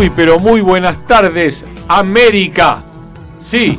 Muy 0.00 0.08
pero 0.08 0.38
muy 0.38 0.62
buenas 0.62 1.06
tardes, 1.06 1.62
América. 1.86 2.82
Sí, 3.38 3.78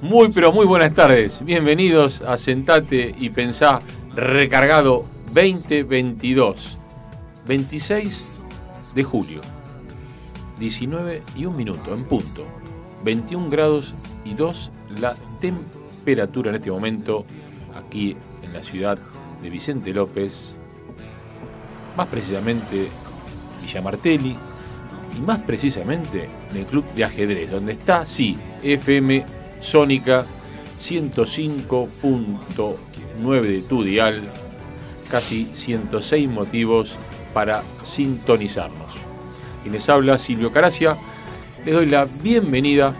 muy 0.00 0.28
pero 0.28 0.52
muy 0.52 0.64
buenas 0.64 0.94
tardes. 0.94 1.44
Bienvenidos 1.44 2.22
a 2.22 2.38
Sentate 2.38 3.12
y 3.18 3.30
Pensá 3.30 3.80
Recargado 4.14 5.06
2022. 5.34 6.78
26 7.48 8.24
de 8.94 9.02
julio. 9.02 9.40
19 10.60 11.24
y 11.34 11.46
un 11.46 11.56
minuto 11.56 11.92
en 11.94 12.04
punto. 12.04 12.44
21 13.02 13.50
grados 13.50 13.92
y 14.24 14.34
2 14.34 14.70
la 15.00 15.16
temperatura 15.40 16.50
en 16.50 16.54
este 16.54 16.70
momento 16.70 17.26
aquí 17.74 18.16
en 18.44 18.52
la 18.52 18.62
ciudad 18.62 18.98
de 19.42 19.50
Vicente 19.50 19.92
López. 19.92 20.54
Más 21.96 22.06
precisamente 22.06 22.86
Villa 23.60 23.82
Martelli, 23.82 24.36
y 25.16 25.20
más 25.20 25.38
precisamente 25.40 26.28
en 26.50 26.56
el 26.58 26.64
club 26.64 26.84
de 26.94 27.04
ajedrez, 27.04 27.50
donde 27.50 27.72
está, 27.72 28.06
sí, 28.06 28.38
FM 28.62 29.24
Sónica 29.60 30.24
105.9 30.80 33.42
de 33.42 33.62
tu 33.62 33.82
dial, 33.82 34.30
casi 35.10 35.48
106 35.52 36.28
motivos 36.28 36.96
para 37.32 37.64
sintonizarnos. 37.84 38.94
Y 39.64 39.70
les 39.70 39.88
habla 39.88 40.18
Silvio 40.18 40.52
Caracia, 40.52 40.98
les 41.64 41.74
doy 41.74 41.86
la 41.86 42.06
bienvenida 42.22 42.94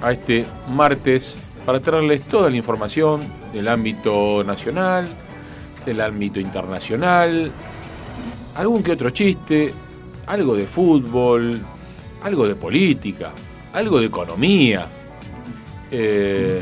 a 0.00 0.12
este 0.12 0.46
martes 0.68 1.58
para 1.66 1.80
traerles 1.80 2.22
toda 2.24 2.48
la 2.48 2.56
información 2.56 3.20
del 3.52 3.68
ámbito 3.68 4.42
nacional, 4.44 5.06
del 5.84 6.00
ámbito 6.00 6.40
internacional, 6.40 7.52
algún 8.54 8.82
que 8.82 8.92
otro 8.92 9.10
chiste, 9.10 9.74
algo 10.30 10.54
de 10.54 10.64
fútbol, 10.66 11.58
algo 12.22 12.46
de 12.46 12.54
política, 12.54 13.32
algo 13.72 13.98
de 13.98 14.06
economía. 14.06 14.86
eh, 15.90 16.60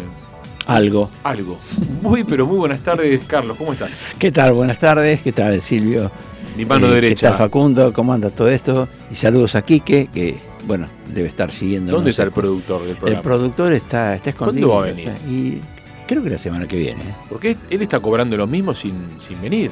Algo. 0.66 1.10
algo. 1.22 1.58
Muy, 2.02 2.24
pero 2.24 2.46
muy 2.46 2.56
buenas 2.56 2.80
tardes, 2.80 3.20
Carlos. 3.26 3.56
¿Cómo 3.58 3.72
estás? 3.74 3.90
¿Qué 4.18 4.32
tal? 4.32 4.52
Buenas 4.54 4.78
tardes. 4.78 5.20
¿Qué 5.22 5.32
tal, 5.32 5.60
Silvio? 5.60 6.10
Mi 6.56 6.64
mano 6.64 6.86
Eh, 6.88 6.94
derecha. 6.94 7.26
¿Qué 7.26 7.36
tal, 7.36 7.38
Facundo? 7.38 7.92
¿Cómo 7.92 8.12
anda 8.14 8.30
todo 8.30 8.48
esto? 8.48 8.88
Y 9.10 9.14
saludos 9.14 9.54
a 9.54 9.62
Quique, 9.62 10.08
que, 10.12 10.38
bueno, 10.66 10.88
debe 11.12 11.28
estar 11.28 11.50
siguiendo. 11.52 11.92
¿Dónde 11.92 12.10
está 12.10 12.22
el 12.22 12.32
productor 12.32 12.80
del 12.82 12.90
El 12.90 12.96
programa? 12.96 13.22
productor 13.22 13.72
está, 13.74 14.14
está 14.14 14.30
escondido. 14.30 14.68
¿Cuándo 14.68 14.82
va 14.82 14.90
a 14.90 14.94
venir? 14.94 15.08
Está- 15.10 15.28
Y 15.30 15.60
creo 16.06 16.22
que 16.22 16.30
la 16.30 16.38
semana 16.38 16.66
que 16.66 16.76
viene. 16.76 17.02
¿eh? 17.02 17.14
Porque 17.28 17.56
él 17.68 17.82
está 17.82 18.00
cobrando 18.00 18.34
lo 18.36 18.46
mismo 18.46 18.74
sin, 18.74 18.94
sin 19.26 19.40
venir, 19.42 19.70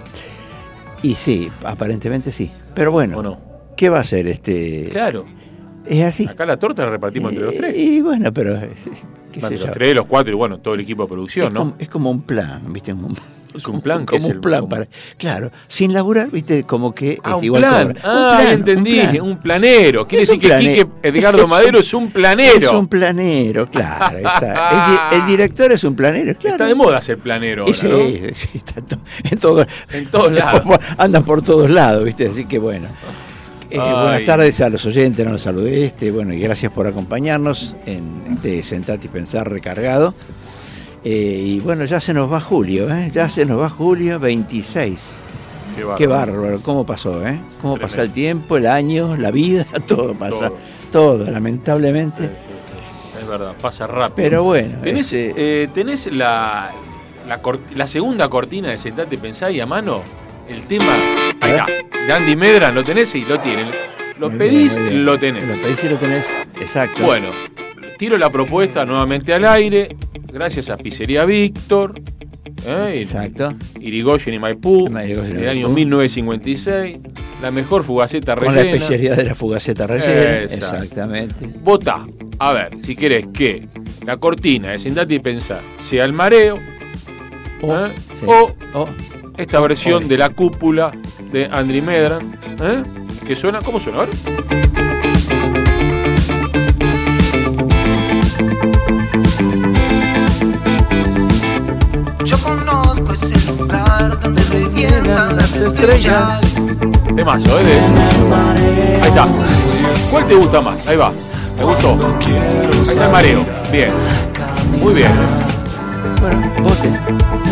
Y 1.02 1.14
sí, 1.14 1.50
aparentemente 1.64 2.30
sí. 2.32 2.50
Pero 2.74 2.90
bueno, 2.92 3.18
¿o 3.18 3.22
no? 3.22 3.38
¿Qué 3.76 3.88
va 3.88 3.98
a 3.98 4.00
hacer 4.00 4.26
este? 4.26 4.88
Claro. 4.90 5.24
Es 5.86 6.02
así. 6.04 6.26
Acá 6.26 6.44
la 6.46 6.56
torta 6.56 6.84
la 6.84 6.90
repartimos 6.90 7.30
entre 7.30 7.44
los 7.46 7.54
Eh, 7.54 7.58
tres. 7.58 7.74
Y 7.76 8.00
bueno, 8.00 8.32
pero. 8.32 8.56
eh, 8.56 8.70
qué 9.32 9.38
Entre 9.40 9.58
los 9.58 9.70
tres, 9.70 9.94
los 9.94 10.06
cuatro 10.06 10.32
y 10.32 10.36
bueno, 10.36 10.58
todo 10.58 10.74
el 10.74 10.80
equipo 10.80 11.02
de 11.02 11.08
producción, 11.08 11.46
es, 11.48 11.52
¿no? 11.52 11.60
como, 11.60 11.74
es 11.78 11.88
como 11.88 12.10
un 12.10 12.22
plan, 12.22 12.72
¿viste? 12.72 12.92
Un, 12.92 13.16
Es 13.54 13.64
un 13.66 13.80
plan 13.80 14.00
que 14.04 14.16
como 14.16 14.28
es 14.28 14.34
un 14.34 14.40
plan 14.40 14.68
para. 14.68 14.86
Claro, 15.16 15.50
sin 15.68 15.92
laburar, 15.92 16.28
¿viste? 16.30 16.64
Como 16.64 16.92
que. 16.92 17.18
Ah, 17.22 17.28
este, 17.30 17.38
un 17.38 17.44
igual 17.44 17.62
plan. 17.62 17.96
Ah, 18.02 18.36
Un 18.38 18.42
plan, 18.44 18.52
entendí. 18.52 18.98
un 18.98 19.06
Un, 19.06 19.12
plan. 19.36 19.38
planero. 19.42 20.08
Quiere 20.08 20.24
Es 20.24 20.28
decir 20.28 20.50
que 20.50 20.58
Quique 20.58 20.86
Edgardo 21.04 21.42
es 21.44 21.48
Madero 21.48 21.78
es 21.78 21.94
un 21.94 22.10
planero. 22.10 22.56
Es 22.66 22.72
un 22.72 22.88
planero, 22.88 23.70
claro. 23.70 24.16
está. 24.18 24.70
El, 24.70 24.90
di- 24.90 25.16
el 25.22 25.26
director 25.38 25.70
es 25.70 25.84
un 25.84 25.94
planero, 25.94 26.34
claro. 26.34 26.54
Está 26.56 26.66
de 26.66 26.74
moda 26.74 27.00
ser 27.00 27.18
planero 27.18 27.62
ahora, 27.62 27.74
sí, 27.74 27.86
¿no? 27.86 28.34
sí, 28.34 28.48
está 28.54 28.82
to- 28.82 28.98
en 29.22 29.38
todo- 29.38 29.66
En 29.92 30.06
todos 30.06 30.32
lados. 30.32 30.62
Andan 30.98 31.22
por 31.24 31.42
todos 31.42 31.70
lados, 31.70 32.02
¿viste? 32.04 32.26
Así 32.26 32.44
que 32.46 32.58
bueno. 32.58 32.88
Eh, 33.70 33.78
buenas 33.78 34.24
tardes 34.24 34.60
a 34.60 34.68
los 34.68 34.84
oyentes, 34.86 35.24
no 35.26 35.32
los 35.32 35.42
saludé. 35.42 35.86
Este, 35.86 36.10
bueno, 36.10 36.32
y 36.32 36.40
gracias 36.40 36.72
por 36.72 36.86
acompañarnos 36.86 37.76
en 37.84 38.22
este 38.32 38.62
Sentate 38.62 39.06
y 39.06 39.08
Pensar 39.08 39.50
recargado. 39.50 40.14
Eh, 41.04 41.42
y 41.46 41.60
bueno, 41.60 41.84
ya 41.84 42.00
se 42.00 42.12
nos 42.12 42.32
va 42.32 42.40
julio, 42.40 42.92
¿eh? 42.92 43.10
Ya 43.12 43.28
se 43.28 43.44
nos 43.44 43.60
va 43.60 43.68
julio 43.68 44.18
26. 44.18 45.22
Qué 45.76 45.82
bárbaro. 45.82 45.96
Qué 45.98 46.06
bárbaro, 46.06 46.60
cómo 46.62 46.86
pasó, 46.86 47.26
¿eh? 47.26 47.38
Cómo 47.60 47.74
Tremendo. 47.74 47.80
pasa 47.80 48.02
el 48.02 48.10
tiempo, 48.10 48.56
el 48.56 48.66
año, 48.66 49.16
la 49.16 49.30
vida, 49.30 49.64
todo 49.86 50.14
pasa. 50.14 50.48
Todo. 50.48 50.58
Todo, 50.90 51.30
lamentablemente. 51.30 52.22
Sí, 52.22 52.28
sí, 52.28 53.12
sí. 53.12 53.18
Es 53.20 53.28
verdad, 53.28 53.54
pasa 53.60 53.86
rápido. 53.86 54.28
Pero 54.28 54.44
bueno, 54.44 54.78
¿Tenés, 54.82 55.12
este, 55.12 55.64
eh, 55.64 55.68
tenés 55.74 56.10
la, 56.12 56.72
la, 57.74 57.86
segunda 57.86 58.28
cortina 58.28 58.70
de 58.70 58.78
Sentate 58.78 59.18
Pensá 59.18 59.50
y 59.50 59.60
a 59.60 59.66
mano? 59.66 60.02
El 60.48 60.62
tema. 60.62 60.94
Ahí 61.40 61.50
está. 61.50 61.66
De 62.06 62.12
Andy 62.12 62.36
Medra, 62.36 62.70
¿lo 62.70 62.84
tenés? 62.84 63.08
Sí, 63.08 63.24
lo 63.28 63.40
tienen. 63.40 63.66
Lo 64.18 64.30
muy 64.30 64.38
pedís, 64.38 64.76
bien, 64.76 65.04
lo 65.04 65.18
tenés. 65.18 65.48
Lo 65.48 65.62
pedís 65.62 65.84
y 65.84 65.88
lo 65.88 65.98
tenés. 65.98 66.24
Exacto. 66.60 67.02
Bueno, 67.04 67.30
tiro 67.98 68.16
la 68.16 68.30
propuesta 68.30 68.84
nuevamente 68.84 69.34
al 69.34 69.44
aire. 69.44 69.96
Gracias 70.32 70.70
a 70.70 70.76
Pizzería 70.76 71.24
Víctor. 71.24 72.00
¿eh? 72.64 73.00
Exacto. 73.00 73.54
Irigoyen 73.80 74.34
y 74.34 74.38
Maipú. 74.38 74.86
Y 74.86 74.92
del 75.14 75.48
año 75.48 75.62
Maipú. 75.62 75.74
1956. 75.74 76.98
La 77.42 77.50
mejor 77.50 77.82
fugaceta 77.82 78.36
Con 78.36 78.46
la 78.46 78.52
rellena. 78.52 78.70
especialidad 78.76 79.16
de 79.16 79.24
la 79.24 79.34
fugaceta 79.34 79.86
rellena. 79.88 80.42
Exacto. 80.42 80.76
Exactamente. 80.76 81.34
Vota. 81.60 82.06
A 82.38 82.52
ver, 82.52 82.70
si 82.82 82.94
querés 82.94 83.26
que 83.34 83.66
la 84.04 84.16
cortina 84.16 84.76
de 84.76 85.14
y 85.14 85.18
Pensar 85.18 85.62
sea 85.80 86.04
el 86.04 86.12
mareo. 86.12 86.56
¿eh? 87.62 87.92
Sí. 88.20 88.26
O 88.26 88.88
esta 89.36 89.60
versión 89.60 90.08
de 90.08 90.18
la 90.18 90.30
cúpula 90.30 90.92
de 91.32 91.46
Andri 91.46 91.80
Medran. 91.80 92.38
¿eh? 92.60 92.82
Que 93.26 93.36
suena, 93.36 93.60
¿cómo 93.60 93.80
suena? 93.80 94.02
A 94.02 94.06
ver. 94.06 95.26
Yo 102.24 102.36
conozco 102.38 103.12
ese 103.12 103.52
lugar 103.52 104.18
donde 104.20 104.42
revientan 104.44 105.36
las 105.36 105.54
estrellas. 105.54 106.40
Temazo, 107.14 107.60
¿eh? 107.60 107.64
De- 107.64 109.02
Ahí 109.02 109.08
está. 109.08 109.26
¿Cuál 110.10 110.26
te 110.26 110.34
gusta 110.34 110.60
más? 110.60 110.88
Ahí 110.88 110.96
va. 110.96 111.12
Me 111.56 111.64
gustó. 111.64 111.92
Ahí 111.92 112.82
está 112.82 113.06
el 113.06 113.12
mareo. 113.12 113.46
Bien. 113.70 113.90
Muy 114.80 114.94
bien. 114.94 115.12
Bueno, 116.20 116.40
voten. 116.62 116.98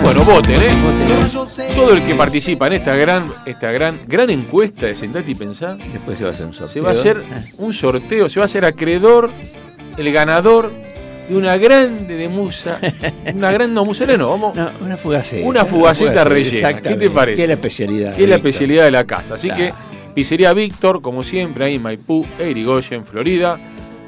Bueno, 0.02 0.24
voten, 0.24 0.62
¿eh? 0.62 0.74
Voten. 0.82 1.74
Todo 1.74 1.92
el 1.94 2.02
que 2.04 2.14
participa 2.14 2.66
en 2.66 2.74
esta 2.74 2.94
gran, 2.96 3.26
esta 3.46 3.70
gran, 3.70 4.00
gran 4.06 4.30
encuesta 4.30 4.86
de 4.86 4.94
Sentate 4.94 5.30
y 5.30 5.34
Pensar, 5.34 5.76
Después 5.76 6.18
se 6.18 6.24
va 6.24 6.30
a 6.30 6.32
hacer 6.32 6.46
un 6.46 6.52
sorteo. 6.54 6.68
se 6.68 6.80
va 6.80 6.88
a 6.90 6.92
hacer 6.92 7.22
un 7.58 7.72
sorteo, 7.74 8.28
se 8.28 8.40
va 8.40 8.44
a 8.44 8.46
hacer 8.46 8.64
acreedor, 8.64 9.30
el 9.96 10.12
ganador 10.12 10.72
de 11.28 11.36
una 11.36 11.56
grande 11.56 12.16
de 12.16 12.28
musa, 12.28 12.78
una 13.34 13.50
gran 13.52 13.72
no 13.72 13.84
museleno, 13.84 14.28
vamos, 14.30 14.54
No, 14.56 14.70
una 14.80 14.96
fugaceta. 14.96 15.46
Una 15.46 15.64
fugaceta 15.64 16.24
rellena. 16.24 16.80
¿Qué 16.80 16.94
te 16.96 17.10
parece? 17.10 17.36
Que 17.36 17.42
es 17.42 17.48
la 17.48 17.54
especialidad. 17.54 18.14
que 18.16 18.24
es 18.24 18.28
la 18.28 18.36
especialidad 18.36 18.84
de 18.84 18.90
la 18.90 19.04
casa. 19.04 19.34
Así 19.34 19.48
Claro. 19.48 19.64
que 19.64 19.74
Pizzería 20.14 20.52
Víctor, 20.52 21.00
como 21.02 21.22
siempre, 21.24 21.64
ahí 21.64 21.74
en 21.76 21.82
Maipú, 21.82 22.24
Erigoyen, 22.38 23.04
Florida. 23.04 23.58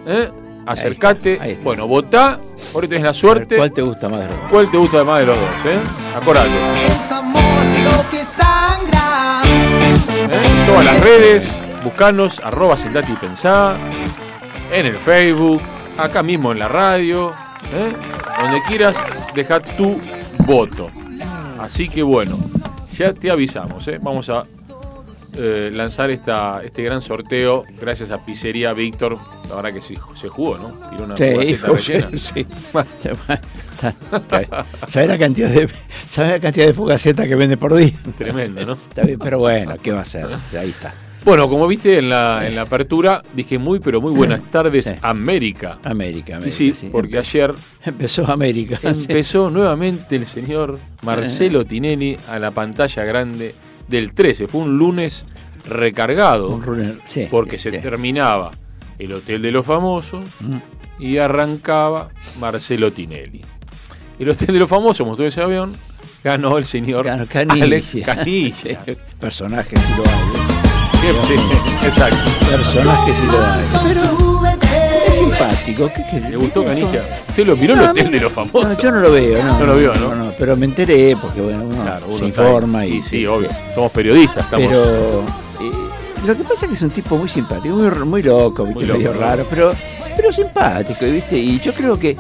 ¿eh? 0.06 0.28
Acercate, 0.66 1.32
está, 1.34 1.44
ahí 1.44 1.52
está. 1.52 1.64
bueno, 1.64 1.86
votá, 1.86 2.40
ahora 2.74 2.88
tenés 2.88 3.04
la 3.04 3.10
ver, 3.10 3.14
suerte. 3.14 3.56
¿Cuál 3.56 3.72
te 3.72 3.82
gusta 3.82 4.08
más 4.08 4.20
de 4.20 4.26
los 4.26 4.40
dos? 4.40 4.50
¿Cuál 4.50 4.70
te 4.70 4.76
gusta 4.76 5.04
más 5.04 5.20
de 5.20 5.26
los 5.26 5.36
dos? 5.38 5.48
¿eh? 5.64 5.78
Acordate. 6.14 6.82
Es 6.86 7.12
amor 7.12 7.42
lo 7.84 8.10
que 8.10 8.24
sangra. 8.24 9.42
¿eh? 9.44 10.58
En 10.58 10.66
todas 10.66 10.84
las 10.84 11.00
redes, 11.02 11.62
buscanos, 11.84 12.40
arroba 12.44 12.76
Sentati 12.76 13.12
y 13.12 13.16
Pensá, 13.16 13.76
en 14.72 14.86
el 14.86 14.96
Facebook, 14.96 15.62
acá 15.96 16.22
mismo 16.22 16.52
en 16.52 16.58
la 16.58 16.68
radio, 16.68 17.32
¿eh? 17.72 17.92
donde 18.42 18.62
quieras, 18.62 18.96
deja 19.34 19.60
tu 19.60 20.00
voto. 20.40 20.90
Así 21.58 21.88
que 21.88 22.02
bueno, 22.02 22.38
ya 22.92 23.12
te 23.12 23.30
avisamos, 23.30 23.86
¿eh? 23.88 23.98
vamos 24.02 24.28
a 24.30 24.44
eh, 25.36 25.70
lanzar 25.72 26.10
esta, 26.10 26.62
este 26.64 26.82
gran 26.82 27.00
sorteo 27.02 27.64
gracias 27.80 28.10
a 28.10 28.24
Pizzería 28.24 28.72
Víctor. 28.72 29.18
La 29.48 29.56
verdad 29.56 29.72
que 29.74 29.82
sí, 29.82 29.94
se 30.14 30.28
jugó, 30.28 30.56
¿no? 30.58 30.72
Tiró 30.90 31.04
una 31.04 31.16
Sí, 31.16 31.24
rellena. 31.56 32.08
sí. 32.18 32.46
¿Sabes 34.88 35.08
la 35.08 35.18
cantidad 35.18 35.50
de 35.50 35.68
sabés 36.08 36.32
la 36.32 36.40
cantidad 36.40 36.66
de 36.66 36.74
fugacetas 36.74 37.26
que 37.26 37.34
vende 37.34 37.56
por 37.56 37.74
día? 37.74 37.92
Tremendo, 38.18 38.64
¿no? 38.64 38.72
Está 38.74 39.02
bien, 39.02 39.18
pero 39.18 39.38
bueno, 39.38 39.74
¿qué 39.82 39.92
va 39.92 40.00
a 40.00 40.02
hacer? 40.02 40.26
Ahí 40.58 40.70
está. 40.70 40.94
Bueno, 41.24 41.48
como 41.48 41.66
viste 41.66 41.98
en 41.98 42.08
la, 42.08 42.46
en 42.46 42.54
la 42.54 42.62
apertura, 42.62 43.20
dije 43.34 43.58
muy, 43.58 43.80
pero 43.80 44.00
muy 44.00 44.12
buenas 44.12 44.40
tardes, 44.52 44.84
Sí. 44.84 44.92
América. 45.02 45.78
América, 45.82 46.36
América. 46.36 46.56
sí, 46.56 46.72
sí. 46.72 46.88
porque 46.92 47.18
ayer 47.18 47.52
empezó 47.84 48.30
América. 48.30 48.78
empezó 48.84 49.50
nuevamente 49.50 50.14
el 50.14 50.24
señor 50.24 50.78
Marcelo 51.02 51.64
Tinelli 51.64 52.16
a 52.28 52.38
la 52.38 52.52
pantalla 52.52 53.02
grande 53.04 53.56
del 53.88 54.12
13. 54.12 54.46
Fue 54.46 54.60
un 54.62 54.78
lunes 54.78 55.24
recargado 55.68 56.48
Un 56.50 56.62
runner, 56.62 56.98
sí, 57.06 57.26
porque 57.30 57.58
sí, 57.58 57.70
se 57.70 57.76
sí. 57.76 57.78
terminaba 57.82 58.50
el 58.98 59.12
Hotel 59.12 59.42
de 59.42 59.50
los 59.52 59.66
Famosos 59.66 60.24
Mm. 60.40 60.56
y 60.98 61.18
arrancaba 61.18 62.08
Marcelo 62.40 62.92
Tinelli. 62.92 63.42
El 64.18 64.30
Hotel 64.30 64.48
de 64.54 64.58
los 64.60 64.68
Famosos, 64.70 65.06
montó 65.06 65.24
ese 65.26 65.42
avión, 65.42 65.74
ganó 66.24 66.56
el 66.58 66.64
señor 66.66 67.04
Ganó 67.04 67.26
Canigia. 67.26 67.64
Alex 67.64 67.96
Personaje 69.20 69.76
sí 69.76 69.92
lo 69.96 70.04
hay. 70.04 71.26
Sí, 71.26 71.34
sí, 71.34 71.34
exacto. 71.86 72.16
Personaje 72.50 73.12
sí 73.12 73.26
lo 73.26 73.38
hay. 73.38 74.35
Simpático. 75.50 75.90
¿qué? 76.10 76.20
¿Le 76.20 76.36
gustó 76.36 76.64
Canigia? 76.64 77.04
¿Usted 77.28 77.46
lo 77.46 77.56
miró 77.56 77.74
el 77.74 77.80
No, 77.80 77.86
a 77.86 77.90
Hotel 77.90 78.10
de 78.10 78.20
los 78.20 78.32
Famosos? 78.32 78.64
No, 78.64 78.78
yo 78.80 78.90
no 78.92 79.00
lo 79.00 79.12
veo, 79.12 79.42
no. 79.44 79.58
No 79.60 79.66
lo 79.66 79.76
vio, 79.76 79.94
¿no? 79.94 80.32
pero 80.38 80.56
me 80.56 80.66
enteré 80.66 81.16
porque 81.20 81.40
bueno, 81.40 81.64
uno 81.64 81.82
Claro, 81.82 82.06
uno 82.08 82.18
se 82.18 82.24
ahí. 82.24 82.28
informa 82.28 82.86
y, 82.86 83.02
sí, 83.02 83.26
obvio. 83.26 83.48
Somos 83.74 83.92
periodistas, 83.92 84.44
estamos. 84.44 84.68
Pero 84.68 85.20
eh, 85.22 86.26
lo 86.26 86.36
que 86.36 86.42
pasa 86.44 86.64
es 86.64 86.68
que 86.70 86.74
es 86.74 86.82
un 86.82 86.90
tipo 86.90 87.16
muy 87.16 87.28
simpático, 87.28 87.74
muy, 87.74 87.90
muy 88.04 88.22
loco, 88.22 88.64
¿viste? 88.64 88.80
Muy 88.80 88.86
loco, 88.86 88.98
medio 88.98 89.14
¿no? 89.14 89.20
raro, 89.20 89.46
pero, 89.48 89.72
pero 90.16 90.32
simpático, 90.32 91.04
¿viste? 91.06 91.38
Y 91.38 91.60
yo 91.60 91.72
creo 91.74 91.98
que 91.98 92.16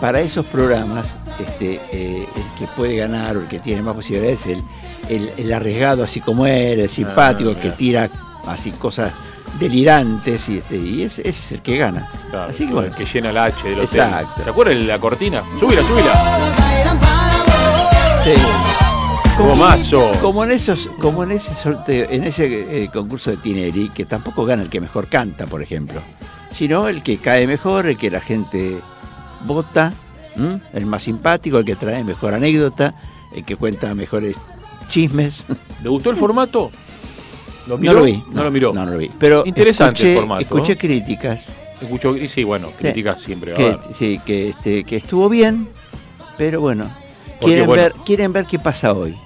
para 0.00 0.20
esos 0.20 0.46
programas, 0.46 1.08
este, 1.40 1.80
eh, 1.92 2.24
el 2.36 2.58
que 2.58 2.66
puede 2.76 2.96
ganar 2.96 3.36
o 3.36 3.40
el 3.42 3.48
que 3.48 3.58
tiene 3.58 3.82
más 3.82 3.94
posibilidades 3.96 4.46
es 4.46 4.56
el, 4.56 4.62
el, 5.08 5.30
el 5.36 5.52
arriesgado, 5.52 6.04
así 6.04 6.20
como 6.20 6.46
él, 6.46 6.80
el 6.80 6.88
simpático, 6.90 7.54
Ah, 7.56 7.60
que 7.60 7.70
tira 7.70 8.08
así 8.46 8.70
cosas 8.70 9.12
delirantes 9.58 10.48
y, 10.48 10.58
este, 10.58 10.76
y 10.76 11.02
ese, 11.02 11.22
ese 11.22 11.30
es 11.30 11.52
el 11.52 11.62
que 11.62 11.76
gana. 11.76 12.08
Claro, 12.30 12.50
así 12.50 12.66
que 12.66 12.72
bueno, 12.72 12.88
el 12.88 12.94
que 12.94 13.04
llena 13.04 13.30
el 13.30 13.38
H 13.38 13.68
del 13.68 13.80
hotel. 13.80 14.00
Exacto. 14.00 14.44
¿Se 14.44 14.50
acuerdan 14.50 14.78
de 14.78 14.84
la 14.84 14.98
cortina? 14.98 15.42
Súbila, 15.58 15.82
súbila. 15.82 16.12
sí. 18.24 18.32
Gomazo. 19.38 20.12
Como 20.20 20.42
en 20.42 20.50
esos, 20.50 20.88
como 21.00 21.22
en 21.22 21.32
ese 21.32 21.54
sorteo, 21.54 22.08
en 22.10 22.24
ese 22.24 22.82
eh, 22.82 22.90
concurso 22.92 23.30
de 23.30 23.36
Tinelli, 23.36 23.88
que 23.90 24.04
tampoco 24.04 24.44
gana 24.44 24.62
el 24.62 24.68
que 24.68 24.80
mejor 24.80 25.06
canta, 25.06 25.46
por 25.46 25.62
ejemplo, 25.62 26.00
sino 26.52 26.88
el 26.88 27.04
que 27.04 27.18
cae 27.18 27.46
mejor, 27.46 27.86
el 27.86 27.96
que 27.96 28.10
la 28.10 28.20
gente 28.20 28.78
vota, 29.44 29.92
¿m? 30.36 30.60
el 30.72 30.86
más 30.86 31.04
simpático, 31.04 31.58
el 31.58 31.64
que 31.64 31.76
trae 31.76 32.02
mejor 32.02 32.34
anécdota, 32.34 32.94
el 33.32 33.44
que 33.44 33.54
cuenta 33.54 33.94
mejores 33.94 34.36
chismes. 34.88 35.46
¿Le 35.84 35.88
gustó 35.88 36.10
el 36.10 36.16
formato? 36.16 36.72
¿Lo 37.68 37.78
No 37.78 37.92
lo 37.92 38.02
vi. 38.02 38.22
No, 38.32 38.44
lo 38.44 38.50
miró. 38.50 38.72
No, 38.72 38.84
no 38.84 38.92
lo 38.92 38.98
vi. 38.98 39.10
Pero 39.18 39.42
Interesante 39.46 39.94
escuché, 40.00 40.12
el 40.12 40.18
formato, 40.18 40.40
Escuché 40.42 40.76
críticas 40.78 41.46
Escuchó, 41.80 42.16
y 42.16 42.28
sí, 42.28 42.42
bueno, 42.44 42.70
críticas 42.78 43.20
siempre. 43.20 43.52
a 43.52 43.56
que, 43.56 43.78
sí, 43.96 44.20
que, 44.24 44.48
este, 44.48 44.82
que 44.84 44.96
estuvo 44.96 45.28
bien, 45.28 45.68
pero 46.36 46.60
bueno, 46.60 46.86
Porque, 47.38 47.44
quieren, 47.46 47.66
bueno. 47.66 47.82
ver, 47.84 47.92
quieren 48.04 48.32
ver 48.32 48.46
qué 48.46 48.58
pasa 48.58 48.92
hoy. 48.92 49.16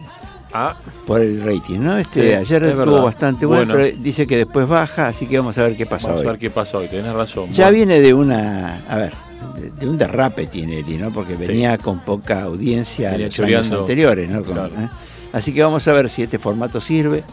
Ah, 0.53 0.75
por 1.07 1.23
el 1.23 1.41
rating, 1.41 1.79
¿no? 1.81 1.97
Este 1.97 2.21
Sí, 2.29 2.35
ayer 2.35 2.63
es 2.65 2.71
estuvo 2.73 2.85
verdad. 2.93 3.03
bastante 3.05 3.47
bueno, 3.47 3.73
Bueno. 3.73 3.85
pero 3.91 4.03
dice 4.03 4.27
que 4.27 4.37
después 4.37 4.69
baja, 4.69 5.07
así 5.09 5.25
que 5.27 5.39
vamos 5.39 5.57
a 5.57 5.63
ver 5.63 5.77
qué 5.79 5.87
pasa 5.87 6.09
vamos 6.09 6.21
hoy. 6.21 6.27
a 6.27 6.31
ver 6.33 6.39
qué 6.41 6.51
pasa 6.51 6.77
hoy, 6.77 6.89
tenés 6.89 7.11
razón. 7.15 7.51
Ya 7.53 7.65
Bueno, 7.71 7.77
viene 7.79 8.01
de 8.01 8.13
una, 8.13 8.81
a 8.87 8.97
ver, 8.99 9.15
de, 9.57 9.71
de 9.71 9.89
un 9.89 9.97
derrape 9.97 10.47
tiene 10.49 10.81
Eli, 10.81 10.99
¿no? 10.99 11.11
Porque 11.11 11.37
venía 11.37 11.79
con 11.79 12.01
poca 12.01 12.43
audiencia 12.43 13.15
en 13.15 13.23
los 13.25 13.41
años 13.41 13.71
anteriores, 13.73 14.29
¿no? 14.29 14.45
Con-. 14.45 14.59
¿eh? 14.59 14.89
Así 15.33 15.55
que 15.55 15.63
vamos 15.63 15.89
a 15.89 15.93
ver 15.95 16.11
si 16.11 16.23
este 16.23 16.39
formato 16.39 16.83
sirve. 16.83 17.25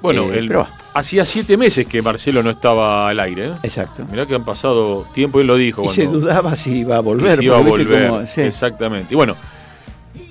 Bueno, 0.00 0.24
Eh, 0.32 0.38
el- 0.38 0.48
pero- 0.48 0.66
hacía 0.94 1.24
siete 1.26 1.56
meses 1.56 1.86
que 1.86 2.00
Marcelo 2.02 2.42
no 2.42 2.50
estaba 2.50 3.08
al 3.08 3.18
aire. 3.20 3.48
¿eh? 3.48 3.52
Exacto. 3.62 4.04
Mirá 4.10 4.26
que 4.26 4.34
han 4.34 4.44
pasado 4.44 5.06
tiempo, 5.14 5.40
él 5.40 5.46
lo 5.46 5.56
dijo. 5.56 5.82
Y 5.82 5.84
cuando- 5.86 6.02
se 6.02 6.06
dudaba 6.08 6.56
si 6.56 6.78
iba 6.80 6.96
a 6.96 7.00
volver. 7.00 7.36
se 7.38 7.44
iba 7.44 7.56
a 7.58 7.60
volver. 7.60 8.08
cómo- 8.08 8.26
sí. 8.26 8.42
Exactamente. 8.42 9.12
Y 9.12 9.16
bueno, 9.16 9.34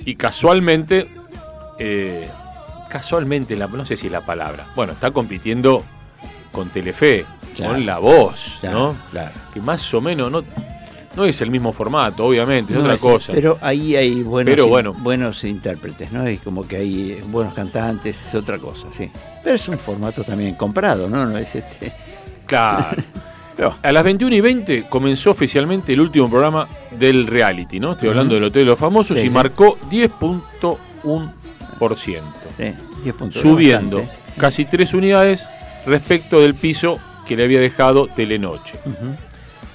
y 0.05 0.15
casualmente, 0.15 1.07
eh, 1.79 2.27
casualmente, 2.89 3.55
la, 3.55 3.67
no 3.67 3.85
sé 3.85 3.97
si 3.97 4.07
es 4.07 4.11
la 4.11 4.21
palabra, 4.21 4.65
bueno, 4.75 4.93
está 4.93 5.11
compitiendo 5.11 5.83
con 6.51 6.69
Telefe, 6.69 7.25
Claro. 7.55 7.73
con 7.73 7.85
La 7.85 7.97
Voz, 7.99 8.57
Claro, 8.61 8.79
¿no? 8.79 8.95
claro. 9.11 9.31
Que 9.53 9.59
más 9.61 9.93
o 9.93 9.99
menos 10.01 10.31
no, 10.31 10.43
no 11.15 11.25
es 11.25 11.41
el 11.41 11.49
mismo 11.49 11.73
formato, 11.73 12.25
obviamente, 12.25 12.73
es 12.73 12.77
No 12.77 12.83
otra 12.83 12.95
es- 12.95 13.01
cosa. 13.01 13.33
Pero 13.33 13.57
ahí 13.61 13.95
hay 13.95 14.21
buenos, 14.23 14.51
Pero 14.51 14.65
in- 14.65 14.69
bueno. 14.69 14.93
buenos 14.93 15.43
intérpretes, 15.43 16.11
¿no? 16.11 16.29
Y 16.29 16.37
como 16.37 16.67
que 16.67 16.77
hay 16.77 17.11
eh, 17.13 17.23
buenos 17.27 17.53
cantantes, 17.53 18.17
es 18.27 18.35
otra 18.35 18.59
cosa, 18.59 18.87
sí. 18.95 19.09
Pero 19.43 19.55
es 19.55 19.67
un 19.67 19.77
formato 19.79 20.23
también 20.23 20.55
comprado, 20.55 21.09
¿no? 21.09 21.25
No 21.25 21.37
es 21.37 21.55
este. 21.55 21.91
Claro. 22.45 22.97
A 23.81 23.91
las 23.91 24.03
21 24.03 24.35
y 24.35 24.41
20 24.41 24.83
comenzó 24.87 25.31
oficialmente 25.31 25.91
el 25.93 26.01
último 26.01 26.29
programa 26.29 26.67
del 26.91 27.25
reality, 27.25 27.79
¿no? 27.79 27.93
Estoy 27.93 28.09
hablando 28.09 28.35
del 28.35 28.43
Hotel 28.43 28.61
de 28.61 28.65
los 28.67 28.77
Famosos 28.79 29.17
Sí, 29.17 29.23
y 29.25 29.29
sí. 29.29 29.31
marcó 29.31 29.79
10.1%. 29.89 32.21
sí, 32.55 32.65
10 33.03 33.15
puntos. 33.15 33.41
subiendo 33.41 33.97
bastante. 34.01 34.39
casi 34.39 34.65
tres 34.65 34.93
unidades 34.93 35.47
respecto 35.87 36.39
del 36.39 36.53
piso 36.53 36.99
que 37.27 37.35
le 37.35 37.45
había 37.45 37.59
dejado 37.59 38.05
Telenoche. 38.07 38.75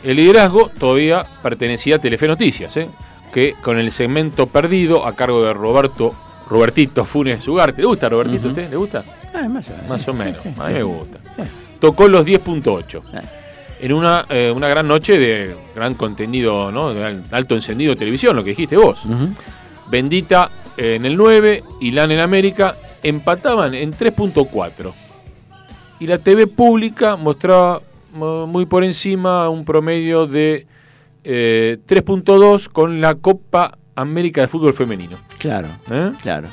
El 0.04 0.16
liderazgo 0.16 0.68
todavía 0.78 1.24
pertenecía 1.42 1.96
a 1.96 1.98
Telefe 1.98 2.26
Noticias, 2.26 2.76
¿eh? 2.76 2.88
que 3.32 3.54
con 3.62 3.78
el 3.78 3.90
segmento 3.92 4.46
perdido 4.46 5.06
a 5.06 5.14
cargo 5.14 5.42
de 5.44 5.52
Roberto 5.54 6.12
Robertito 6.50 7.04
Funes 7.04 7.46
Ugarte. 7.48 7.80
¿Le 7.82 7.86
gusta 7.88 8.08
Robertito 8.08 8.38
a 8.40 8.40
Ujú. 8.40 8.48
usted? 8.50 8.70
¿Le 8.70 8.76
gusta? 8.76 9.04
Ah, 9.34 9.48
más 9.48 9.66
o 9.68 9.72
menos. 9.72 9.88
Más 9.88 10.08
o 10.08 10.12
menos. 10.12 10.40
A 10.58 10.68
mí 10.68 10.74
me 10.74 10.82
gusta. 10.82 11.18
Tocó 11.80 12.08
los 12.08 12.26
10.8. 12.26 13.00
Ah. 13.14 13.22
En 13.80 13.92
una, 13.92 14.24
eh, 14.28 14.52
una 14.54 14.68
gran 14.68 14.86
noche 14.86 15.18
de 15.18 15.56
gran 15.74 15.94
contenido, 15.94 16.70
¿no? 16.70 16.92
de 16.94 17.20
alto 17.30 17.54
encendido 17.54 17.92
de 17.92 17.98
televisión, 17.98 18.36
lo 18.36 18.44
que 18.44 18.50
dijiste 18.50 18.76
vos. 18.76 19.02
Bendita 19.90 20.50
eh, 20.76 20.94
en 20.96 21.04
el 21.06 21.16
9 21.16 21.64
y 21.80 21.90
LAN 21.92 22.12
en 22.12 22.20
América 22.20 22.76
empataban 23.02 23.74
en 23.74 23.92
3.4. 23.92 24.92
Y 26.00 26.06
la 26.06 26.18
TV 26.18 26.46
pública 26.46 27.16
mostraba 27.16 27.74
mo- 27.74 27.82
muy 28.12 28.66
por 28.66 28.84
encima 28.84 29.48
un 29.48 29.64
promedio 29.64 30.26
de 30.26 30.66
eh, 31.24 31.78
3.2 31.86 32.68
con 32.68 33.00
la 33.00 33.14
Copa 33.14 33.78
América 33.94 34.40
de 34.40 34.48
Fútbol 34.48 34.74
Femenino. 34.74 35.16
Claro, 35.38 35.68
¿eh? 35.90 36.12
claro. 36.22 36.48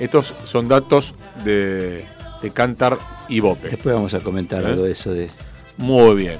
Estos 0.00 0.34
son 0.44 0.68
datos 0.68 1.14
de, 1.44 2.04
de 2.42 2.50
Cantar 2.50 2.98
y 3.28 3.40
Bope. 3.40 3.68
Después 3.68 3.94
vamos 3.94 4.14
a 4.14 4.20
comentar 4.20 4.62
¿Eh? 4.62 4.66
algo 4.66 4.82
de 4.84 4.92
eso 4.92 5.12
de. 5.12 5.28
Muy 5.76 6.14
bien. 6.16 6.38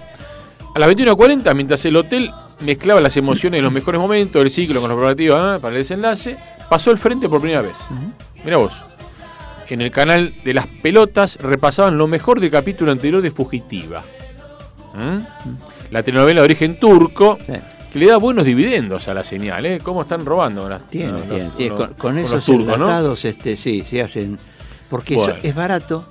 A 0.75 0.79
las 0.79 0.89
21.40, 0.91 1.55
mientras 1.55 1.85
el 1.85 1.97
hotel 1.97 2.31
mezclaba 2.61 3.01
las 3.01 3.17
emociones 3.17 3.59
de 3.59 3.63
los 3.63 3.73
mejores 3.73 4.01
momentos 4.01 4.43
del 4.43 4.51
ciclo 4.51 4.81
con 4.81 4.89
los 4.89 4.97
preparativos 4.97 5.57
¿eh? 5.57 5.61
para 5.61 5.75
el 5.75 5.83
desenlace, 5.83 6.37
pasó 6.69 6.91
al 6.91 6.99
frente 6.99 7.29
por 7.29 7.41
primera 7.41 7.63
vez. 7.63 7.77
Mira 8.45 8.59
vos. 8.59 8.88
En 9.71 9.81
el 9.83 9.91
canal 9.91 10.33
de 10.45 10.55
las 10.55 10.67
pelotas 10.67 11.37
repasaban 11.41 11.99
lo 11.99 12.07
mejor 12.07 12.41
del 12.41 12.51
capítulo 12.51 12.91
anterior 12.93 13.21
de 13.21 13.31
Fugitiva. 13.31 14.03
¿Mm? 14.95 15.19
La 15.91 16.03
telenovela 16.03 16.41
de 16.41 16.45
origen 16.45 16.79
turco, 16.79 17.39
Sí. 17.47 17.53
que 17.93 17.99
le 17.99 18.07
da 18.07 18.17
buenos 18.17 18.45
dividendos 18.45 19.09
a 19.09 19.15
la 19.15 19.25
señal, 19.25 19.65
¿eh? 19.67 19.79
¿Cómo 19.83 20.03
están 20.03 20.25
robando? 20.25 20.69
Las, 20.69 20.89
Tiene, 20.89 21.13
los- 21.13 21.23
tiene, 21.27 21.45
los- 21.45 21.57
tiene. 21.57 21.75
Con, 21.99 22.19
esos 22.19 22.45
turcos, 22.45 22.79
¿no? 22.79 23.13
este, 23.13 23.57
sí, 23.57 23.83
se 23.83 24.03
hacen. 24.03 24.39
Porque 24.89 25.15
Bueno. 25.17 25.35
es 25.43 25.55
barato 25.55 26.05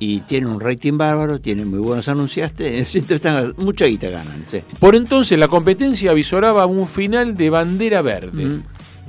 y 0.00 0.20
tienen 0.22 0.50
un 0.50 0.60
rating 0.60 0.96
bárbaro, 0.98 1.40
tienen 1.40 1.68
muy 1.68 1.78
buenos 1.78 2.08
anunciantes, 2.08 2.94
están, 3.10 3.54
mucha 3.58 3.86
guita 3.86 4.08
ganan. 4.10 4.44
sí. 4.50 4.60
Por 4.80 4.94
entonces 4.96 5.38
la 5.38 5.46
competencia 5.48 6.10
avisoraba 6.10 6.66
un 6.66 6.88
final 6.88 7.36
de 7.36 7.50
bandera 7.50 8.02
verde. 8.02 8.44
Mm. 8.44 8.62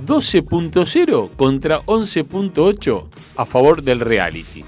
12.0 0.06 1.30
contra 1.36 1.82
11.8 1.82 3.04
a 3.38 3.46
favor 3.46 3.82
del 3.84 4.00
reality. 4.00 4.64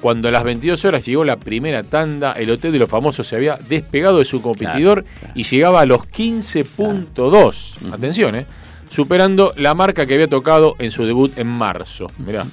Cuando 0.00 0.28
a 0.28 0.30
las 0.30 0.44
22 0.44 0.82
horas 0.86 1.04
llegó 1.04 1.24
la 1.24 1.36
primera 1.36 1.82
tanda, 1.82 2.32
el 2.32 2.50
Hotel 2.50 2.72
de 2.72 2.78
los 2.78 2.88
Famosos 2.88 3.26
se 3.26 3.36
había 3.36 3.56
despegado 3.68 4.18
de 4.18 4.24
su 4.24 4.40
competidor 4.40 5.02
Claro, 5.04 5.18
claro. 5.20 5.34
y 5.36 5.42
llegaba 5.44 5.80
a 5.82 5.86
los 5.86 6.00
15.2. 6.10 7.92
Atención, 7.92 8.34
¿eh? 8.34 8.46
Superando 8.88 9.52
la 9.56 9.74
marca 9.74 10.06
que 10.06 10.14
había 10.14 10.26
tocado 10.28 10.74
en 10.78 10.90
su 10.90 11.04
debut 11.04 11.36
en 11.38 11.46
marzo. 11.48 12.06
Mirá. 12.18 12.46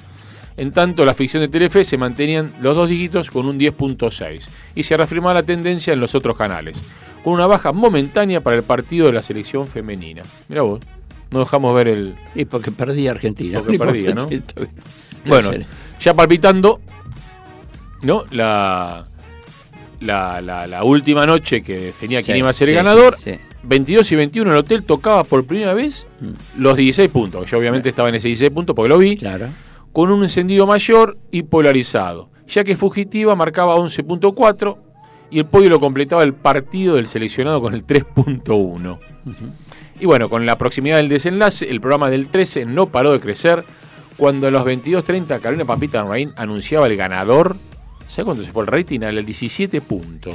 En 0.56 0.72
tanto, 0.72 1.04
la 1.04 1.14
ficción 1.14 1.40
de 1.42 1.48
Telefe 1.48 1.84
se 1.84 1.96
mantenían 1.96 2.52
los 2.60 2.76
dos 2.76 2.88
dígitos 2.88 3.30
con 3.30 3.46
un 3.46 3.58
10.6 3.58 4.42
y 4.74 4.82
se 4.82 4.96
reafirmaba 4.96 5.34
la 5.34 5.42
tendencia 5.44 5.92
en 5.92 6.00
los 6.00 6.14
otros 6.14 6.36
canales, 6.36 6.76
con 7.24 7.32
una 7.34 7.46
baja 7.46 7.72
momentánea 7.72 8.40
para 8.42 8.56
el 8.56 8.62
partido 8.62 9.06
de 9.06 9.12
la 9.12 9.22
selección 9.22 9.68
femenina. 9.68 10.22
Mira 10.48 10.62
vos, 10.62 10.80
no 11.30 11.40
dejamos 11.40 11.74
ver 11.74 11.88
el, 11.88 12.14
Y 12.34 12.44
porque 12.44 12.70
perdí 12.70 13.08
Argentina. 13.08 13.60
Porque 13.60 13.78
perdía, 13.78 14.14
¿no? 14.14 14.26
Bueno, 15.26 15.50
ya 16.00 16.14
palpitando, 16.14 16.80
¿no? 18.02 18.24
La, 18.30 19.06
la, 20.00 20.40
la- 20.40 20.66
la 20.66 20.84
última 20.84 21.26
noche 21.26 21.62
que 21.62 21.76
definía 21.78 22.22
quién 22.22 22.36
Sí, 22.36 22.38
iba 22.38 22.50
a 22.50 22.52
ser 22.52 22.68
el 22.68 22.74
sí, 22.74 22.76
ganador, 22.76 23.16
sí, 23.18 23.32
sí. 23.32 23.38
22 23.64 24.12
y 24.12 24.16
21 24.16 24.50
el 24.52 24.56
hotel 24.56 24.84
tocaba 24.84 25.24
por 25.24 25.44
primera 25.44 25.74
vez 25.74 26.06
Mm. 26.20 26.60
los 26.62 26.76
16 26.76 27.10
puntos. 27.10 27.50
Yo 27.50 27.58
obviamente 27.58 27.88
estaba 27.88 28.08
en 28.08 28.14
ese 28.14 28.28
16 28.28 28.50
puntos 28.52 28.74
porque 28.76 28.88
lo 28.88 28.98
vi, 28.98 29.16
Claro. 29.16 29.48
con 29.92 30.10
un 30.10 30.22
encendido 30.22 30.66
mayor 30.66 31.18
y 31.30 31.42
polarizado, 31.42 32.30
ya 32.46 32.62
que 32.64 32.76
Fugitiva 32.76 33.34
marcaba 33.34 33.74
11.4 33.76 34.78
y 35.30 35.40
el 35.40 35.46
podio 35.46 35.68
lo 35.68 35.80
completaba 35.80 36.22
el 36.22 36.32
partido 36.32 36.94
del 36.94 37.06
seleccionado 37.08 37.60
con 37.60 37.74
el 37.74 37.84
3.1. 37.84 38.98
Y 40.00 40.06
bueno, 40.06 40.28
con 40.30 40.46
la 40.46 40.56
proximidad 40.58 40.96
del 40.98 41.08
desenlace, 41.08 41.68
el 41.68 41.80
programa 41.80 42.10
del 42.10 42.28
13 42.28 42.66
no 42.66 42.86
paró 42.88 43.12
de 43.12 43.20
crecer. 43.20 43.64
Cuando 44.16 44.48
a 44.48 44.50
los 44.50 44.64
22.30 44.64 45.40
Carolina 45.40 45.64
Pampita 45.64 46.02
Rain 46.02 46.32
anunciaba 46.36 46.86
el 46.86 46.96
ganador, 46.96 47.56
¿sabes 48.08 48.24
cuánto 48.24 48.44
se 48.44 48.50
fue 48.52 48.62
el 48.62 48.66
rating? 48.66 49.00
A 49.02 49.12
los 49.12 49.24
17 49.24 49.80
puntos. 49.80 50.34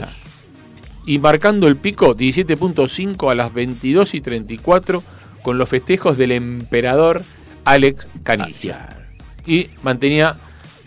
Y 1.05 1.19
marcando 1.19 1.67
el 1.67 1.75
pico, 1.75 2.15
17.5 2.15 3.29
a 3.29 3.35
las 3.35 3.53
22 3.53 4.13
y 4.13 4.21
34 4.21 5.03
con 5.41 5.57
los 5.57 5.67
festejos 5.67 6.17
del 6.17 6.31
emperador 6.31 7.21
Alex 7.65 8.07
Canigia. 8.23 8.87
Claro. 8.87 9.01
Y 9.45 9.69
mantenía 9.81 10.37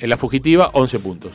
en 0.01 0.09
la 0.09 0.17
fugitiva 0.17 0.71
11 0.73 0.99
puntos. 1.01 1.33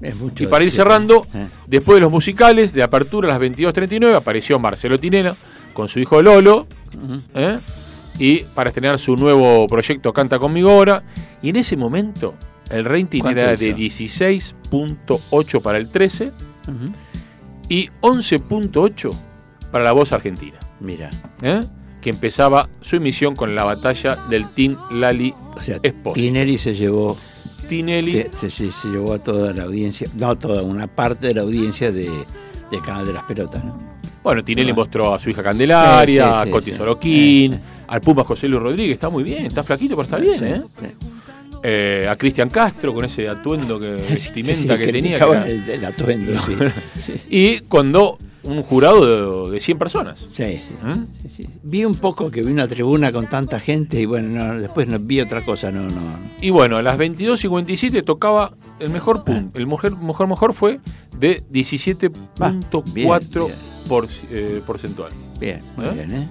Es 0.00 0.14
mucho 0.14 0.44
Y 0.44 0.46
para 0.46 0.64
ir 0.64 0.70
cerrando, 0.70 1.26
Eh. 1.34 1.48
después 1.66 1.96
de 1.96 2.02
los 2.02 2.12
musicales, 2.12 2.72
de 2.72 2.84
apertura 2.84 3.26
a 3.28 3.32
las 3.32 3.40
22.39, 3.40 4.14
apareció 4.14 4.60
Marcelo 4.60 4.98
Tinela 5.00 5.34
con 5.78 5.88
su 5.88 6.00
hijo 6.00 6.20
Lolo. 6.20 6.66
¿eh? 7.36 7.56
y 8.18 8.38
para 8.52 8.70
estrenar 8.70 8.98
su 8.98 9.14
nuevo 9.16 9.68
proyecto 9.68 10.12
Canta 10.12 10.40
conmigo 10.40 10.70
ahora. 10.70 11.04
Y 11.40 11.50
en 11.50 11.56
ese 11.56 11.76
momento, 11.76 12.34
el 12.68 12.84
rating 12.84 13.20
¿Cuánto 13.20 13.40
era 13.40 13.54
hizo? 13.54 13.64
de 13.64 13.76
16.8 13.76 15.62
para 15.62 15.78
el 15.78 15.88
13 15.88 16.26
Ujú. 16.26 16.92
y 17.68 17.90
11.8 18.00 19.10
para 19.70 19.84
la 19.84 19.92
voz 19.92 20.12
argentina, 20.12 20.58
Mira, 20.80 21.10
¿eh? 21.42 21.60
que 22.00 22.10
empezaba 22.10 22.68
su 22.80 22.96
emisión 22.96 23.36
con 23.36 23.54
la 23.54 23.62
batalla 23.62 24.16
del 24.28 24.48
Team 24.48 24.76
Lali 24.90 25.32
o 25.56 25.60
sea, 25.60 25.78
Esposo. 25.82 26.14
Tinelli 26.14 26.58
se 26.58 26.74
llevó, 26.74 27.16
Tinelli. 27.68 28.24
se- 28.36 28.50
se- 28.50 28.72
se 28.72 28.88
llevó 28.88 29.12
a 29.14 29.18
toda 29.22 29.52
la 29.54 29.62
audiencia, 29.64 30.08
no 30.16 30.34
toda, 30.36 30.62
una 30.62 30.88
parte 30.88 31.28
de 31.28 31.34
la 31.34 31.42
audiencia 31.42 31.92
de, 31.92 32.10
de 32.70 32.80
Canal 32.80 33.06
de 33.06 33.12
las 33.12 33.24
Pelotas, 33.24 33.64
¿no? 33.64 33.76
Bueno, 34.22 34.44
Tinelli 34.44 34.72
mostró 34.72 35.14
a 35.14 35.18
su 35.18 35.30
hija 35.30 35.42
Candelaria, 35.42 36.24
Sí, 36.24 36.42
sí, 36.44 36.48
a 36.48 36.52
Coti. 36.52 36.72
Soroquín, 36.72 37.60
al 37.86 38.00
Puma 38.00 38.24
José 38.24 38.48
Luis 38.48 38.62
Rodríguez, 38.62 38.94
está 38.94 39.08
muy 39.08 39.22
bien, 39.24 39.46
está 39.46 39.62
flaquito, 39.62 39.94
pero 39.96 40.04
está 40.04 40.18
bien, 40.18 40.44
¿eh? 40.44 40.62
Eh, 41.62 42.06
a 42.08 42.14
Cristian 42.16 42.50
Castro 42.50 42.94
con 42.94 43.04
ese 43.04 43.28
atuendo 43.28 43.80
que 43.80 43.90
vestimenta 44.10 44.78
que 44.78 44.86
tenía. 44.92 45.18
que 45.18 45.24
criticaban 45.24 45.36
era- 45.42 45.46
el, 45.50 45.70
el 45.70 45.84
atuendo, 45.84 46.38
sí. 46.40 46.54
Sí, 47.04 47.12
Y 47.30 47.58
cuando 47.60 48.16
un 48.44 48.62
jurado 48.62 49.46
de, 49.48 49.54
de 49.54 49.60
100 49.60 49.78
personas. 49.78 50.20
sí, 50.32 50.60
sí. 50.66 50.74
¿Mm? 50.82 50.92
Sí, 51.22 51.28
sí. 51.36 51.46
Vi 51.64 51.84
un 51.84 51.96
poco 51.96 52.30
que 52.30 52.42
vi 52.42 52.52
una 52.52 52.68
tribuna 52.68 53.10
con 53.10 53.26
tanta 53.26 53.58
gente 53.58 54.00
y 54.00 54.04
bueno, 54.06 54.28
no, 54.28 54.60
después 54.60 54.86
no, 54.86 54.98
vi 55.00 55.20
otra 55.20 55.40
cosa, 55.44 55.70
no, 55.72 55.82
no. 55.82 56.00
Y 56.40 56.50
bueno, 56.50 56.76
a 56.76 56.82
las 56.82 56.96
22.57 56.96 58.04
tocaba 58.04 58.52
el 58.80 58.90
mejor 58.90 59.24
punto. 59.24 59.58
El 59.58 59.66
mejor, 59.66 59.96
mejor, 60.00 60.26
mejor 60.28 60.52
fue 60.54 60.80
de 61.16 61.42
17.4 61.50 62.82
bien, 62.92 63.08
bien. 63.20 63.46
por, 63.88 64.06
eh, 64.30 64.62
porcentual. 64.66 65.10
Bien, 65.40 65.60
muy 65.76 65.86
¿Eh? 65.86 65.90
bien, 65.92 66.12
¿eh? 66.12 66.28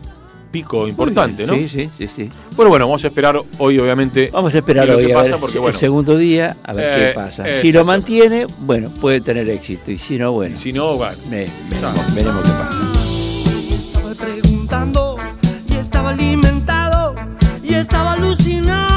Pico 0.52 0.88
importante, 0.88 1.46
¿no? 1.46 1.54
Sí, 1.54 1.68
sí, 1.68 1.90
sí, 1.98 2.10
sí. 2.16 2.32
Bueno, 2.56 2.70
bueno, 2.70 2.86
vamos 2.88 3.04
a 3.04 3.08
esperar 3.08 3.38
hoy, 3.58 3.80
obviamente. 3.80 4.30
Vamos 4.32 4.56
a 4.56 4.58
esperar 4.60 4.90
hoy 4.90 5.08
que 5.08 5.14
a 5.14 5.16
pasa, 5.18 5.32
ver 5.32 5.40
porque, 5.42 5.54
si- 5.54 5.60
bueno, 5.60 5.74
el 5.74 5.80
segundo 5.80 6.18
día, 6.18 6.56
a 6.64 6.74
ver 6.74 6.86
Eh, 6.86 7.08
qué 7.10 7.14
pasa. 7.14 7.44
Si 7.44 7.50
exacto. 7.50 7.72
lo 7.74 7.86
mantiene, 7.86 8.48
bueno, 8.62 8.90
puede 9.02 9.20
tener 9.20 9.50
éxito. 9.50 9.92
Y 9.92 10.00
si 10.00 10.18
no, 10.18 10.32
bueno, 10.32 10.58
si 10.58 10.72
no, 10.72 10.96
bueno. 10.96 11.18
ve- 11.30 11.50
veremos, 11.70 12.16
veremos 12.16 12.44
qué 12.44 12.50
pasa. 12.50 13.62
Y 13.70 13.74
estaba 13.74 14.14
preguntando, 14.16 15.18
y 15.70 15.74
estaba 15.76 16.10
alimentado, 16.12 17.14
y 17.62 17.74
estaba 17.74 18.14
alucinado 18.14 18.97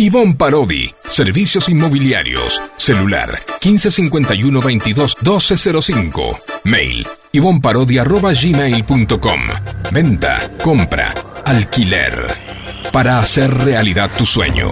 Ivonne 0.00 0.34
Parodi, 0.34 0.92
Servicios 1.06 1.68
Inmobiliarios, 1.68 2.60
celular 2.74 3.38
1551 3.62 4.60
22 4.62 5.16
1205, 5.20 6.38
mail 6.64 7.06
ivonparodi.gmail.com, 7.32 9.40
venta, 9.92 10.50
compra, 10.64 11.12
alquiler, 11.44 12.26
para 12.90 13.18
hacer 13.18 13.52
realidad 13.52 14.10
tu 14.16 14.24
sueño. 14.24 14.70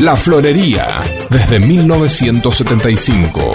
La 0.00 0.16
Florería, 0.16 1.04
desde 1.30 1.60
1975. 1.60 3.54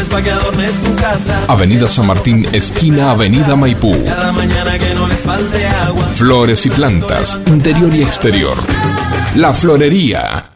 Flores 0.00 0.08
pa' 0.08 0.22
que 0.22 0.30
adornes 0.30 0.72
tu 0.82 0.94
casa. 0.96 1.44
Avenida 1.46 1.86
San 1.86 2.06
Martín, 2.06 2.46
esquina 2.52 3.10
Avenida 3.10 3.54
Maipú. 3.54 3.92
Cada 4.04 4.32
mañana 4.32 4.78
que 4.78 4.94
no 4.94 5.06
les 5.06 5.18
falte 5.18 5.66
agua. 5.66 6.06
Flores 6.14 6.64
y 6.64 6.70
plantas, 6.70 7.38
interior 7.46 7.94
y 7.94 8.02
exterior. 8.02 8.56
La 9.34 9.52
Florería. 9.52 10.52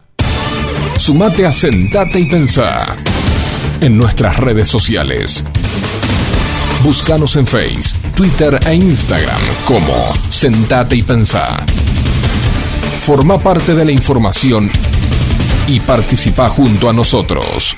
Sumate 0.96 1.44
a 1.44 1.52
Sentate 1.52 2.20
y 2.20 2.26
Pensá 2.26 2.96
en 3.82 3.98
nuestras 3.98 4.38
redes 4.38 4.68
sociales. 4.68 5.44
Búscanos 6.82 7.36
en 7.36 7.46
Face, 7.46 7.94
Twitter 8.14 8.58
e 8.64 8.74
Instagram 8.74 9.40
como 9.66 10.10
Sentate 10.30 10.96
y 10.96 11.02
Pensá. 11.02 11.58
Forma 13.02 13.38
parte 13.38 13.74
de 13.74 13.84
la 13.84 13.92
información 13.92 14.70
y 15.68 15.80
participa 15.80 16.48
junto 16.48 16.88
a 16.88 16.94
nosotros. 16.94 17.76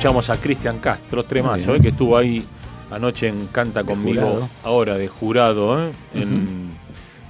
Escuchamos 0.00 0.30
a 0.30 0.40
Cristian 0.40 0.78
Castro, 0.78 1.24
tremazo, 1.24 1.74
eh, 1.74 1.80
que 1.80 1.88
estuvo 1.88 2.16
ahí 2.16 2.42
anoche 2.90 3.28
en 3.28 3.48
Canta 3.48 3.84
conmigo, 3.84 4.22
jurado. 4.22 4.48
ahora 4.64 4.96
de 4.96 5.08
jurado. 5.08 5.78
eh, 5.88 5.92
en- 6.14 6.70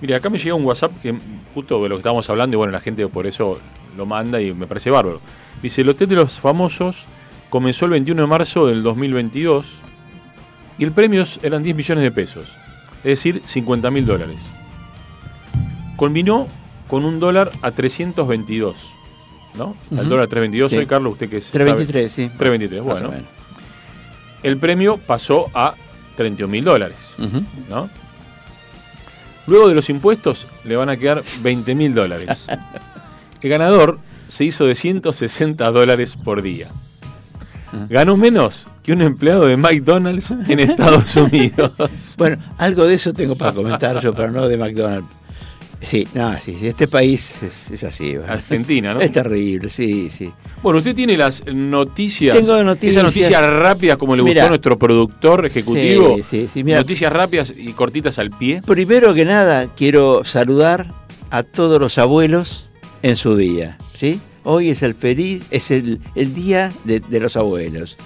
Mira, 0.00 0.16
acá 0.18 0.30
me 0.30 0.38
llega 0.38 0.54
un 0.54 0.64
WhatsApp 0.64 0.92
que 1.02 1.18
justo 1.52 1.82
de 1.82 1.88
lo 1.88 1.96
que 1.96 1.98
estábamos 2.02 2.30
hablando, 2.30 2.54
y 2.54 2.58
bueno, 2.58 2.70
la 2.72 2.78
gente 2.80 3.04
por 3.08 3.26
eso 3.26 3.58
lo 3.96 4.06
manda 4.06 4.40
y 4.40 4.54
me 4.54 4.68
parece 4.68 4.88
bárbaro. 4.88 5.20
Dice, 5.60 5.80
el 5.80 5.88
Hotel 5.88 6.08
de 6.10 6.14
los 6.14 6.38
Famosos 6.38 7.06
comenzó 7.50 7.86
el 7.86 7.90
21 7.90 8.22
de 8.22 8.28
marzo 8.28 8.68
del 8.68 8.84
2022 8.84 9.66
y 10.78 10.84
el 10.84 10.92
premio 10.92 11.24
eran 11.42 11.64
10 11.64 11.74
millones 11.74 12.04
de 12.04 12.12
pesos, 12.12 12.52
es 12.98 13.02
decir, 13.02 13.42
50 13.46 13.90
mil 13.90 14.06
dólares. 14.06 14.38
Culminó 15.96 16.46
con 16.86 17.04
un 17.04 17.18
dólar 17.18 17.50
a 17.62 17.72
322, 17.72 18.76
¿no? 19.56 19.76
Al 19.92 19.98
Ujú. 20.00 20.08
dólar 20.08 20.26
322 20.28 20.70
Sí. 20.70 20.76
hoy, 20.76 20.86
Carlos, 20.86 21.12
usted 21.14 21.28
que 21.28 21.36
es 21.38 21.50
323, 21.50 22.12
sí. 22.12 22.30
323, 22.38 22.84
Más 22.84 23.02
o 23.02 23.08
bueno. 23.08 23.24
El 24.42 24.56
premio 24.58 24.96
pasó 24.98 25.50
a 25.54 25.74
31 26.16 26.50
mil 26.50 26.64
dólares. 26.64 26.96
¿no? 27.68 27.90
Luego 29.46 29.68
de 29.68 29.74
los 29.74 29.90
impuestos 29.90 30.46
le 30.64 30.76
van 30.76 30.88
a 30.88 30.96
quedar 30.96 31.22
20 31.42 31.74
mil 31.74 31.94
dólares. 31.94 32.46
El 33.42 33.50
ganador 33.50 33.98
se 34.28 34.44
hizo 34.44 34.64
de 34.66 34.74
160 34.74 35.70
dólares 35.70 36.14
por 36.16 36.42
día. 36.42 36.68
Ah. 37.72 37.86
Ganó 37.88 38.16
menos 38.16 38.66
que 38.82 38.92
un 38.92 39.00
empleado 39.02 39.46
de 39.46 39.56
McDonald's 39.56 40.30
en 40.30 40.60
Estados 40.60 41.16
Unidos. 41.16 41.72
Bueno, 42.18 42.38
algo 42.58 42.86
de 42.86 42.94
eso 42.94 43.12
tengo 43.12 43.34
para 43.36 43.52
comentar 43.52 44.00
yo, 44.00 44.14
pero 44.14 44.30
no 44.30 44.46
de 44.48 44.56
McDonald's. 44.56 45.08
Sí, 45.82 46.06
no, 46.14 46.38
sí, 46.38 46.56
sí, 46.60 46.68
este 46.68 46.86
país 46.88 47.42
es, 47.42 47.70
es 47.70 47.84
así. 47.84 48.14
Argentina, 48.26 48.92
¿no? 48.92 49.00
Es 49.10 49.12
terrible, 49.12 49.70
sí, 49.70 50.10
sí. 50.10 50.30
Bueno, 50.62 50.78
usted 50.78 50.94
tiene 50.94 51.16
las 51.16 51.42
noticias. 51.46 52.36
Tengo 52.36 52.62
noticias. 52.62 52.96
Esas 52.96 53.04
noticias 53.04 53.50
rápidas 53.50 53.96
como 53.96 54.14
le 54.14 54.22
Mira. 54.22 54.42
gustó 54.42 54.46
a 54.46 54.48
nuestro 54.50 54.78
productor 54.78 55.46
ejecutivo. 55.46 56.16
Sí, 56.18 56.22
sí, 56.22 56.48
sí, 56.52 56.64
mira. 56.64 56.78
Noticias 56.78 57.10
rápidas 57.12 57.54
y 57.56 57.72
cortitas 57.72 58.18
al 58.18 58.30
pie. 58.30 58.60
Primero 58.66 59.14
que 59.14 59.24
nada, 59.24 59.68
quiero 59.74 60.22
saludar 60.24 60.92
a 61.30 61.42
todos 61.44 61.80
los 61.80 61.96
abuelos 61.96 62.68
en 63.02 63.16
su 63.16 63.34
día, 63.36 63.78
¿sí? 63.94 64.20
Hoy 64.44 64.68
es 64.70 64.82
el 64.82 64.94
feliz, 64.94 65.42
es 65.50 65.70
el, 65.70 66.00
el 66.14 66.34
día 66.34 66.72
de, 66.84 67.00
de 67.00 67.20
los 67.20 67.36
abuelos. 67.36 67.96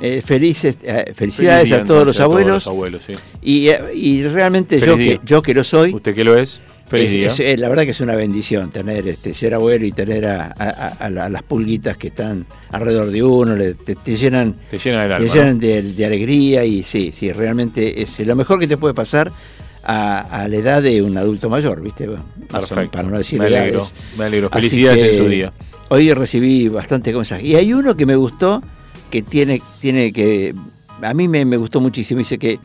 Eh, 0.00 0.22
felices, 0.24 0.76
eh, 0.82 1.12
felicidades 1.14 1.68
Feliz 1.68 1.74
día, 1.76 1.82
a 1.82 1.84
todos 1.84 2.06
los 2.06 2.20
a 2.20 2.24
abuelos. 2.24 2.54
los 2.54 2.66
abuelos, 2.66 3.02
sí. 3.06 3.12
Y, 3.42 3.68
eh, 3.68 3.80
y 3.94 4.22
realmente 4.24 4.80
yo 4.80 4.96
día. 4.96 5.18
que, 5.18 5.20
yo 5.24 5.40
que 5.42 5.54
lo 5.54 5.62
soy, 5.62 5.94
Usted 5.94 6.14
que 6.14 6.24
lo 6.24 6.36
es, 6.36 6.60
es- 7.04 7.10
día. 7.10 7.28
es- 7.28 7.40
eh, 7.40 7.56
la 7.56 7.68
verdad 7.68 7.84
que 7.84 7.90
es 7.90 8.00
una 8.00 8.14
bendición 8.14 8.70
tener 8.70 9.06
este 9.08 9.34
ser 9.34 9.54
abuelo 9.54 9.84
y 9.86 9.92
tener 9.92 10.24
a, 10.26 10.46
a- 10.46 10.68
a- 10.68 10.88
a 11.06 11.10
la- 11.10 11.26
a 11.26 11.28
las 11.28 11.42
pulguitas 11.42 11.96
que 11.96 12.08
están 12.08 12.46
alrededor 12.70 13.10
de 13.10 13.22
uno, 13.22 13.54
le- 13.56 13.74
te, 13.74 13.94
te 13.94 14.16
llenan, 14.16 14.54
Te 14.70 14.76
el 14.76 14.82
llenan 15.30 15.54
¿no? 15.54 15.58
de, 15.66 15.82
de 15.82 16.04
alegría 16.06 16.64
y 16.64 16.82
sí, 16.82 17.12
sí, 17.14 17.30
realmente 17.32 18.00
es 18.02 18.18
lo 18.20 18.34
mejor 18.36 18.58
que 18.58 18.66
te 18.66 18.76
puede 18.76 18.94
pasar 18.94 19.30
a, 19.84 20.46
la 20.48 20.56
edad 20.56 20.82
de 20.82 21.00
un 21.02 21.16
adulto 21.16 21.48
mayor, 21.48 21.80
¿viste? 21.82 22.06
Bueno, 22.06 22.24
Perfecto. 22.50 22.90
Para 22.90 23.08
no 23.08 23.16
decir 23.18 23.38
me 23.38 23.46
alegro, 23.46 23.78
edades. 23.80 23.94
me 24.18 24.24
alegro. 24.24 24.48
Felicidades 24.50 25.00
que 25.00 25.16
en 25.16 25.24
su 25.24 25.28
día. 25.28 25.52
Hoy 25.90 26.12
recibí 26.12 26.68
bastante 26.68 27.12
mensajes. 27.14 27.44
Y 27.44 27.54
hay 27.56 27.72
uno 27.72 27.96
que 27.96 28.04
me 28.04 28.14
gustó, 28.16 28.62
que 29.10 29.22
tiene, 29.22 29.62
tiene 29.80 30.12
que. 30.12 30.54
A 31.00 31.14
mí 31.14 31.26
me, 31.28 31.44
me 31.46 31.56
gustó 31.56 31.80
muchísimo. 31.80 32.18
Dice 32.18 32.38
que 32.38 32.58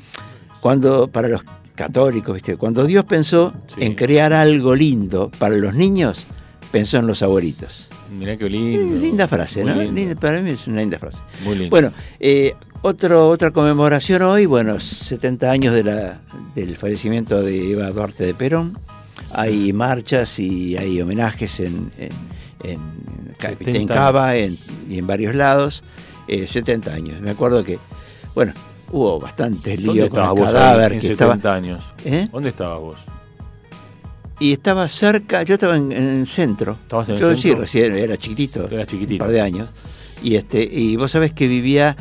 cuando, 0.59 1.07
para 1.07 1.29
los 1.29 1.43
católicos, 1.75 2.33
¿viste? 2.35 2.55
cuando 2.57 2.85
Dios 2.85 3.05
pensó 3.05 3.53
Sí. 3.67 3.75
en 3.83 3.95
crear 3.95 4.33
algo 4.33 4.75
lindo 4.75 5.31
para 5.39 5.55
los 5.55 5.73
niños, 5.73 6.25
pensó 6.71 6.97
en 6.97 7.07
los 7.07 7.21
abuelitos. 7.21 7.89
Mirá 8.17 8.37
qué 8.37 8.49
lindo. 8.49 8.95
Linda 8.99 9.27
frase, 9.27 9.63
Muy 9.63 9.73
¿no? 9.73 9.81
Linda- 9.91 10.15
para 10.19 10.39
mí 10.41 10.51
es 10.51 10.67
una 10.67 10.81
linda 10.81 10.99
frase. 10.99 11.17
Muy 11.43 11.55
lindo. 11.55 11.69
Bueno, 11.71 11.91
eh, 12.19 12.53
otro, 12.83 13.27
otra 13.29 13.51
conmemoración 13.51 14.21
hoy, 14.21 14.45
bueno, 14.45 14.79
70 14.79 15.49
años 15.49 15.73
de 15.73 15.83
la, 15.83 16.19
del 16.53 16.75
fallecimiento 16.77 17.41
de 17.41 17.71
Eva 17.71 17.89
Duarte 17.89 18.23
de 18.25 18.33
Perón. 18.35 18.77
Hay 19.31 19.73
marchas 19.73 20.37
y 20.39 20.77
hay 20.77 21.01
homenajes 21.01 21.59
en, 21.59 21.91
en, 21.97 22.11
en, 22.63 22.79
Ca- 23.39 23.49
70 23.49 23.71
en 23.79 23.87
Cava 23.87 24.37
y 24.37 24.57
en 24.91 25.07
varios 25.07 25.33
lados. 25.33 25.83
Eh, 26.27 26.45
70 26.47 26.93
años. 26.93 27.19
Me 27.19 27.31
acuerdo 27.31 27.63
que, 27.63 27.79
bueno, 28.35 28.53
hubo 28.93 29.19
bastantes 29.19 29.75
¿Dónde 29.83 29.93
líos 29.93 30.09
con 30.09 30.23
el 30.23 30.29
vos 30.29 30.51
cadáver 30.51 30.93
en 30.93 30.99
que 30.99 31.07
70 31.07 31.35
estaba. 31.35 31.55
años? 31.55 31.83
¿Eh? 32.05 32.29
¿Dónde 32.31 32.49
estabas 32.49 32.79
vos? 32.79 32.97
Y 34.39 34.53
estaba 34.53 34.87
cerca, 34.87 35.43
yo 35.43 35.55
estaba 35.55 35.75
en, 35.75 35.91
en 35.91 36.19
el 36.19 36.27
centro. 36.27 36.77
¿Estabas 36.83 37.09
en 37.09 37.15
el 37.15 37.21
yo 37.21 37.35
sí, 37.35 37.41
centro? 37.41 37.61
recién 37.61 37.95
era 37.95 38.17
chiquitito. 38.17 38.67
Era 38.69 38.85
chiquitito. 38.85 39.23
Un 39.23 39.27
par 39.27 39.33
de 39.33 39.41
años. 39.41 39.69
Y 40.21 40.35
este, 40.35 40.63
y 40.63 40.95
vos 40.95 41.11
sabés 41.11 41.33
que 41.33 41.47
vivía, 41.47 41.97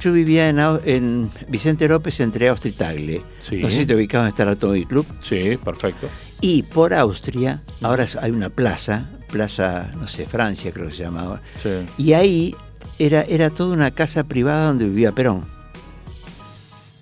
yo 0.00 0.12
vivía 0.12 0.48
en, 0.48 1.30
Vicente 1.48 1.88
López 1.88 2.20
entre 2.20 2.48
Austria 2.48 2.70
y 2.70 2.74
Tagle. 2.74 3.22
Sí. 3.38 3.56
No 3.56 3.68
sé 3.68 3.78
si 3.78 3.86
te 3.86 3.94
ubicabas 3.94 4.24
donde 4.24 4.30
está 4.30 4.42
el 4.44 4.48
Automóvil 4.50 4.86
Club. 4.86 5.06
Sí, 5.20 5.58
perfecto. 5.62 6.08
Y 6.40 6.62
por 6.62 6.92
Austria, 6.92 7.62
ahora 7.80 8.06
hay 8.20 8.30
una 8.30 8.50
plaza, 8.50 9.08
plaza, 9.32 9.90
no 9.98 10.06
sé, 10.08 10.26
Francia 10.26 10.72
creo 10.72 10.88
que 10.88 10.94
se 10.94 11.04
llamaba. 11.04 11.40
Sí. 11.56 11.70
Y 11.96 12.12
ahí 12.12 12.54
era, 12.98 13.22
era 13.22 13.50
toda 13.50 13.72
una 13.72 13.92
casa 13.92 14.24
privada 14.24 14.66
donde 14.66 14.84
vivía 14.84 15.12
Perón. 15.12 15.53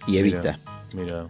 Y 0.07 0.17
Evita. 0.19 0.59
Mira. 0.95 1.05
mira. 1.05 1.27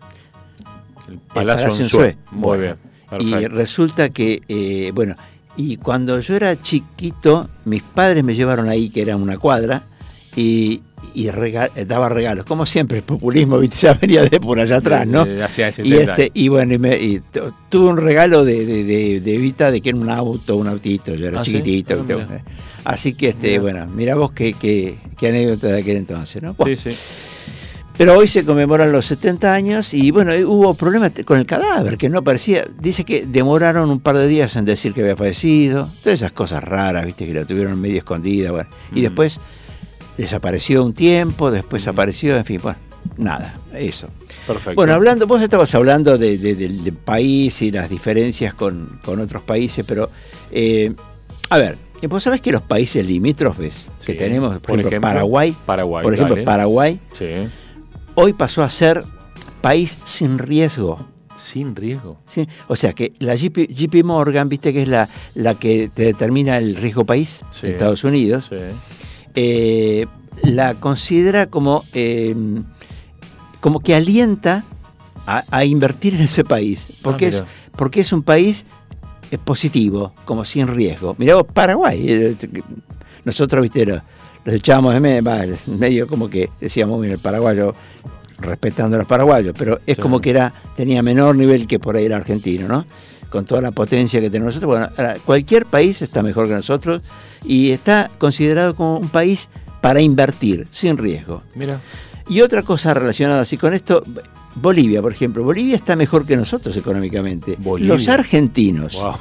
El 1.08 1.18
Palacio 1.18 1.66
Palacio 1.66 1.66
Ensue. 1.84 2.06
Ensue. 2.06 2.16
Muy 2.30 2.40
Bueno. 2.58 2.62
bien. 2.62 2.76
Y 3.20 3.46
resulta 3.46 4.08
que, 4.08 4.40
eh, 4.48 4.90
bueno, 4.94 5.14
y 5.56 5.76
cuando 5.76 6.18
yo 6.20 6.34
era 6.36 6.60
chiquito, 6.62 7.48
mis 7.66 7.82
padres 7.82 8.24
me 8.24 8.34
llevaron 8.34 8.68
ahí, 8.70 8.88
que 8.88 9.02
era 9.02 9.16
una 9.16 9.36
cuadra, 9.36 9.82
y, 10.34 10.80
y 11.12 11.28
rega- 11.28 11.70
eh, 11.76 11.84
daba 11.84 12.08
regalos. 12.08 12.46
Como 12.46 12.64
siempre, 12.64 12.98
el 12.98 13.04
populismo 13.04 13.60
ya 13.80 13.92
venía 13.92 14.22
de 14.24 14.40
por 14.40 14.58
allá 14.58 14.76
atrás, 14.76 15.06
¿no? 15.06 15.26
De- 15.26 15.34
de 15.34 15.42
hacia 15.44 15.68
Y, 15.68 15.72
70 15.74 16.00
este, 16.12 16.30
y 16.32 16.48
bueno, 16.48 16.72
y 16.72 16.78
me- 16.78 16.96
y 16.98 17.20
tu- 17.20 17.52
tuve 17.68 17.90
un 17.90 17.98
regalo 17.98 18.46
de, 18.46 18.64
de, 18.64 19.20
de, 19.20 19.34
Evita 19.34 19.70
de 19.70 19.82
que 19.82 19.90
era 19.90 19.98
un 19.98 20.08
auto, 20.08 20.56
un 20.56 20.68
autito, 20.68 21.14
yo 21.14 21.26
era 21.28 21.40
¿Ah, 21.40 21.44
sí? 21.44 21.50
chiquitito. 21.52 22.06
Ah. 22.08 22.38
Así 22.84 23.12
que, 23.12 23.28
este, 23.28 23.48
Mira. 23.48 23.60
bueno, 23.60 23.86
mira 23.94 24.14
vos 24.14 24.32
qué, 24.32 24.54
qué, 24.54 24.96
qué 25.18 25.28
anécdota 25.28 25.66
de 25.66 25.80
aquel 25.80 25.98
entonces, 25.98 26.42
¿no? 26.42 26.54
Bueno, 26.54 26.74
Sí, 26.78 26.90
sí. 26.92 26.98
Pero 28.04 28.18
hoy 28.18 28.26
se 28.26 28.44
conmemoran 28.44 28.90
los 28.90 29.06
70 29.06 29.54
años 29.54 29.94
y 29.94 30.10
bueno, 30.10 30.32
hubo 30.50 30.74
problemas 30.74 31.12
con 31.24 31.38
el 31.38 31.46
cadáver, 31.46 31.96
que 31.96 32.08
no 32.08 32.18
aparecía. 32.18 32.64
Dice 32.80 33.04
que 33.04 33.24
demoraron 33.24 33.88
un 33.90 34.00
par 34.00 34.16
de 34.16 34.26
días 34.26 34.56
en 34.56 34.64
decir 34.64 34.92
que 34.92 35.02
había 35.02 35.14
fallecido. 35.14 35.88
Todas 36.02 36.18
esas 36.18 36.32
cosas 36.32 36.64
raras, 36.64 37.06
viste, 37.06 37.26
que 37.28 37.32
lo 37.32 37.46
tuvieron 37.46 37.80
medio 37.80 37.98
escondida. 37.98 38.50
Bueno. 38.50 38.68
Y 38.92 38.98
Mm. 38.98 39.02
después 39.02 39.38
desapareció 40.18 40.84
un 40.84 40.94
tiempo, 40.94 41.52
después 41.52 41.86
Mm. 41.86 41.90
apareció, 41.90 42.36
en 42.36 42.44
fin, 42.44 42.58
bueno. 42.60 42.78
nada, 43.18 43.54
eso. 43.72 44.08
Perfecto. 44.48 44.74
Bueno, 44.74 44.94
hablando, 44.94 45.28
vos 45.28 45.40
estabas 45.40 45.72
hablando 45.76 46.18
de- 46.18 46.38
de- 46.38 46.56
del 46.56 46.92
país 46.92 47.62
y 47.62 47.70
las 47.70 47.88
diferencias 47.88 48.52
con, 48.54 48.98
con 49.04 49.20
otros 49.20 49.42
países, 49.42 49.84
pero 49.86 50.10
eh, 50.50 50.92
a 51.50 51.58
ver, 51.58 51.76
vos 52.08 52.20
sabés 52.24 52.40
que 52.40 52.50
los 52.50 52.62
países 52.62 53.06
limítrofes 53.06 53.86
que 54.04 54.14
tenemos, 54.14 54.54
por, 54.54 54.60
por 54.62 54.70
ejemplo, 54.72 54.88
ejemplo, 54.88 55.08
Paraguay, 55.08 55.54
Paraguay, 55.64 56.02
por 56.02 56.14
ejemplo, 56.14 56.34
dale. 56.34 56.44
Paraguay, 56.44 56.98
Sí. 57.12 57.26
Hoy 58.14 58.32
pasó 58.32 58.62
a 58.62 58.70
ser 58.70 59.04
país 59.60 59.98
sin 60.04 60.38
riesgo. 60.38 61.06
Sin 61.38 61.74
riesgo. 61.74 62.18
¿sí? 62.26 62.48
O 62.68 62.76
sea 62.76 62.92
que 62.92 63.12
la 63.18 63.34
JP, 63.34 63.68
JP 63.68 64.04
Morgan, 64.04 64.48
viste 64.48 64.72
que 64.72 64.82
es 64.82 64.88
la, 64.88 65.08
la 65.34 65.54
que 65.54 65.90
te 65.92 66.04
determina 66.04 66.56
el 66.58 66.76
riesgo 66.76 67.04
país 67.04 67.40
Sí. 67.52 67.66
de 67.66 67.72
Estados 67.72 68.04
Unidos, 68.04 68.46
Sí. 68.48 68.56
eh, 69.34 70.06
la 70.42 70.74
considera 70.74 71.46
como, 71.46 71.84
eh, 71.94 72.34
como 73.60 73.80
que 73.80 73.94
alienta 73.94 74.64
a, 75.26 75.44
a 75.50 75.64
invertir 75.64 76.14
en 76.14 76.22
ese 76.22 76.44
país, 76.44 76.98
porque, 77.02 77.26
Ah, 77.26 77.28
es, 77.28 77.42
porque 77.76 78.00
es 78.00 78.12
un 78.12 78.22
país 78.22 78.64
eh, 79.30 79.38
positivo, 79.38 80.12
como 80.24 80.44
sin 80.44 80.68
riesgo. 80.68 81.14
Mirá 81.18 81.36
vos, 81.36 81.46
Paraguay, 81.52 82.04
eh, 82.08 82.36
nosotros, 83.24 83.62
viste, 83.62 84.00
los 84.44 84.54
echábamos 84.54 84.94
de 84.94 85.00
medio, 85.00 85.22
medio 85.66 86.06
como 86.06 86.28
que 86.28 86.50
decíamos, 86.60 87.00
mira, 87.00 87.14
el 87.14 87.20
paraguayo, 87.20 87.74
respetando 88.38 88.96
a 88.96 88.98
los 89.00 89.08
paraguayos, 89.08 89.54
pero 89.56 89.80
es 89.86 89.96
Sí. 89.96 90.02
como 90.02 90.20
que 90.20 90.30
era 90.30 90.52
tenía 90.76 91.02
menor 91.02 91.36
nivel 91.36 91.66
que 91.66 91.78
por 91.78 91.96
ahí 91.96 92.06
el 92.06 92.12
argentino, 92.12 92.66
¿no? 92.66 92.84
Con 93.30 93.44
toda 93.44 93.60
la 93.62 93.70
potencia 93.70 94.20
que 94.20 94.28
tenemos 94.30 94.54
nosotros. 94.54 94.68
Bueno, 94.78 94.88
ahora, 94.96 95.14
cualquier 95.24 95.64
país 95.66 96.02
está 96.02 96.22
mejor 96.22 96.48
que 96.48 96.54
nosotros 96.54 97.02
y 97.44 97.70
está 97.70 98.10
considerado 98.18 98.74
como 98.74 98.98
un 98.98 99.08
país 99.08 99.48
para 99.80 100.00
invertir, 100.00 100.66
sin 100.70 100.98
riesgo. 100.98 101.42
Mira. 101.54 101.80
Y 102.28 102.40
otra 102.40 102.62
cosa 102.62 102.94
relacionada 102.94 103.40
así 103.42 103.56
con 103.56 103.74
esto, 103.74 104.04
Bolivia, 104.54 105.00
por 105.02 105.12
ejemplo. 105.12 105.42
Bolivia 105.44 105.76
está 105.76 105.96
mejor 105.96 106.26
que 106.26 106.36
nosotros 106.36 106.76
económicamente. 106.76 107.56
Bolivia. 107.58 107.94
Los 107.94 108.08
argentinos 108.08 108.94
Wow. 108.94 109.14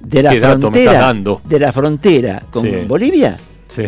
de 0.00 0.22
la 0.22 0.32
frontera, 0.34 1.12
de 1.44 1.58
la 1.60 1.72
frontera 1.72 2.42
con 2.50 2.62
Sí. 2.64 2.70
Bolivia 2.86 3.38
Sí. 3.68 3.82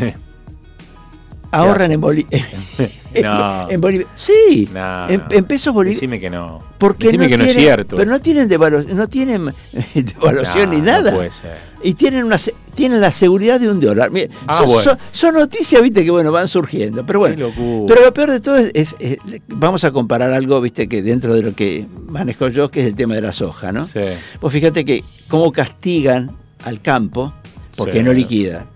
Ahorran 1.52 1.90
en, 1.92 2.00
Boli- 2.00 2.26
No. 3.22 3.68
en 3.68 3.80
Bolivia. 3.80 4.06
Sí, 4.14 4.68
No, 4.72 5.08
en, 5.08 5.22
en 5.30 5.44
pesos 5.44 5.74
bolivianos. 5.74 6.00
Decime 6.00 6.20
que 6.20 6.30
no. 6.30 6.62
Porque 6.78 7.06
Decime 7.08 7.24
no 7.24 7.30
que 7.30 7.38
no 7.38 7.44
es 7.44 7.54
cierto. 7.56 7.96
Pero 7.96 8.10
no 8.10 8.20
tienen 8.20 8.48
devalu- 8.48 8.86
no 8.86 9.08
tienen 9.08 9.50
devaluación 9.94 10.70
No, 10.70 10.76
ni 10.76 10.80
nada. 10.80 11.10
No 11.10 11.16
puede 11.16 11.30
ser. 11.32 11.58
y 11.82 11.94
tienen 11.94 12.24
una 12.24 12.38
se- 12.38 12.54
tienen 12.74 13.00
la 13.00 13.10
seguridad 13.10 13.58
de 13.58 13.68
un 13.68 13.80
dólar. 13.80 14.10
Mire, 14.12 14.30
Ah, 14.46 14.58
son, 14.58 14.66
bueno. 14.68 14.82
son- 14.90 14.98
son 15.12 15.34
noticias, 15.34 15.82
viste, 15.82 16.04
que 16.04 16.10
bueno, 16.10 16.30
van 16.32 16.46
surgiendo. 16.48 17.04
Pero 17.04 17.18
bueno. 17.18 17.50
Pero 17.86 18.04
lo 18.04 18.14
peor 18.14 18.30
de 18.30 18.40
todo 18.40 18.56
es, 18.56 18.70
es- 18.74 18.96
es- 19.00 19.18
vamos 19.48 19.82
a 19.84 19.90
comparar 19.90 20.32
algo, 20.32 20.60
viste, 20.60 20.88
que 20.88 21.02
dentro 21.02 21.34
de 21.34 21.42
lo 21.42 21.54
que 21.54 21.86
manejo 22.06 22.48
yo, 22.48 22.70
que 22.70 22.80
es 22.82 22.86
el 22.86 22.94
tema 22.94 23.14
de 23.16 23.22
la 23.22 23.32
soja, 23.32 23.72
¿no? 23.72 23.86
Sí. 23.86 24.00
Pues 24.40 24.52
fíjate 24.52 24.84
que 24.84 25.02
cómo 25.28 25.50
castigan 25.52 26.30
al 26.64 26.80
campo 26.80 27.32
porque 27.76 27.98
Sí. 27.98 28.02
no 28.04 28.12
liquida. 28.12 28.66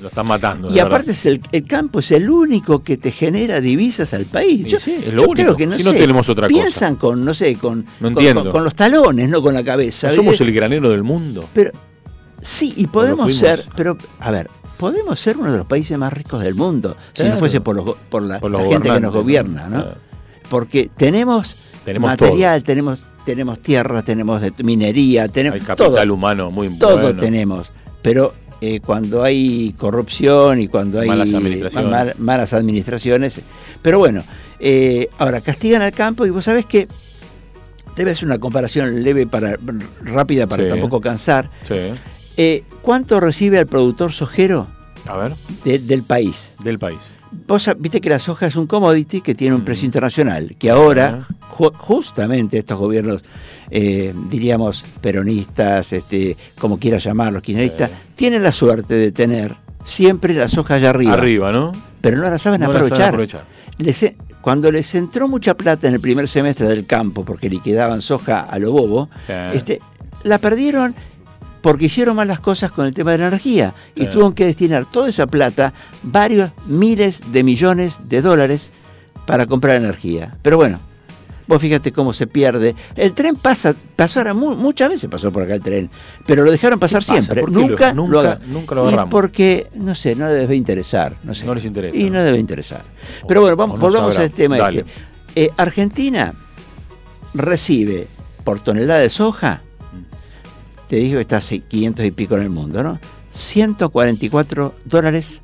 Lo 0.00 0.08
están 0.08 0.26
matando. 0.26 0.74
Y 0.74 0.78
aparte 0.78 1.12
es 1.12 1.26
el, 1.26 1.40
el 1.52 1.64
campo 1.66 2.00
es 2.00 2.10
el 2.10 2.28
único 2.30 2.82
que 2.82 2.96
te 2.96 3.10
genera 3.12 3.60
divisas 3.60 4.12
al 4.14 4.24
país. 4.24 4.66
Yo, 4.66 4.80
sí, 4.80 4.92
es 5.04 5.12
lo 5.12 5.22
yo 5.24 5.28
único. 5.30 5.34
creo 5.34 5.56
que 5.56 5.66
no 5.66 5.76
Si 5.76 5.84
no 5.84 5.92
tenemos 5.92 6.28
otra 6.28 6.48
cosa. 6.48 6.60
piensan 6.60 6.96
con, 6.96 7.24
no 7.24 7.34
sé, 7.34 7.54
con, 7.56 7.84
No 8.00 8.12
con- 8.12 8.24
con- 8.34 8.50
con 8.50 8.64
los 8.64 8.74
talones, 8.74 9.28
no 9.28 9.42
con 9.42 9.54
la 9.54 9.62
cabeza. 9.64 10.08
No 10.08 10.14
somos 10.14 10.40
el 10.40 10.52
granero 10.52 10.88
del 10.90 11.02
mundo. 11.02 11.48
Pero 11.52 11.70
sí, 12.40 12.72
y 12.76 12.86
podemos 12.86 13.34
ser, 13.34 13.64
pero 13.76 13.96
a 14.20 14.30
ver, 14.30 14.48
podemos 14.78 15.20
ser 15.20 15.36
uno 15.36 15.52
de 15.52 15.58
los 15.58 15.66
países 15.66 15.96
más 15.98 16.12
ricos 16.12 16.42
del 16.42 16.54
mundo 16.54 16.96
si 17.12 17.24
no 17.24 17.36
fuese 17.38 17.60
por, 17.60 17.76
los 17.76 17.94
por 18.08 18.22
la, 18.22 18.40
Por 18.40 18.50
los 18.50 18.62
la 18.62 18.68
gente 18.68 18.88
que 18.90 19.00
nos 19.00 19.12
gobierna, 19.12 19.68
¿no? 19.68 19.82
Claro. 19.82 19.94
Porque 20.48 20.90
tenemos, 20.96 21.54
Tenemos 21.84 22.10
material, 22.10 22.62
tenemos 22.64 23.04
tenemos 23.24 23.60
tierra, 23.60 24.02
tenemos 24.02 24.42
minería, 24.64 25.28
tenemos 25.28 25.60
Hay 25.60 25.64
capital 25.64 25.94
todo, 25.94 26.14
humano 26.14 26.50
muy 26.50 26.68
todo 26.76 27.00
bueno. 27.00 27.20
tenemos, 27.20 27.68
pero 28.02 28.34
eh, 28.64 28.78
cuando 28.78 29.24
hay 29.24 29.74
corrupción 29.76 30.60
y 30.60 30.68
cuando 30.68 31.00
hay 31.00 31.08
Malas 31.08 31.34
administraciones. 31.34 31.90
mal- 31.90 32.14
malas 32.18 32.52
administraciones, 32.52 33.40
pero 33.82 33.98
bueno, 33.98 34.22
eh, 34.60 35.08
ahora 35.18 35.40
castigan 35.40 35.82
al 35.82 35.90
campo 35.92 36.24
y 36.26 36.30
vos 36.30 36.44
sabés 36.44 36.64
que 36.64 36.86
debe 37.96 38.14
ser 38.14 38.26
una 38.26 38.38
comparación 38.38 39.02
leve 39.02 39.26
para 39.26 39.58
rápida 40.04 40.46
para 40.46 40.62
Sí. 40.62 40.68
tampoco 40.70 41.00
cansar. 41.00 41.50
Sí. 41.66 41.74
Eh, 42.36 42.62
¿Cuánto 42.82 43.18
recibe 43.18 43.58
el 43.58 43.66
productor 43.66 44.12
sojero 44.12 44.68
A 45.06 45.16
ver, 45.16 45.32
de- 45.64 45.80
del 45.80 46.04
país? 46.04 46.52
del 46.62 46.78
país. 46.78 47.00
Vos 47.46 47.68
viste 47.78 48.00
que 48.00 48.10
la 48.10 48.18
soja 48.18 48.46
es 48.46 48.56
un 48.56 48.66
commodity 48.66 49.20
que 49.20 49.34
tiene 49.34 49.54
un 49.54 49.64
precio 49.64 49.86
internacional, 49.86 50.54
que 50.58 50.70
ahora 50.70 51.26
ju- 51.56 51.72
justamente 51.76 52.58
estos 52.58 52.78
gobiernos, 52.78 53.22
eh, 53.70 54.14
diríamos, 54.28 54.84
peronistas, 55.00 55.92
este, 55.92 56.36
como 56.58 56.78
quieras 56.78 57.04
llamarlos, 57.04 57.42
kirchneristas, 57.42 57.90
tienen 58.16 58.42
la 58.42 58.52
suerte 58.52 58.94
de 58.94 59.12
tener 59.12 59.54
siempre 59.84 60.34
la 60.34 60.48
soja 60.48 60.74
allá 60.74 60.90
arriba, 60.90 61.14
Arriba, 61.14 61.52
¿no? 61.52 61.72
pero 62.00 62.18
no 62.18 62.28
la 62.28 62.38
saben 62.38 62.60
No 62.60 62.66
la 62.68 62.72
saben 62.74 62.84
aprovechar. 62.92 63.08
aprovechar. 63.08 63.44
Les 63.78 64.12
cuando 64.42 64.70
les 64.72 64.94
entró 64.96 65.28
mucha 65.28 65.54
plata 65.54 65.86
en 65.88 65.94
el 65.94 66.00
primer 66.00 66.28
semestre 66.28 66.66
del 66.66 66.84
campo, 66.84 67.24
porque 67.24 67.48
liquidaban 67.48 68.02
soja 68.02 68.40
a 68.40 68.58
lo 68.58 68.72
bobo, 68.72 69.08
este, 69.54 69.78
la 70.24 70.38
perdieron 70.38 70.94
porque 71.62 71.86
hicieron 71.86 72.16
malas 72.16 72.40
cosas 72.40 72.70
con 72.72 72.84
el 72.86 72.92
tema 72.92 73.12
de 73.12 73.18
la 73.18 73.28
energía 73.28 73.72
y 73.94 74.06
tuvieron 74.06 74.34
que 74.34 74.44
destinar 74.44 74.84
toda 74.90 75.08
esa 75.08 75.26
plata, 75.26 75.72
varios 76.02 76.50
miles 76.66 77.20
de 77.32 77.42
millones 77.44 77.94
de 78.08 78.20
dólares, 78.20 78.70
para 79.26 79.46
comprar 79.46 79.76
energía. 79.76 80.34
Pero 80.42 80.56
bueno, 80.56 80.80
vos 81.46 81.60
fíjate 81.62 81.92
cómo 81.92 82.12
se 82.12 82.26
pierde. 82.26 82.74
El 82.96 83.12
tren 83.12 83.36
pasa, 83.36 83.74
pasó 83.94 84.18
ahora 84.18 84.34
mu- 84.34 84.56
muchas 84.56 84.90
veces 84.90 85.08
pasó 85.08 85.30
por 85.30 85.44
acá 85.44 85.54
el 85.54 85.60
tren, 85.62 85.90
pero 86.26 86.42
lo 86.44 86.50
dejaron 86.50 86.80
pasar 86.80 87.02
pasa? 87.02 87.12
siempre. 87.12 87.40
¿Por 87.42 87.50
qué 87.50 87.54
lo- 87.60 87.68
Nunca, 87.68 87.92
nunca- 87.94 88.40
lo 88.40 88.46
nunca 88.52 88.74
lo 88.74 88.90
Y 88.90 88.96
porque, 89.08 89.68
no 89.76 89.94
sé, 89.94 90.16
no 90.16 90.28
les 90.28 90.40
debe 90.40 90.56
interesar. 90.56 91.14
No, 91.22 91.32
sé. 91.34 91.44
No 91.46 91.54
les 91.54 91.64
interesa. 91.64 91.96
Y 91.96 92.10
no 92.10 92.20
debe 92.22 92.38
interesar. 92.38 92.82
Pero 93.28 93.42
bueno, 93.42 93.54
vamos, 93.56 93.76
no 93.78 93.82
volvamos 93.86 94.14
sabrán. 94.14 94.30
al 94.30 94.36
tema 94.36 94.58
Dale. 94.58 94.80
este. 94.80 94.92
Eh, 95.44 95.50
Argentina 95.56 96.34
recibe 97.34 98.08
por 98.44 98.60
tonelada 98.60 99.00
de 99.00 99.10
soja, 99.10 99.62
te 100.92 100.96
digo 100.98 101.14
que 101.16 101.22
está 101.22 101.38
a 101.38 101.40
500 101.40 102.04
y 102.04 102.10
pico 102.10 102.36
en 102.36 102.42
el 102.42 102.50
mundo, 102.50 102.82
¿no? 102.82 103.00
144 103.32 104.74
dólares 104.84 105.40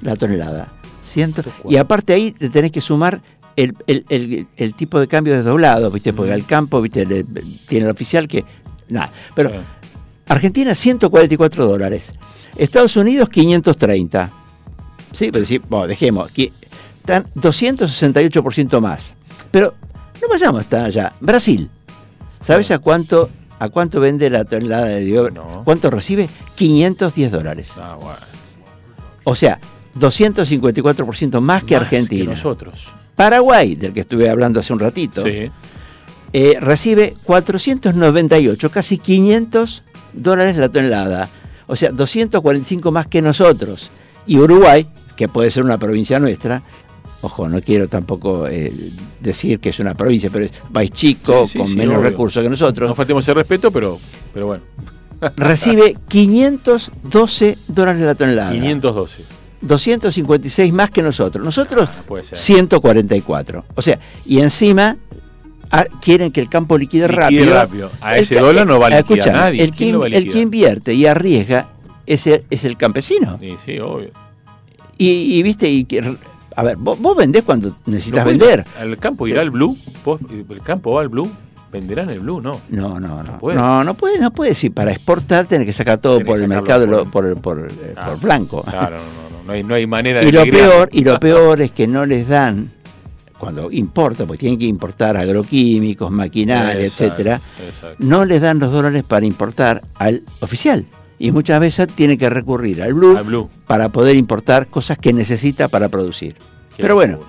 la 0.00 0.14
tonelada. 0.14 0.68
Ciento- 1.04 1.42
y 1.68 1.76
aparte 1.76 2.12
ahí 2.12 2.30
te 2.30 2.50
tenés 2.50 2.70
que 2.70 2.80
sumar 2.80 3.20
el, 3.56 3.74
el- 3.88 4.04
el- 4.10 4.46
el 4.56 4.74
tipo 4.74 5.00
de 5.00 5.08
cambio 5.08 5.34
desdoblado, 5.34 5.90
¿viste? 5.90 6.12
Porque 6.12 6.32
al 6.32 6.46
campo, 6.46 6.80
¿viste? 6.80 7.04
Le- 7.04 7.24
tiene 7.66 7.86
el 7.86 7.90
oficial 7.90 8.28
que... 8.28 8.44
Nada, 8.88 9.10
pero 9.34 9.50
Sí. 9.50 9.56
Argentina 10.28 10.72
144 10.72 11.66
dólares. 11.66 12.12
Estados 12.56 12.96
Unidos 12.96 13.28
530. 13.28 14.30
Sí, 15.12 15.30
pero 15.32 15.44
sí, 15.46 15.58
bueno, 15.68 15.88
dejemos. 15.88 16.30
Aquí 16.30 16.52
están 17.00 17.26
268% 17.34 18.80
más. 18.80 19.14
Pero 19.50 19.74
no 20.22 20.28
vayamos 20.28 20.60
hasta 20.60 20.84
allá. 20.84 21.12
Brasil. 21.20 21.68
¿Sabes 22.40 22.70
a 22.70 22.78
cuánto 22.78 23.30
a 23.58 23.68
cuánto 23.68 24.00
vende 24.00 24.28
la 24.30 24.44
tonelada 24.44 24.86
de 24.86 25.00
dióxido? 25.00 25.44
No. 25.44 25.64
¿Cuánto 25.64 25.90
recibe? 25.90 26.28
510 26.54 27.32
dólares. 27.32 27.68
Ah, 27.76 27.96
bueno. 28.00 28.16
O 29.24 29.34
sea, 29.34 29.58
254% 29.98 31.40
más 31.40 31.64
que 31.64 31.74
Más 31.74 31.82
Argentina. 31.84 32.30
nosotros. 32.32 32.86
Paraguay, 33.14 33.74
del 33.76 33.92
que 33.92 34.00
estuve 34.00 34.28
hablando 34.28 34.60
hace 34.60 34.72
un 34.72 34.78
ratito, 34.78 35.22
Sí. 35.22 35.50
eh, 36.32 36.58
recibe 36.60 37.14
498, 37.24 38.70
casi 38.70 38.98
500 38.98 39.82
dólares 40.12 40.56
la 40.56 40.68
tonelada. 40.68 41.28
O 41.66 41.76
sea, 41.76 41.90
245 41.90 42.92
más 42.92 43.06
que 43.06 43.22
nosotros. 43.22 43.90
Y 44.26 44.38
Uruguay, 44.38 44.86
que 45.16 45.28
puede 45.28 45.50
ser 45.50 45.64
una 45.64 45.78
provincia 45.78 46.18
nuestra, 46.20 46.62
ojo, 47.22 47.48
no 47.48 47.60
quiero 47.62 47.88
tampoco 47.88 48.46
eh, 48.48 48.72
decir 49.20 49.58
que 49.60 49.70
es 49.70 49.78
una 49.80 49.94
provincia, 49.94 50.30
pero 50.32 50.44
es 50.46 50.52
país 50.72 50.90
chico, 50.90 51.46
Sí, 51.46 51.52
sí, 51.52 51.58
con 51.58 51.68
sí, 51.68 51.76
menos 51.76 51.96
obvio. 51.96 52.10
recursos 52.10 52.42
que 52.42 52.48
nosotros, 52.48 52.88
No 52.88 52.94
faltemos 52.94 53.26
el 53.28 53.34
respeto, 53.34 53.70
pero, 53.70 53.98
pero 54.32 54.46
bueno. 54.46 54.62
recibe 55.36 55.96
512 56.08 57.58
dólares 57.68 58.02
la 58.02 58.14
tonelada. 58.14 58.52
512. 58.52 59.22
256 59.62 60.72
más 60.72 60.90
que 60.90 61.02
nosotros. 61.02 61.44
Nosotros, 61.44 61.88
Ah, 61.90 61.94
no 61.98 62.02
puede 62.04 62.24
ser. 62.24 62.38
144. 62.38 63.64
O 63.74 63.82
sea, 63.82 63.98
y 64.26 64.38
encima 64.40 64.96
ah, 65.70 65.86
quieren 66.02 66.30
que 66.30 66.40
el 66.42 66.48
campo 66.48 66.76
liquide, 66.76 67.08
Liquide 67.08 67.16
rápido. 67.20 67.54
rápido. 67.54 67.90
A 68.00 68.14
El 68.16 68.20
ese 68.22 68.38
dólar 68.38 68.66
no 68.66 68.78
va 68.78 68.88
a 68.88 68.90
liquidar 68.90 69.18
escuchame, 69.18 69.38
nadie. 69.38 69.62
El 69.64 69.72
¿Quién 69.72 70.00
que, 70.00 70.16
el 70.16 70.36
invierte 70.36 70.94
y 70.94 71.06
arriesga 71.06 71.68
es 72.04 72.26
el, 72.26 72.44
es 72.50 72.64
el 72.64 72.76
campesino. 72.76 73.38
Sí, 73.40 73.56
sí, 73.64 73.78
obvio. 73.80 74.10
Y, 74.98 75.38
y, 75.38 75.42
viste, 75.42 75.68
y 75.68 75.84
que, 75.84 76.16
a 76.56 76.62
ver, 76.62 76.76
vos, 76.76 76.98
vos 77.00 77.16
vendés 77.16 77.44
cuando 77.44 77.76
necesitas 77.86 78.24
No 78.24 78.30
vender. 78.30 78.64
¿Al 78.80 78.96
campo 78.98 79.26
irá 79.28 79.42
el 79.42 79.50
blue? 79.50 79.76
¿Vos- 80.04 80.20
¿El 80.48 80.60
campo 80.62 80.92
va 80.94 81.02
al 81.02 81.08
blue? 81.08 81.30
¿Venderán 81.70 82.08
el 82.10 82.20
blue? 82.20 82.40
No. 82.40 82.60
No, 82.70 82.98
no, 82.98 83.22
no. 83.22 83.38
puede. 83.38 83.58
No, 83.58 83.84
no 83.84 83.94
puede, 83.94 84.18
no 84.18 84.30
puede. 84.30 84.54
Si 84.54 84.70
para 84.70 84.92
exportar 84.92 85.46
tenés 85.46 85.66
que 85.66 85.72
sacar 85.72 85.98
todo 85.98 86.18
Tenés 86.18 86.26
por 86.32 86.40
el 86.42 86.48
mercado, 86.48 86.86
lo- 86.86 87.10
por- 87.10 87.36
por, 87.40 87.58
por, 87.58 87.68
Ah, 87.96 88.06
por 88.06 88.20
blanco. 88.20 88.62
Claro, 88.62 88.96
no, 88.96 89.02
no, 89.02 89.38
no, 89.38 89.44
no 89.46 89.52
hay, 89.52 89.62
no 89.62 89.74
hay 89.74 89.86
manera 89.86 90.20
de 90.20 90.28
y 90.28 90.32
lo 90.32 90.44
negrear. 90.44 90.68
peor, 90.70 90.88
y 90.92 91.04
lo 91.04 91.20
peor 91.20 91.60
es 91.60 91.70
que 91.72 91.86
no 91.86 92.06
les 92.06 92.26
dan 92.28 92.70
cuando 93.38 93.70
importa, 93.70 94.24
porque 94.24 94.40
tienen 94.40 94.58
que 94.58 94.64
importar 94.64 95.14
agroquímicos, 95.18 96.10
maquinaria, 96.10 96.80
Exacto, 96.82 97.04
etcétera, 97.04 97.40
exacto. 97.68 97.96
no 97.98 98.24
les 98.24 98.40
dan 98.40 98.58
los 98.58 98.72
dólares 98.72 99.04
para 99.06 99.26
importar 99.26 99.82
al 99.96 100.22
oficial. 100.40 100.86
Y 101.18 101.30
muchas 101.30 101.60
veces 101.60 101.88
tiene 101.94 102.18
que 102.18 102.28
recurrir 102.28 102.82
al 102.82 102.92
blue, 102.94 103.16
Al 103.16 103.24
blue. 103.24 103.48
para 103.66 103.88
poder 103.88 104.16
importar 104.16 104.66
cosas 104.66 104.98
que 104.98 105.12
necesita 105.12 105.68
para 105.68 105.88
producir. 105.88 106.36
Pero 106.76 106.94
bueno, 106.94 107.20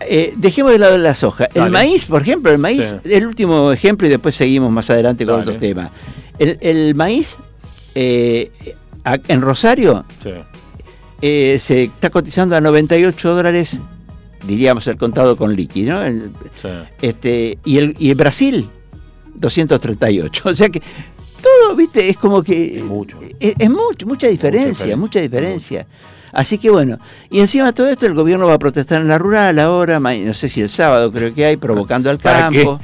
eh, 0.00 0.32
dejemos 0.36 0.72
de 0.72 0.78
lado 0.78 0.96
la 0.96 1.14
soja. 1.14 1.48
El 1.52 1.70
maíz, 1.70 2.06
por 2.06 2.22
ejemplo, 2.22 2.50
el 2.50 2.58
maíz, 2.58 2.80
Sí. 3.04 3.12
el 3.12 3.26
último 3.26 3.72
ejemplo 3.72 4.06
y 4.06 4.10
después 4.10 4.34
seguimos 4.34 4.72
más 4.72 4.88
adelante 4.88 5.26
con 5.26 5.34
Dale. 5.34 5.42
otros 5.42 5.58
temas. 5.58 5.90
El, 6.38 6.56
el 6.62 6.94
maíz 6.94 7.36
eh, 7.94 8.50
en 9.28 9.40
Rosario 9.42 10.04
sí. 10.22 10.30
eh, 11.20 11.58
se 11.60 11.84
está 11.84 12.08
cotizando 12.10 12.56
a 12.56 12.60
98 12.62 13.34
dólares, 13.34 13.78
diríamos 14.46 14.86
el 14.86 14.96
contado 14.96 15.36
con 15.36 15.54
liqui, 15.54 15.82
¿no? 15.82 16.02
El- 16.02 16.30
sí. 16.60 16.68
este, 17.02 17.58
y, 17.66 17.76
el, 17.78 17.94
y 17.98 18.08
el 18.10 18.14
Brasil, 18.16 18.66
238. 19.34 20.42
O 20.48 20.54
sea 20.54 20.68
que 20.70 20.80
todo, 21.44 21.76
viste, 21.76 22.08
es 22.08 22.16
como 22.16 22.42
que... 22.42 22.78
Es 22.78 22.84
mucho. 22.84 23.18
Es, 23.38 23.54
es 23.58 23.70
mucho, 23.70 24.06
mucha 24.06 24.26
diferencia, 24.26 24.70
diferencia, 24.70 24.96
mucha 24.96 25.20
diferencia. 25.20 25.86
Así 26.34 26.58
que 26.58 26.68
bueno, 26.68 26.98
y 27.30 27.38
encima 27.38 27.66
de 27.66 27.72
todo 27.72 27.88
esto 27.88 28.06
el 28.06 28.14
gobierno 28.14 28.46
va 28.46 28.54
a 28.54 28.58
protestar 28.58 29.00
en 29.00 29.08
la 29.08 29.18
rural 29.18 29.58
ahora, 29.60 30.00
no 30.00 30.34
sé 30.34 30.48
si 30.48 30.60
el 30.60 30.68
sábado 30.68 31.12
creo 31.12 31.32
que 31.32 31.44
hay, 31.44 31.56
provocando 31.56 32.10
al 32.10 32.18
¿Para 32.18 32.48
qué? 32.48 32.64
campo. 32.64 32.80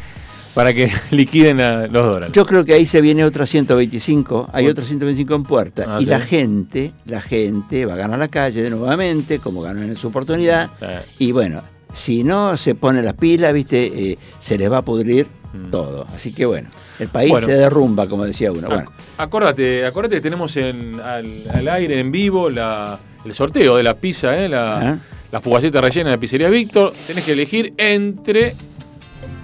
Para 0.55 0.73
que 0.73 0.91
liquiden 1.11 1.61
a 1.61 1.87
los 1.87 2.13
dólares. 2.13 2.31
Yo 2.33 2.45
creo 2.45 2.65
que 2.65 2.75
ahí 2.75 2.87
se 2.87 3.01
viene 3.01 3.25
otra 3.25 3.47
125, 3.47 4.51
hay 4.53 4.69
otra 4.69 4.85
125 4.85 5.35
en 5.35 5.43
puerta. 5.43 5.85
Ah, 5.89 6.01
y 6.01 6.05
¿sí? 6.05 6.11
la 6.11 6.21
gente, 6.21 6.93
la 7.07 7.21
gente 7.21 7.87
va 7.87 7.95
a 7.95 7.97
ganar 7.97 8.19
la 8.19 8.29
calle 8.29 8.63
de 8.63 8.71
nuevamente, 8.71 9.41
como 9.41 9.63
ganó 9.63 9.83
en 9.83 9.97
su 9.97 10.09
oportunidad. 10.09 10.71
Sí. 10.79 11.27
Y 11.27 11.33
bueno, 11.33 11.63
si 11.95 12.23
no 12.23 12.57
se 12.57 12.75
pone 12.77 13.03
las 13.03 13.15
pilas, 13.15 13.53
viste, 13.53 14.13
eh, 14.13 14.19
se 14.41 14.59
les 14.59 14.71
va 14.71 14.79
a 14.79 14.83
pudrir 14.83 15.27
Mm. 15.53 15.71
todo. 15.71 16.07
Así 16.15 16.33
que 16.33 16.47
bueno, 16.47 16.69
el 16.99 17.09
país 17.09 17.31
Bueno. 17.31 17.47
se 17.47 17.55
derrumba, 17.55 18.07
como 18.09 18.25
decía 18.25 18.53
uno. 18.53 18.69
Bueno, 18.69 18.85
Ac- 18.91 18.93
Acordate, 19.19 19.85
acordate 19.85 20.17
que 20.17 20.21
tenemos 20.21 20.57
en, 20.57 21.01
al, 21.01 21.27
al 21.53 21.69
aire, 21.69 21.99
en 22.01 22.11
vivo, 22.13 22.49
la, 22.51 22.99
el 23.25 23.35
sorteo 23.35 23.77
de 23.77 23.83
la 23.83 23.95
pizza, 23.95 24.37
¿eh? 24.39 24.49
la, 24.49 24.77
Ah. 24.93 24.99
la 25.33 25.41
fugaceta 25.41 25.81
rellena 25.81 26.11
de 26.11 26.19
pizzería 26.19 26.49
Víctor. 26.49 26.93
Tenés 27.07 27.25
que 27.25 27.33
elegir 27.33 27.75
entre 27.77 28.55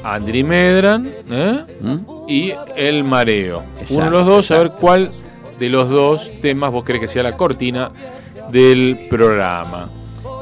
Andri 0.05 0.43
Medran 0.45 1.11
¿eh? 1.31 1.65
¿Mm? 1.81 1.97
y 2.29 2.53
El 2.77 3.03
Mareo. 3.05 3.63
Exacto, 3.75 3.95
Uno 3.95 4.05
de 4.07 4.11
los 4.13 4.27
dos, 4.27 4.51
a 4.53 4.59
ver 4.59 4.67
exacto. 4.67 4.81
cuál 4.81 5.11
de 5.59 5.69
los 5.69 5.89
dos 5.91 6.31
temas 6.41 6.71
vos 6.71 6.85
crees 6.85 7.01
que 7.01 7.09
sea 7.09 7.23
la 7.23 7.37
cortina 7.37 7.91
del 8.53 8.97
programa. 9.11 9.91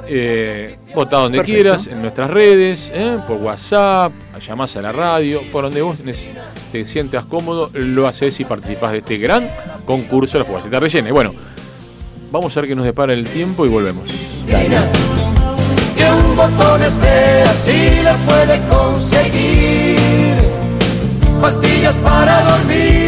Eh, 0.08 0.76
votá 0.94 1.18
donde 1.18 1.38
Perfecto. 1.38 1.62
quieras, 1.62 1.86
en 1.86 2.02
nuestras 2.02 2.30
redes, 2.30 2.92
¿eh? 2.94 3.18
por 3.26 3.38
WhatsApp, 3.38 4.12
llamás 4.46 4.76
a 4.76 4.82
la 4.82 4.92
radio, 4.92 5.40
por 5.50 5.64
donde 5.64 5.82
vos 5.82 6.02
te 6.72 6.84
sientas 6.86 7.24
cómodo, 7.24 7.68
lo 7.74 8.06
haces 8.06 8.38
y 8.40 8.44
participás 8.44 8.92
de 8.92 8.98
este 8.98 9.18
gran 9.18 9.48
concurso 9.84 10.34
de 10.38 10.44
la 10.44 10.44
fugaceta 10.44 10.80
rellena. 10.80 11.08
Y 11.08 11.12
bueno, 11.12 11.34
vamos 12.30 12.56
a 12.56 12.60
ver 12.60 12.68
qué 12.68 12.74
nos 12.74 12.84
depara 12.84 13.12
el 13.14 13.26
tiempo 13.26 13.64
y 13.64 13.68
volvemos. 13.68 14.04
que 15.96 16.10
un 16.10 16.36
botón 16.36 16.82
espera 16.82 17.52
si 17.52 18.02
la 18.02 18.16
puede 18.26 18.60
conseguir. 18.66 20.36
Pastillas 21.40 21.96
para 21.98 22.40
dormir. 22.42 23.04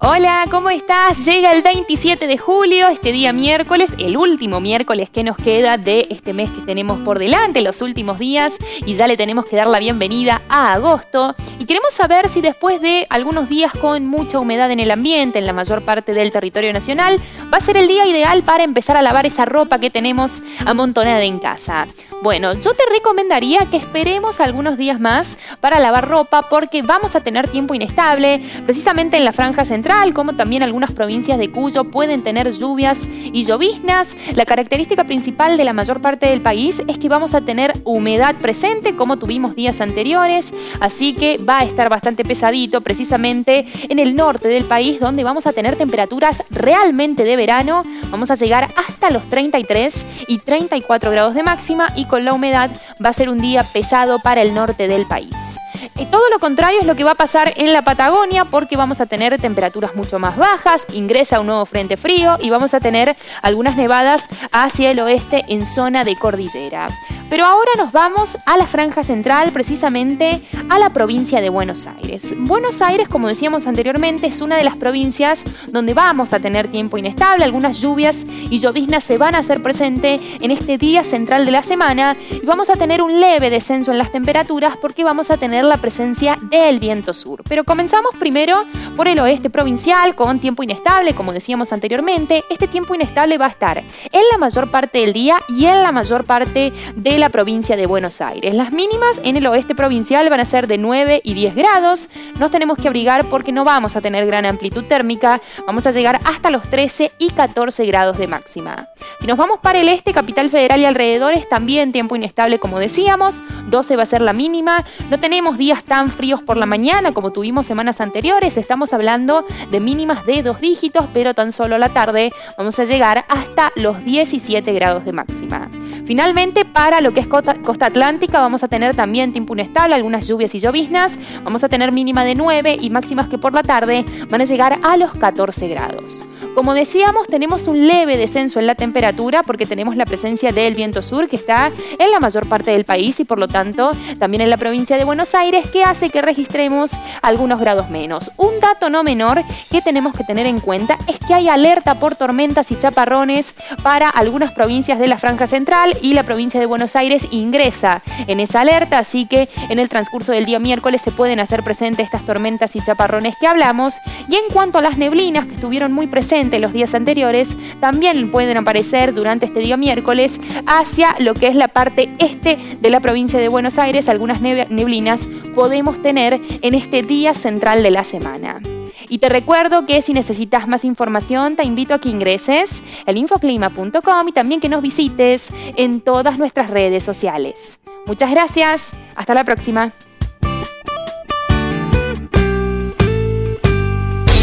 Hola, 0.09 0.45
¿cómo 0.53 0.71
estás? 0.71 1.25
Llega 1.25 1.51
el 1.51 1.63
27 1.63 2.29
de 2.29 2.39
julio, 2.39 2.87
este 2.87 3.11
día 3.11 3.33
miércoles, 3.33 3.91
el 3.99 4.17
último 4.17 4.61
miércoles 4.61 5.11
que 5.11 5.25
nos 5.25 5.37
queda 5.37 5.79
de 5.79 6.07
este 6.11 6.33
mes 6.33 6.53
que 6.53 6.61
tenemos 6.61 7.01
por 7.01 7.19
delante, 7.19 7.61
los 7.61 7.83
últimos 7.83 8.21
días, 8.21 8.57
y 8.87 8.93
ya 8.93 9.09
le 9.09 9.17
tenemos 9.17 9.47
que 9.47 9.57
dar 9.57 9.67
la 9.67 9.81
bienvenida 9.81 10.43
a 10.49 10.75
agosto. 10.75 11.35
Y 11.59 11.65
queremos 11.65 11.93
saber 11.93 12.29
si 12.29 12.41
después 12.41 12.81
de 12.81 13.05
algunos 13.11 13.49
días 13.49 13.73
con 13.73 14.07
mucha 14.07 14.39
humedad 14.39 14.71
en 14.71 14.79
el 14.79 14.93
ambiente, 14.93 15.41
en 15.41 15.47
la 15.47 15.53
mayor 15.53 15.85
parte 15.85 16.15
del 16.15 16.31
territorio 16.31 16.73
nacional, 16.73 17.19
va 17.53 17.59
a 17.59 17.61
ser 17.61 17.77
el 17.77 17.89
día 17.89 18.07
ideal 18.07 18.45
para 18.45 18.63
empezar 18.63 18.97
a 18.97 19.03
lavar 19.03 19.27
esa 19.27 19.45
ropa 19.45 19.81
que 19.81 19.91
tenemos 19.91 20.41
amontonada 20.65 21.25
en 21.25 21.41
casa. 21.41 21.89
Bueno, 22.23 22.55
yo 22.55 22.73
te 22.73 22.83
recomendaría 22.91 23.67
que 23.71 23.77
esperemos 23.77 24.41
algunos 24.41 24.79
días 24.79 24.99
más 24.99 25.37
para 25.61 25.81
lavar 25.81 26.09
ropa 26.09 26.49
porque 26.49 26.83
vamos 26.83 27.15
a 27.15 27.21
tener 27.21 27.49
tiempo 27.49 27.75
inestable, 27.75 28.41
precisamente 28.65 29.17
en 29.17 29.25
la 29.25 29.33
franja 29.33 29.65
central, 29.65 29.96
como 30.15 30.37
también 30.37 30.63
algunas 30.63 30.93
provincias 30.93 31.39
de 31.39 31.51
Cuyo 31.51 31.85
pueden 31.85 32.23
tener 32.23 32.51
lluvias 32.51 33.09
y 33.33 33.43
lloviznas. 33.43 34.15
La 34.35 34.45
característica 34.45 35.05
principal 35.05 35.57
de 35.57 35.65
la 35.65 35.73
mayor 35.73 36.01
parte 36.01 36.27
del 36.27 36.43
país 36.43 36.83
es 36.87 36.99
que 36.99 37.09
vamos 37.09 37.35
a 37.35 37.41
tener 37.41 37.73
humedad 37.85 38.37
presente 38.37 38.95
como 38.95 39.19
tuvimos 39.19 39.57
días 39.57 39.81
anteriores, 39.81 40.53
así 40.81 41.15
que 41.15 41.39
va 41.39 41.61
a 41.61 41.65
estar 41.65 41.89
bastante 41.89 42.25
pesadito 42.25 42.83
precisamente 42.83 43.67
en 43.89 43.99
el 43.99 44.15
norte 44.15 44.49
del 44.49 44.65
país 44.65 45.01
donde 45.01 45.25
vamos 45.25 45.47
a 45.47 45.53
tener 45.53 45.77
temperaturas 45.77 46.45
realmente 46.51 47.25
de 47.25 47.37
verano, 47.37 47.83
vamos 48.11 48.31
a 48.31 48.35
llegar 48.35 48.73
hasta 48.77 49.11
los 49.11 49.29
33 49.29 50.05
y 50.29 50.39
34 50.39 51.11
grados 51.11 51.35
de 51.35 51.43
máxima 51.43 51.89
y 51.97 52.05
con 52.05 52.25
la 52.25 52.35
humedad 52.35 52.71
va 53.05 53.09
a 53.09 53.15
ser 53.15 53.29
un 53.29 53.41
día 53.41 53.65
pesado 53.73 54.19
para 54.23 54.43
el 54.43 54.55
norte 54.55 54.89
del 54.89 55.07
país. 55.07 55.59
Y 55.97 56.07
todo 56.07 56.29
lo 56.31 56.39
contrario 56.39 56.81
es 56.81 56.87
lo 56.87 56.97
que 56.97 57.05
va 57.05 57.13
a 57.13 57.17
pasar 57.17 57.53
en 57.57 57.73
la 57.73 57.83
Patagonia 57.83 58.45
porque 58.45 58.77
vamos 58.77 59.01
a 59.01 59.07
tener 59.07 59.39
temperaturas 59.41 59.95
mucho 59.95 60.19
más 60.19 60.37
bajas, 60.37 60.85
ingresa 60.93 61.41
un 61.41 61.47
nuevo 61.47 61.67
frente 61.67 61.97
frío 61.97 62.37
y 62.41 62.51
vamos 62.51 62.75
a 62.75 62.81
tener 62.81 63.17
algunas 63.43 63.77
nevadas 63.77 64.29
hacia 64.53 64.91
el 64.91 65.01
oeste 65.01 65.45
en 65.49 65.65
zona 65.65 66.05
de 66.05 66.17
cordillera. 66.17 66.89
Pero 67.29 67.45
ahora 67.45 67.71
nos 67.77 67.91
vamos 67.91 68.39
a 68.47 68.57
la 68.57 68.67
franja 68.67 69.03
central, 69.03 69.51
precisamente 69.51 70.41
a 70.69 70.79
la 70.79 70.91
provincia 70.91 71.41
de 71.41 71.49
Buenos 71.49 71.89
Aires. 71.89 72.35
Buenos 72.39 72.81
Aires, 72.81 73.09
como 73.09 73.27
decíamos 73.27 73.67
anteriormente, 73.67 74.29
es 74.29 74.41
una 74.41 74.57
de 74.57 74.63
las 74.63 74.77
provincias 74.77 75.43
donde 75.67 75.93
vamos 75.93 76.33
a 76.33 76.39
tener 76.39 76.69
tiempo 76.69 76.99
inestable, 76.99 77.45
algunas 77.45 77.81
lluvias 77.81 78.25
y 78.49 78.59
lloviznas 78.59 79.03
se 79.03 79.19
van 79.19 79.35
a 79.35 79.39
hacer 79.39 79.61
presente 79.61 80.21
en 80.41 80.53
este 80.53 80.79
día 80.79 81.03
central 81.03 81.45
de 81.47 81.51
la 81.51 81.65
semana 81.65 82.17
y 82.31 82.47
vamos 82.47 82.71
a 82.71 82.77
tener 82.77 83.03
un 83.03 83.21
leve 83.21 83.51
descenso 83.51 83.91
en 83.91 83.99
las 83.99 84.13
temperaturas 84.13 84.77
porque 84.77 85.03
vamos 85.03 85.31
a 85.33 85.37
tener 85.37 85.65
la 85.65 85.79
presencia 85.79 86.39
del 86.49 86.79
viento 86.79 87.13
sur. 87.13 87.43
Pero 87.49 87.65
comenzamos 87.65 88.13
primero 88.21 88.65
por 88.95 89.09
el 89.09 89.19
oeste 89.19 89.51
provincial 89.51 90.15
con 90.15 90.39
tiempo 90.39 90.63
inestable, 90.63 91.15
como 91.15 91.33
decíamos 91.33 91.73
anteriormente. 91.73 92.45
Este 92.51 92.69
tiempo 92.69 92.95
inestable 92.95 93.37
va 93.37 93.47
a 93.47 93.51
estar 93.51 93.79
en 93.79 94.23
la 94.31 94.39
mayor 94.39 94.71
parte 94.71 95.01
del 95.01 95.13
día 95.13 95.39
y 95.49 95.67
en 95.67 95.83
la 95.83 95.91
mayor 95.91 96.25
parte 96.25 96.73
de 96.95 97.16
la 97.19 97.29
provincia 97.29 97.77
de 97.77 97.87
Buenos 97.87 98.21
Aires. 98.21 98.55
Las 98.55 98.73
mínimas 98.73 99.21
en 99.25 99.37
el 99.37 99.47
oeste 99.47 99.75
provincial 99.75 100.29
van 100.29 100.41
a 100.41 100.45
ser 100.45 100.67
de 100.67 100.79
9 100.79 101.21
y 101.25 101.35
10 101.35 101.55
grados. 101.55 102.09
Nos 102.39 102.51
tenemos 102.51 102.79
que 102.79 102.89
abrigar 102.89 103.29
porque 103.29 103.53
no 103.53 103.65
vamos 103.65 103.97
a 103.97 104.01
tener 104.01 104.27
gran 104.27 104.47
amplitud 104.47 104.85
térmica. 104.85 105.41
Vamos 105.67 105.87
a 105.87 105.91
llegar 105.91 106.21
hasta 106.25 106.51
los 106.51 106.63
13 106.69 107.13
y 107.19 107.31
14 107.31 107.87
grados 107.87 108.19
de 108.19 108.27
máxima. 108.27 108.89
Si 109.21 109.27
nos 109.27 109.37
vamos 109.37 109.61
para 109.61 109.79
el 109.81 109.89
este, 109.89 110.13
capital 110.13 110.51
federal 110.51 110.81
y 110.81 110.85
alrededores, 110.85 111.49
también 111.49 111.93
tiempo 111.93 112.17
inestable 112.17 112.59
como 112.59 112.79
decíamos. 112.79 113.43
12 113.69 113.97
va 113.97 114.03
a 114.03 114.07
ser 114.07 114.23
la 114.23 114.33
mínima. 114.33 114.85
No 115.11 115.19
tenemos 115.19 115.59
días 115.59 115.85
tan 115.85 116.09
fríos 116.09 116.43
por 116.43 116.57
la 116.57 116.67
mañana 116.67 117.13
como 117.13 117.33
tuvimos 117.33 117.67
semanas 117.67 118.01
anteriores. 118.01 118.57
Estamos 118.57 118.93
hablando 118.93 119.45
de 119.71 119.81
mínimas 119.81 120.27
de 120.27 120.43
dos 120.43 120.61
dígitos, 120.61 121.07
pero 121.13 121.35
tan 121.35 121.53
solo 121.53 121.79
la 121.79 121.91
tarde 121.91 122.33
vamos 122.57 122.79
a 122.79 122.85
llegar 122.85 123.25
hasta 123.29 123.73
los 123.77 124.05
17 124.05 124.73
grados 124.73 125.05
de 125.05 125.13
máxima. 125.13 125.69
Finalmente, 126.05 126.65
para 126.65 127.01
lo 127.07 127.15
que 127.15 127.21
es 127.21 127.29
costa, 127.29 127.55
atlántica, 127.87 128.41
vamos 128.41 128.65
a 128.65 128.69
tener 128.69 128.97
también 128.97 129.33
tiempo 129.33 129.55
inestable, 129.55 129.95
algunas 129.95 130.27
lluvias 130.27 130.53
y 130.57 130.59
lloviznas. 130.59 131.17
Vamos 131.45 131.63
a 131.63 131.69
tener 131.69 131.93
mínima 131.93 132.25
de 132.25 132.35
9 132.35 132.79
y 132.81 132.91
máximas 132.91 133.29
que 133.29 133.39
por 133.39 133.55
la 133.55 133.63
tarde 133.63 134.05
van 134.29 134.41
a 134.41 134.45
llegar 134.45 134.81
a 134.83 134.97
los 134.97 135.15
14 135.15 135.69
grados. 135.69 136.25
Como 136.57 136.73
decíamos, 136.73 137.27
tenemos 137.27 137.69
un 137.69 137.87
leve 137.87 138.17
descenso 138.17 138.59
en 138.59 138.67
la 138.67 138.75
temperatura 138.75 139.43
porque 139.43 139.67
tenemos 139.67 139.95
la 139.95 140.07
presencia 140.07 140.53
del 140.53 140.75
viento 140.75 141.03
sur 141.03 141.29
que 141.29 141.37
está 141.37 141.71
en 141.99 142.11
la 142.11 142.19
mayor 142.19 142.49
parte 142.49 142.71
del 142.71 142.87
país 142.87 143.21
y 143.21 143.27
por 143.27 143.39
lo 143.39 143.47
tanto 143.47 143.91
también 144.19 144.41
en 144.41 144.49
la 144.49 144.57
provincia 144.57 144.97
de 144.97 145.05
Buenos 145.05 145.35
Aires 145.35 145.67
que 145.71 145.85
hace 145.85 146.09
que 146.09 146.23
registremos 146.23 146.93
algunos 147.21 147.61
grados 147.61 147.91
menos. 147.91 148.31
Un 148.39 148.59
dato 148.59 148.89
no 148.89 149.03
menor 149.03 149.45
que 149.71 149.83
tenemos 149.83 150.15
que 150.17 150.25
tener 150.25 150.47
en 150.47 150.59
cuenta 150.59 150.97
es 151.07 151.19
que 151.19 151.35
hay 151.35 151.51
alerta 151.51 151.99
por 151.99 152.15
tormentas 152.15 152.73
y 152.73 152.79
chaparrones 152.79 153.55
para 153.83 154.09
algunas 154.09 154.53
provincias 154.53 154.99
de 154.99 155.09
la 155.09 155.19
franja 155.19 155.47
central 155.47 155.95
y 156.01 156.15
la 156.15 156.23
provincia 156.23 156.59
de 156.59 156.65
Buenos 156.65 156.97
Aires 156.97 157.29
ingresa 157.33 158.01
en 158.29 158.41
esa 158.41 158.63
alerta, 158.63 158.99
así 158.99 159.27
que 159.27 159.51
en 159.69 159.79
el 159.79 159.91
transcurso 159.91 160.33
del 160.33 160.47
día 160.47 160.59
miércoles 160.59 161.03
se 161.03 161.13
pueden 161.13 161.39
hacer 161.39 161.63
presentes 161.63 162.07
estas 162.07 162.25
tormentas 162.25 162.75
y 162.77 162.81
chaparrones 162.81 163.35
que 163.39 163.47
hablamos. 163.47 163.97
Y 164.27 164.37
en 164.37 164.45
cuanto 164.51 164.79
a 164.79 164.81
las 164.81 164.97
neblinas 164.97 165.45
que 165.45 165.53
estuvieron 165.53 165.93
muy 165.93 166.07
presentes 166.07 166.46
los 166.61 166.73
días 166.73 166.95
anteriores, 166.95 167.57
también 167.81 168.31
pueden 168.31 168.57
aparecer 168.57 169.15
durante 169.15 169.47
este 169.47 169.61
día 169.61 169.77
miércoles 169.77 170.41
hacia 170.67 171.15
lo 171.19 171.35
que 171.35 171.49
es 171.49 171.55
la 171.55 171.69
parte 171.69 172.11
este 172.19 172.57
de 172.81 172.91
la 172.91 173.01
provincia 173.01 173.39
de 173.39 173.49
Buenos 173.49 173.79
Aires. 173.79 174.09
Algunas 174.09 174.41
neb- 174.43 174.69
neblinas 174.69 175.29
podemos 175.55 176.01
tener 176.03 176.41
en 176.63 176.75
este 176.75 177.03
día 177.03 177.35
central 177.35 177.83
de 177.83 177.91
la 177.91 178.05
semana. 178.05 178.61
Y 179.09 179.19
te 179.19 179.29
recuerdo 179.29 179.87
que 179.87 180.03
si 180.03 180.13
necesitas 180.13 180.67
más 180.67 180.85
información, 180.85 181.55
te 181.55 181.65
invito 181.65 181.95
a 181.95 182.01
que 182.01 182.09
ingreses 182.09 182.83
al 183.07 183.17
infoclima.com 183.19 184.29
y 184.29 184.33
también 184.33 184.61
que 184.61 184.69
nos 184.69 184.83
visites 184.83 185.49
en 185.77 186.01
todas 186.01 186.39
nuestras 186.39 186.71
redes 186.71 187.05
sociales. 187.05 187.79
Muchas 188.07 188.31
gracias, 188.31 188.91
hasta 189.15 189.35
la 189.35 189.45
próxima. 189.45 189.93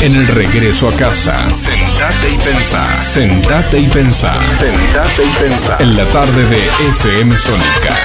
En 0.03 0.13
el 0.17 0.27
regreso 0.27 0.89
a 0.89 0.91
casa, 0.97 1.49
sentate 1.49 2.33
y 2.33 2.37
pensá. 2.37 3.01
Sentate 3.01 3.79
y 3.79 3.87
pensá. 3.87 4.33
Sentate 4.59 5.23
y 5.23 5.31
pensá. 5.31 5.77
En 5.79 5.95
la 5.95 6.03
tarde 6.07 6.43
de 6.43 6.57
FM 6.89 7.37
Sónica. 7.37 7.95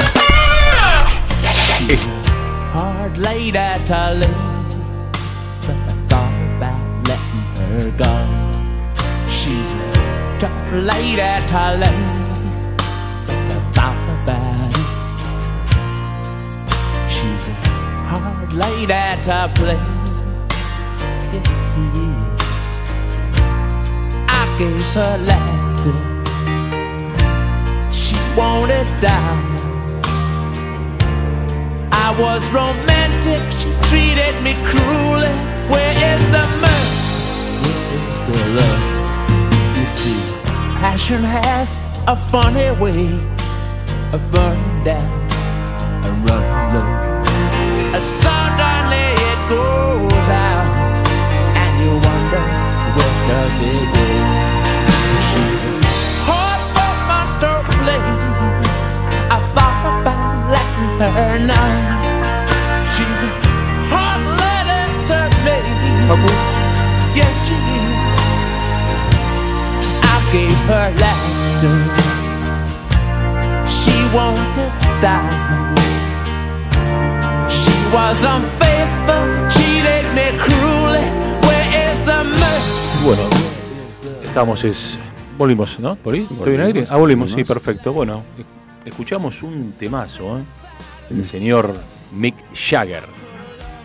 Hard 2.73 3.19
lady 3.19 3.51
to 3.51 4.15
live, 4.15 4.31
but 5.67 5.75
I 5.75 5.95
thought 6.07 6.33
about 6.57 7.09
letting 7.09 7.43
her 7.59 7.91
go. 7.99 8.15
She's 9.29 9.79
gave 24.59 24.85
her 24.95 25.19
laughter. 25.19 25.95
She 27.93 28.17
wanted 28.37 28.89
diamonds. 29.01 29.63
I 31.93 32.09
was 32.19 32.43
romantic, 32.51 33.41
she 33.59 33.71
treated 33.89 34.35
me 34.43 34.55
cruelly. 34.65 35.35
Where 35.71 35.95
is 36.11 36.23
the 36.35 36.45
mercy? 36.65 37.07
Where 37.63 37.87
is 38.03 38.19
the 38.29 38.39
love? 38.59 38.85
You 39.79 39.87
see, 39.87 40.19
passion 40.83 41.23
has 41.23 41.79
a 42.09 42.17
funny 42.33 42.71
way 42.83 43.07
of 44.13 44.21
burning 44.33 44.83
down 44.83 45.09
and 46.05 46.17
running 46.29 46.75
low. 46.75 48.01
Suddenly 48.01 49.07
it 49.31 49.41
goes 49.49 50.29
out, 50.51 50.99
and 51.63 51.73
you 51.83 51.93
wonder 52.09 52.45
where 52.97 53.19
does 53.29 53.61
it 53.61 53.95
go? 53.95 54.08
Her. 60.99 61.39
She's 62.95 63.23
a 63.23 63.31
hard 63.91 64.23
letter 64.41 64.85
to 65.09 65.19
me. 65.45 65.57
Yes, 67.15 67.35
she 67.47 67.55
is. 67.55 67.87
I 70.03 70.17
gave 70.33 70.61
her 70.71 70.89
laughter. 71.03 71.75
She 73.69 73.95
wanted 74.15 74.73
diamonds. 75.01 75.83
She 77.49 77.75
was 77.95 78.19
unfaithful, 78.25 79.27
cheated 79.49 80.07
me 80.15 80.27
cruelly. 80.39 81.07
Where 81.47 81.69
is 81.89 81.97
the 82.05 82.25
mercy? 82.25 82.99
Bueno, 83.05 83.23
estamos 84.25 84.65
es. 84.65 84.99
Volvimos, 85.39 85.79
¿no? 85.79 85.95
¿Por 85.95 86.15
ahí? 86.15 86.27
¿Estoy 86.29 86.55
en 86.57 86.61
aire? 86.61 86.87
Ah, 86.91 86.97
volvimos, 86.97 87.31
sí, 87.31 87.45
perfecto. 87.45 87.93
Bueno, 87.93 88.25
escuchamos 88.85 89.41
un 89.45 89.73
temazo, 89.79 90.39
¿eh? 90.39 90.43
El 91.11 91.25
señor 91.25 91.75
Mick 92.13 92.35
Jagger. 92.55 93.05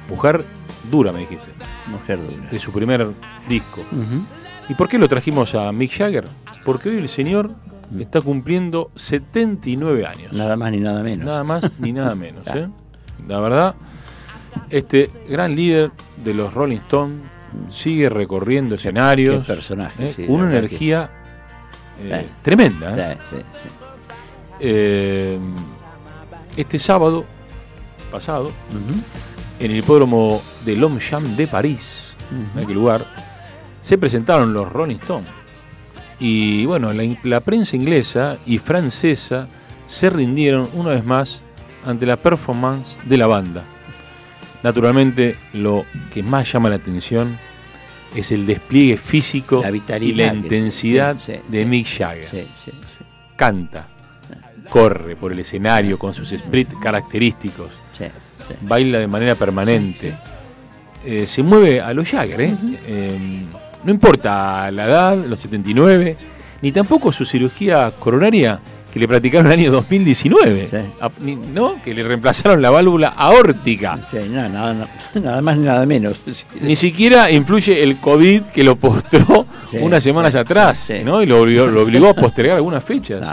Mujer 0.09 0.45
dura, 0.91 1.12
me 1.12 1.19
dijiste. 1.19 1.47
Mujer 1.88 2.19
dura. 2.21 2.49
De 2.49 2.59
su 2.59 2.71
primer 2.71 3.12
disco. 3.47 3.81
¿Y 4.69 4.73
por 4.75 4.88
qué 4.88 4.97
lo 4.97 5.07
trajimos 5.07 5.55
a 5.55 5.71
Mick 5.71 5.91
Jagger? 5.97 6.25
Porque 6.65 6.89
hoy 6.89 6.97
el 6.97 7.09
señor 7.09 7.51
está 7.99 8.21
cumpliendo 8.21 8.91
79 8.95 10.05
años. 10.05 10.33
Nada 10.33 10.55
más 10.55 10.71
ni 10.71 10.79
nada 10.79 11.03
menos. 11.03 11.25
Nada 11.25 11.43
más 11.43 11.71
ni 11.79 11.91
nada 11.91 12.15
menos. 12.15 12.45
¿eh? 12.47 12.67
La 13.27 13.39
verdad, 13.39 13.75
este 14.69 15.09
gran 15.29 15.55
líder 15.55 15.91
de 16.23 16.33
los 16.33 16.53
Rolling 16.53 16.77
Stones 16.77 17.19
sigue 17.69 18.09
recorriendo 18.09 18.75
escenarios. 18.75 19.45
qué 19.45 19.53
personaje, 19.53 20.09
¿eh? 20.09 20.13
sí, 20.15 20.25
Una 20.27 20.49
energía 20.49 21.09
eh, 22.01 22.27
tremenda. 22.41 23.12
¿eh? 23.13 23.17
Sí, 23.29 23.36
sí, 23.38 23.43
sí. 23.63 23.69
Eh, 24.59 25.39
este 26.57 26.79
sábado 26.79 27.25
pasado, 28.11 28.51
en 29.59 29.71
el 29.71 29.77
hipódromo 29.77 30.41
de 30.65 30.75
Longchamp 30.75 31.35
de 31.37 31.47
París, 31.47 32.15
en 32.55 32.63
aquel 32.63 32.75
lugar, 32.75 33.07
se 33.81 33.97
presentaron 33.97 34.53
los 34.53 34.71
Rolling 34.71 34.97
Stones. 34.97 35.29
Y 36.19 36.65
bueno, 36.65 36.93
la, 36.93 37.03
la 37.23 37.39
prensa 37.41 37.75
inglesa 37.75 38.37
y 38.45 38.57
francesa 38.59 39.47
se 39.87 40.09
rindieron 40.09 40.69
una 40.73 40.91
vez 40.91 41.03
más 41.03 41.43
ante 41.85 42.05
la 42.05 42.17
performance 42.17 42.97
de 43.05 43.17
la 43.17 43.27
banda. 43.27 43.63
Naturalmente, 44.63 45.35
lo 45.53 45.85
que 46.13 46.23
más 46.23 46.51
llama 46.51 46.69
la 46.69 46.75
atención 46.75 47.37
es 48.15 48.31
el 48.31 48.45
despliegue 48.45 48.97
físico 48.97 49.61
La 49.61 49.97
y 49.97 50.13
la 50.13 50.33
intensidad 50.33 51.17
sí, 51.19 51.33
sí, 51.33 51.41
de. 51.49 51.65
Mick 51.65 51.87
Jagger. 51.87 52.29
Sí, 52.29 52.47
sí, 52.63 52.71
sí. 52.71 53.05
Canta, 53.35 53.89
corre 54.69 55.15
por 55.15 55.32
el 55.32 55.39
escenario 55.39 55.97
con 55.99 56.13
sus 56.13 56.30
sprints 56.30 56.76
característicos, 56.82 57.69
Sí, 57.97 58.06
sí. 58.47 58.54
baila 58.62 58.99
de 58.99 59.08
manera 59.08 59.36
permanente, 59.36 60.13
eh, 61.06 61.26
se 61.28 61.43
mueve 61.43 61.82
a 61.82 61.93
los 61.93 62.08
Jagger, 62.10 62.41
¿eh? 62.41 62.56
Eh, 62.88 63.17
no 63.84 63.91
importa 63.91 64.71
la 64.71 64.86
edad, 64.86 65.17
los 65.28 65.39
79, 65.39 66.15
ni 66.62 66.71
tampoco 66.71 67.12
su 67.12 67.26
cirugía 67.26 67.91
coronaria 67.99 68.60
que 68.91 68.99
le 68.99 69.08
practicaron 69.08 69.47
en 69.47 69.54
el 69.54 69.60
año 69.60 69.71
2019, 69.71 70.67
Sí. 70.67 70.78
A- 71.02 71.10
ni- 71.19 71.36
¿no? 71.36 71.82
que 71.82 71.93
le 71.95 72.04
reemplazaron 72.04 72.62
la 72.62 72.69
válvula 72.69 73.10
aórtica. 73.10 73.99
Sí, 74.10 74.17
no, 74.30 74.47
nada, 74.47 74.73
no, 74.73 74.88
nada 75.19 75.41
más 75.41 75.58
ni 75.58 75.65
nada 75.65 75.84
menos. 75.88 76.21
Sí. 76.28 76.45
Ni 76.62 76.76
siquiera 76.76 77.32
influye 77.32 77.82
el 77.82 77.97
COVID 77.97 78.43
que 78.54 78.63
lo 78.63 78.76
postró 78.76 79.47
unas 79.82 80.04
semanas 80.04 80.36
atrás. 80.36 80.91
¿no? 81.04 81.23
Y 81.23 81.26
lo 81.26 81.41
obligó, 81.41 81.65
lo 81.65 81.82
obligó 81.82 82.10
a 82.10 82.13
postergar 82.13 82.58
algunas 82.58 82.84
fechas. 82.84 83.28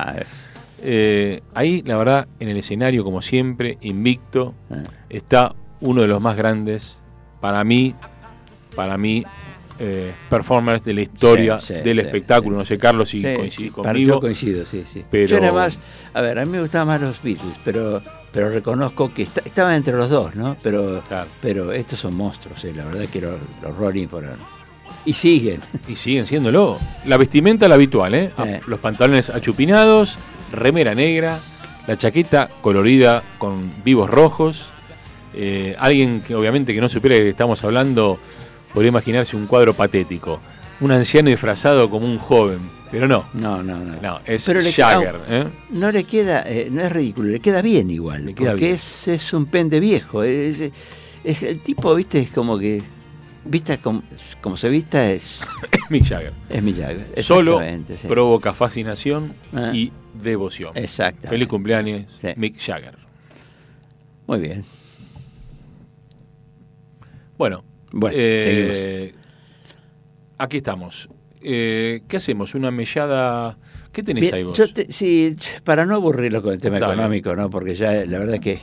Eh, 0.83 1.43
ahí, 1.55 1.83
la 1.83 1.97
verdad, 1.97 2.29
en 2.39 2.49
el 2.49 2.57
escenario, 2.57 3.05
como 3.05 3.23
siempre, 3.23 3.79
invicto, 3.83 4.55
Ah. 4.71 4.85
está 5.09 5.55
uno 5.81 6.03
de 6.03 6.09
los 6.09 6.21
más 6.21 6.37
grandes, 6.37 7.01
para 7.41 7.63
mí, 7.65 7.95
para 8.75 8.97
mí, 8.99 9.25
eh, 9.79 10.15
performers 10.29 10.85
de 10.85 10.93
la 10.95 11.01
historia 11.03 11.61
Sí, 11.61 11.69
sí, 11.75 11.81
del 11.81 12.01
sí, 12.01 12.07
espectáculo. 12.07 12.59
No 12.59 12.65
sé, 12.67 12.77
Carlos, 12.79 13.09
si 13.09 13.23
Sí, 13.23 13.35
coincidís 13.35 13.73
para- 13.73 13.91
conmigo. 13.91 14.15
Yo 14.17 14.21
coincido, 14.21 14.67
sí, 14.67 14.85
sí. 14.87 15.05
pero- 15.11 15.27
Yo 15.27 15.41
nada 15.41 15.53
más, 15.53 15.79
a 16.13 16.21
ver, 16.21 16.39
a 16.39 16.45
mí 16.45 16.53
me 16.53 16.61
gustaban 16.61 16.89
más 16.89 17.01
los 17.01 17.23
Beatles, 17.23 17.59
pero 17.65 18.03
pero 18.33 18.49
reconozco 18.49 19.13
que 19.13 19.23
está- 19.25 19.41
estaban 19.45 19.75
entre 19.75 19.93
los 19.97 20.09
dos, 20.09 20.37
¿no? 20.37 20.57
Pero 20.63 21.03
Claro. 21.09 21.29
pero 21.43 21.73
estos 21.73 21.99
son 21.99 22.15
monstruos, 22.15 22.65
eh, 22.65 22.73
la 22.77 22.85
verdad 22.85 23.07
que 23.09 23.21
los, 23.21 23.35
los 23.61 23.77
Rolling 23.77 24.07
fueron. 24.07 24.35
Y 25.05 25.13
siguen. 25.15 25.61
Y 25.89 25.97
siguen 25.97 26.27
siéndolo. 26.27 26.79
La 27.07 27.17
vestimenta 27.17 27.69
la 27.69 27.75
habitual, 27.77 28.15
¿eh? 28.15 28.31
Sí. 28.37 28.51
Los 28.67 28.81
pantalones 28.81 29.31
achupinados, 29.31 30.19
remera 30.53 30.95
negra, 30.95 31.39
la 31.87 31.97
chaqueta 31.97 32.49
colorida 32.61 33.23
con 33.39 33.73
vivos 33.85 34.11
rojos. 34.11 34.71
Eh, 35.33 35.75
alguien 35.79 36.23
que 36.27 36.35
obviamente 36.35 36.75
que 36.75 36.81
no 36.81 36.89
supiera 36.89 37.17
qué 37.17 37.29
estamos 37.31 37.63
hablando 37.65 38.19
podría 38.75 38.89
imaginarse 38.91 39.37
un 39.37 39.47
cuadro 39.47 39.73
patético. 39.75 40.41
Un 40.81 40.93
anciano 40.93 41.31
disfrazado 41.31 41.89
como 41.91 42.07
un 42.07 42.19
joven. 42.19 42.59
Pero 42.91 43.07
no. 43.07 43.25
No, 43.35 43.63
no, 43.63 43.79
no. 43.79 44.01
No, 44.03 44.21
es 44.27 44.45
Pero 44.45 44.61
le- 44.61 44.73
Jagger. 44.73 45.21
¿eh? 45.29 45.45
No 45.71 45.93
le 45.93 46.03
queda, 46.05 46.43
eh, 46.45 46.69
no 46.71 46.83
es 46.83 46.91
ridículo, 46.93 47.29
le 47.31 47.39
queda 47.41 47.63
bien 47.63 47.89
igual. 47.91 48.27
Le 48.27 48.35
queda 48.35 48.51
porque 48.51 48.65
bien. 48.65 48.75
Es, 48.75 49.07
es 49.09 49.33
un 49.33 49.47
pende 49.47 49.79
viejo. 49.79 50.25
Es, 50.25 50.61
es 51.23 51.43
el 51.45 51.61
tipo, 51.61 51.95
viste, 51.95 52.19
es 52.19 52.31
como 52.31 52.59
que. 52.59 52.83
Vista 53.45 53.79
como, 53.79 54.03
como 54.43 54.57
se 54.57 54.69
vista 54.69 55.11
es, 55.11 55.41
Mick 55.91 56.05
Jagger. 56.05 56.33
es 56.49 56.63
mi 56.63 56.75
Jagger. 56.75 57.23
Solo 57.23 57.61
sí. 57.61 58.07
provoca 58.07 58.53
fascinación 58.53 59.35
Ah. 59.53 59.71
y 59.75 59.91
devoción. 60.15 60.77
Exacto. 60.77 61.29
Feliz 61.29 61.49
cumpleaños, 61.49 62.05
Sí. 62.21 62.29
Mick 62.37 62.59
Jagger. 62.61 62.97
Muy 64.27 64.41
bien. 64.41 64.65
Bueno, 67.39 67.65
Bueno, 67.93 68.15
eh, 68.19 69.13
aquí 70.39 70.59
estamos. 70.59 71.09
Eh, 71.43 72.03
¿Qué 72.07 72.19
hacemos? 72.19 72.55
¿Una 72.55 72.71
mellada? 72.71 73.57
¿Qué 73.93 74.03
tenés 74.03 74.21
Bien, 74.23 74.35
ahí 74.35 74.43
vos? 74.45 74.59
yo 74.59 74.73
te- 74.73 74.93
sí, 74.93 75.35
para 75.65 75.87
no 75.87 75.95
aburrirlo 75.95 76.43
con 76.43 76.53
el 76.53 76.61
tema 76.61 76.79
Dale. 76.79 76.93
económico, 76.93 77.35
¿no? 77.35 77.49
Porque 77.49 77.75
ya 77.75 78.05
la 78.05 78.19
verdad 78.19 78.39
que 78.41 78.61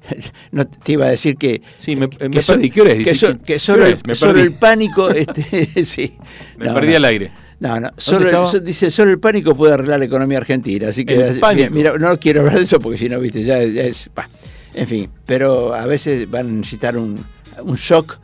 no 0.52 0.66
te 0.66 0.92
iba 0.92 1.06
a 1.06 1.10
decir 1.10 1.36
que 1.36 1.62
Sí, 1.78 1.96
me, 1.96 2.08
que, 2.08 2.28
me 2.28 2.42
perdí. 2.42 2.70
¿Qué 2.70 2.80
hora 2.80 2.92
es? 2.92 3.04
que, 3.04 3.14
so- 3.14 3.36
¿qué- 3.38 3.44
que 3.54 3.58
solo, 3.58 3.86
el, 3.86 3.98
solo 4.16 4.40
pánico 4.58 5.10
este 5.12 5.84
sí. 5.84 6.14
Me 6.56 6.66
No, 6.66 6.74
perdí 6.74 6.90
no. 6.90 6.96
al 6.96 7.04
aire. 7.06 7.32
No, 7.58 7.80
no, 7.80 7.90
solo 7.96 8.50
el, 8.52 8.64
dice 8.64 8.90
solo 8.90 9.10
el 9.10 9.18
pánico 9.18 9.54
puede 9.56 9.72
arreglar 9.72 9.98
la 9.98 10.04
economía 10.04 10.36
argentina, 10.36 10.88
así 10.88 11.06
que 11.06 11.38
mira, 11.70 11.96
no 11.96 12.18
quiero 12.20 12.40
hablar 12.40 12.58
de 12.58 12.64
eso 12.64 12.78
porque 12.80 12.98
si 12.98 13.08
no, 13.08 13.18
viste, 13.18 13.44
ya, 13.44 13.64
ya 13.64 13.82
es, 13.84 14.10
bah, 14.14 14.28
en 14.74 14.86
fin, 14.86 15.10
pero 15.24 15.72
a 15.74 15.86
veces 15.86 16.30
van 16.30 16.48
a 16.48 16.52
necesitar 16.52 16.98
un, 16.98 17.24
un 17.62 17.76
shock 17.76 18.18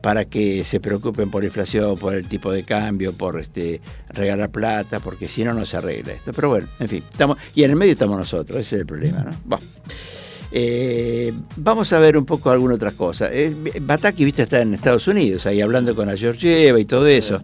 para 0.00 0.24
que 0.24 0.64
se 0.64 0.80
preocupen 0.80 1.30
por 1.30 1.42
la 1.42 1.48
inflación, 1.48 1.98
por 1.98 2.14
el 2.14 2.24
tipo 2.26 2.50
de 2.50 2.62
cambio, 2.62 3.12
por 3.12 3.38
este 3.38 3.82
regalar 4.08 4.48
plata, 4.48 4.98
porque 4.98 5.28
si 5.28 5.44
no 5.44 5.52
no 5.52 5.66
se 5.66 5.76
arregla 5.76 6.14
esto. 6.14 6.32
Pero 6.32 6.48
bueno, 6.48 6.66
en 6.78 6.88
fin, 6.88 7.04
estamos 7.10 7.36
y 7.54 7.64
en 7.64 7.72
el 7.72 7.76
medio 7.76 7.92
estamos 7.92 8.18
nosotros, 8.18 8.60
ese 8.60 8.76
es 8.76 8.80
el 8.80 8.86
problema, 8.86 9.18
¿no? 9.24 9.32
Bueno. 9.44 9.66
Eh, 10.52 11.32
vamos 11.56 11.92
a 11.92 11.98
ver 11.98 12.16
un 12.16 12.24
poco 12.24 12.50
alguna 12.50 12.74
otra 12.74 12.92
cosa. 12.92 13.28
Eh, 13.30 13.54
Bataki, 13.80 14.24
viste, 14.24 14.42
está 14.42 14.60
en 14.62 14.74
Estados 14.74 15.06
Unidos, 15.08 15.46
ahí 15.46 15.60
hablando 15.60 15.94
con 15.94 16.08
la 16.08 16.16
Georgieva 16.16 16.78
y 16.80 16.84
todo 16.84 17.06
eso. 17.06 17.42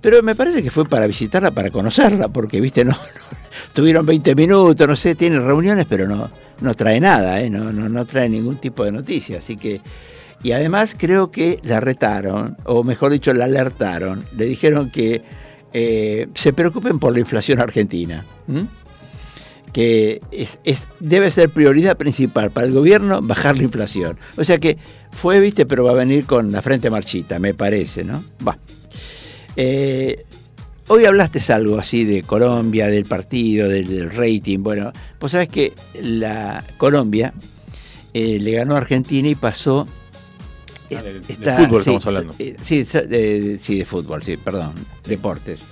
Pero 0.00 0.22
me 0.22 0.34
parece 0.34 0.62
que 0.62 0.70
fue 0.70 0.84
para 0.86 1.06
visitarla, 1.06 1.50
para 1.50 1.70
conocerla, 1.70 2.28
porque, 2.28 2.60
viste, 2.60 2.84
no, 2.84 2.92
no- 2.92 2.98
tuvieron 3.74 4.06
20 4.06 4.34
minutos, 4.34 4.86
no 4.86 4.96
sé, 4.96 5.14
tienen 5.14 5.44
reuniones, 5.44 5.86
pero 5.88 6.06
no, 6.06 6.30
no 6.60 6.74
trae 6.74 7.00
nada, 7.00 7.40
¿eh? 7.42 7.50
no, 7.50 7.72
no, 7.72 7.88
no 7.88 8.06
trae 8.06 8.28
ningún 8.28 8.56
tipo 8.56 8.84
de 8.84 8.92
noticia. 8.92 9.38
Así 9.38 9.56
que, 9.56 9.80
y 10.42 10.52
además 10.52 10.94
creo 10.96 11.30
que 11.32 11.58
la 11.64 11.80
retaron, 11.80 12.56
o 12.64 12.84
mejor 12.84 13.12
dicho, 13.12 13.34
la 13.34 13.46
alertaron. 13.46 14.24
Le 14.36 14.44
dijeron 14.46 14.90
que 14.90 15.22
se 16.34 16.52
preocupen 16.54 16.98
por 16.98 17.12
la 17.12 17.20
inflación 17.20 17.60
argentina. 17.60 18.24
¿m? 18.48 18.66
Que 19.78 20.20
es, 20.32 20.58
es- 20.64 20.88
debe 20.98 21.30
ser 21.30 21.50
prioridad 21.50 21.96
principal 21.96 22.50
para 22.50 22.66
el 22.66 22.72
gobierno 22.72 23.22
bajar 23.22 23.56
la 23.56 23.62
inflación. 23.62 24.18
O 24.36 24.42
sea 24.42 24.58
que 24.58 24.76
fue, 25.12 25.38
viste, 25.38 25.66
pero 25.66 25.84
va 25.84 25.92
a 25.92 25.94
venir 25.94 26.26
con 26.26 26.50
la 26.50 26.62
frente 26.62 26.90
marchita, 26.90 27.38
me 27.38 27.54
parece, 27.54 28.02
¿no? 28.02 28.24
Va. 28.44 28.58
Eh, 29.54 30.24
hoy 30.88 31.04
hablaste 31.04 31.40
algo 31.52 31.78
así 31.78 32.02
de 32.02 32.24
Colombia, 32.24 32.88
del 32.88 33.04
partido, 33.04 33.68
del, 33.68 33.86
del 33.86 34.10
rating. 34.10 34.64
Bueno, 34.64 34.92
pues 35.20 35.30
sabes 35.30 35.48
que 35.48 35.72
la 36.02 36.64
Colombia 36.76 37.32
eh, 38.14 38.38
le 38.40 38.50
ganó 38.50 38.74
a 38.74 38.78
Argentina 38.78 39.28
y 39.28 39.36
pasó. 39.36 39.86
Ah, 40.92 41.02
de- 41.02 41.20
de 41.20 41.52
fútbol 41.54 41.78
estamos 41.78 42.04
hablando. 42.06 42.34
eh, 42.40 42.56
sí, 42.62 42.82
de, 42.82 43.58
sí, 43.62 43.78
de 43.78 43.84
fútbol, 43.84 44.24
sí, 44.24 44.36
perdón, 44.38 44.72
deportes. 45.06 45.62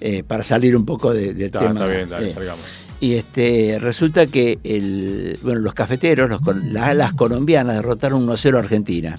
Eh, 0.00 0.24
para 0.24 0.42
salir 0.42 0.74
un 0.76 0.84
poco 0.84 1.14
de- 1.14 1.34
del 1.34 1.42
Está, 1.46 1.60
tema. 1.60 1.72
está 1.74 1.86
bien, 1.86 2.08
dale, 2.08 2.30
eh, 2.30 2.34
salgamos. 2.34 2.64
Y 3.04 3.14
este 3.16 3.78
resulta 3.80 4.26
que 4.26 4.58
el, 4.64 5.38
bueno, 5.42 5.60
los 5.60 5.74
cafeteros, 5.74 6.28
los, 6.30 6.40
col- 6.40 6.72
la- 6.72 6.94
las 6.94 7.12
colombianas 7.12 7.76
derrotaron 7.76 8.26
1-0 8.26 8.56
a 8.56 8.58
Argentina. 8.60 9.16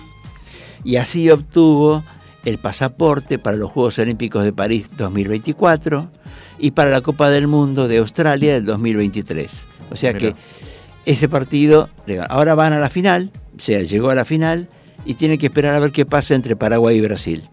Y 0.84 0.96
así 0.96 1.30
obtuvo 1.30 2.04
el 2.46 2.58
pasaporte 2.58 3.38
para 3.40 3.58
los 3.58 3.72
Juegos 3.72 3.98
Olímpicos 4.00 4.44
de 4.44 4.54
París 4.54 4.88
2024 4.98 6.10
y 6.60 6.72
para 6.72 6.90
la 6.90 7.02
Copa 7.02 7.30
del 7.30 7.48
Mundo 7.48 7.88
de 7.88 7.98
Australia 7.98 8.54
del 8.54 8.66
2023. 8.66 9.68
O 9.92 9.96
sea 9.96 10.14
que 10.20 10.34
ese 11.06 11.30
partido, 11.30 11.90
ahora 12.30 12.56
van 12.56 12.74
a 12.74 12.80
la 12.80 12.90
final, 12.90 13.32
o 13.56 13.60
sea, 13.60 13.82
llegó 13.84 14.10
a 14.10 14.16
la 14.16 14.26
final 14.26 14.68
y 15.06 15.14
tiene 15.16 15.38
que 15.38 15.48
esperar 15.48 15.76
a 15.76 15.80
ver 15.80 15.92
qué 15.92 16.06
pasa 16.06 16.34
entre 16.34 16.56
Paraguay 16.56 16.98
y 16.98 17.02
Brasil. 17.02 17.44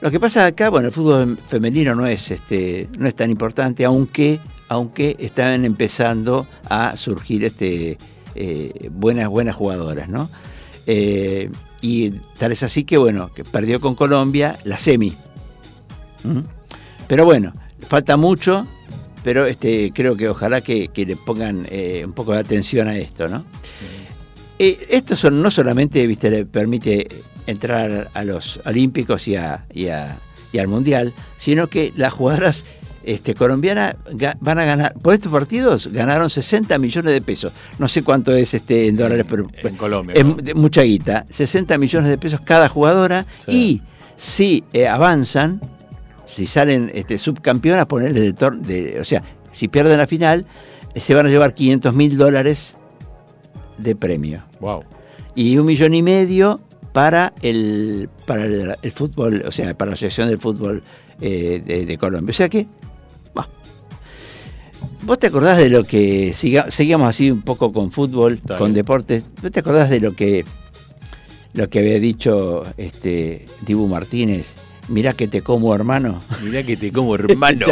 Lo 0.00 0.10
que 0.10 0.20
pasa 0.20 0.46
acá, 0.46 0.68
bueno, 0.68 0.88
el 0.88 0.94
fútbol 0.94 1.36
femenino 1.48 1.94
no 1.94 2.06
es 2.06 2.30
este, 2.30 2.88
no 2.96 3.08
es 3.08 3.16
tan 3.16 3.30
importante, 3.30 3.84
aunque, 3.84 4.38
aunque 4.68 5.16
están 5.18 5.64
empezando 5.64 6.46
a 6.68 6.96
surgir 6.96 7.44
este 7.44 7.98
eh, 8.36 8.90
buenas, 8.92 9.28
buenas 9.28 9.56
jugadoras, 9.56 10.08
¿no? 10.08 10.30
Eh, 10.86 11.50
y 11.80 12.10
tal 12.38 12.52
es 12.52 12.62
así 12.62 12.84
que 12.84 12.96
bueno, 12.96 13.32
que 13.34 13.44
perdió 13.44 13.80
con 13.80 13.94
Colombia 13.94 14.58
la 14.64 14.78
semi. 14.78 15.16
¿Mm? 16.22 16.40
Pero 17.08 17.24
bueno, 17.24 17.52
falta 17.88 18.16
mucho, 18.16 18.66
pero 19.24 19.46
este 19.46 19.92
creo 19.92 20.16
que 20.16 20.28
ojalá 20.28 20.60
que, 20.60 20.88
que 20.88 21.06
le 21.06 21.16
pongan 21.16 21.66
eh, 21.70 22.02
un 22.04 22.12
poco 22.12 22.32
de 22.32 22.38
atención 22.38 22.86
a 22.86 22.96
esto, 22.96 23.28
¿no? 23.28 23.44
Eh, 24.58 24.86
esto 24.90 25.16
son, 25.16 25.40
no 25.40 25.50
solamente 25.50 26.06
viste, 26.06 26.30
le 26.30 26.46
permite 26.46 27.22
entrar 27.48 28.10
a 28.14 28.24
los 28.24 28.60
Olímpicos 28.64 29.26
y, 29.28 29.36
a, 29.36 29.64
y, 29.72 29.88
a- 29.88 30.16
y 30.52 30.58
al 30.58 30.68
Mundial, 30.68 31.12
sino 31.38 31.66
que 31.66 31.92
las 31.96 32.12
jugadoras 32.12 32.64
este, 33.04 33.34
colombianas 33.34 33.96
ga- 34.12 34.36
van 34.40 34.58
a 34.58 34.64
ganar, 34.64 34.94
por 34.94 35.14
estos 35.14 35.32
partidos 35.32 35.86
ganaron 35.92 36.28
60 36.30 36.76
millones 36.78 37.12
de 37.12 37.20
pesos. 37.22 37.52
No 37.78 37.88
sé 37.88 38.02
cuánto 38.02 38.34
es 38.34 38.52
este 38.54 38.86
en 38.86 38.96
dólares, 38.96 39.24
pero 39.28 39.46
En 39.62 39.76
Colombia. 39.76 40.14
de 40.22 40.54
mucha 40.54 40.82
guita. 40.82 41.24
60 41.30 41.78
millones 41.78 42.10
de 42.10 42.18
pesos 42.18 42.40
cada 42.42 42.68
jugadora. 42.68 43.26
Sí. 43.46 43.52
Y 43.52 43.82
si 44.18 44.64
eh, 44.74 44.86
avanzan, 44.88 45.60
si 46.26 46.46
salen 46.46 46.90
este, 46.94 47.16
subcampeonas, 47.18 47.86
ponerles 47.86 48.22
de, 48.22 48.34
tor- 48.34 48.60
de. 48.60 49.00
O 49.00 49.04
sea, 49.04 49.22
si 49.52 49.68
pierden 49.68 49.96
la 49.96 50.06
final, 50.06 50.44
eh, 50.94 51.00
se 51.00 51.14
van 51.14 51.24
a 51.26 51.30
llevar 51.30 51.54
500 51.54 51.94
mil 51.94 52.18
dólares 52.18 52.76
de 53.78 53.94
premio 53.96 54.42
Wow. 54.60 54.82
y 55.34 55.56
un 55.56 55.64
millón 55.66 55.94
y 55.94 56.02
medio 56.02 56.60
para 56.92 57.32
el 57.42 58.08
para 58.26 58.44
el, 58.44 58.74
el 58.82 58.92
fútbol, 58.92 59.42
o 59.46 59.52
sea, 59.52 59.74
para 59.74 59.90
la 59.90 59.94
Asociación 59.94 60.28
del 60.28 60.38
Fútbol 60.38 60.82
eh, 61.20 61.62
de, 61.64 61.86
de 61.86 61.98
Colombia. 61.98 62.30
O 62.30 62.34
sea 62.34 62.48
que, 62.48 62.66
bah. 63.34 63.48
¿vos 65.02 65.18
te 65.18 65.28
acordás 65.28 65.58
de 65.58 65.68
lo 65.68 65.84
que, 65.84 66.32
siga- 66.34 66.70
seguíamos 66.70 67.08
así 67.08 67.30
un 67.30 67.42
poco 67.42 67.72
con 67.72 67.90
fútbol, 67.90 68.40
con 68.58 68.74
deportes, 68.74 69.22
¿vos 69.42 69.50
te 69.52 69.60
acordás 69.60 69.90
de 69.90 70.00
lo 70.00 70.14
que 70.14 70.44
lo 71.54 71.68
que 71.70 71.78
había 71.80 71.98
dicho 71.98 72.64
este 72.76 73.46
Dibu 73.66 73.86
Martínez? 73.88 74.46
Mirá 74.88 75.12
que 75.12 75.28
te 75.28 75.42
como 75.42 75.74
hermano. 75.74 76.22
Mirá 76.42 76.62
que 76.62 76.74
te 76.76 76.90
como 76.90 77.14
hermano. 77.14 77.66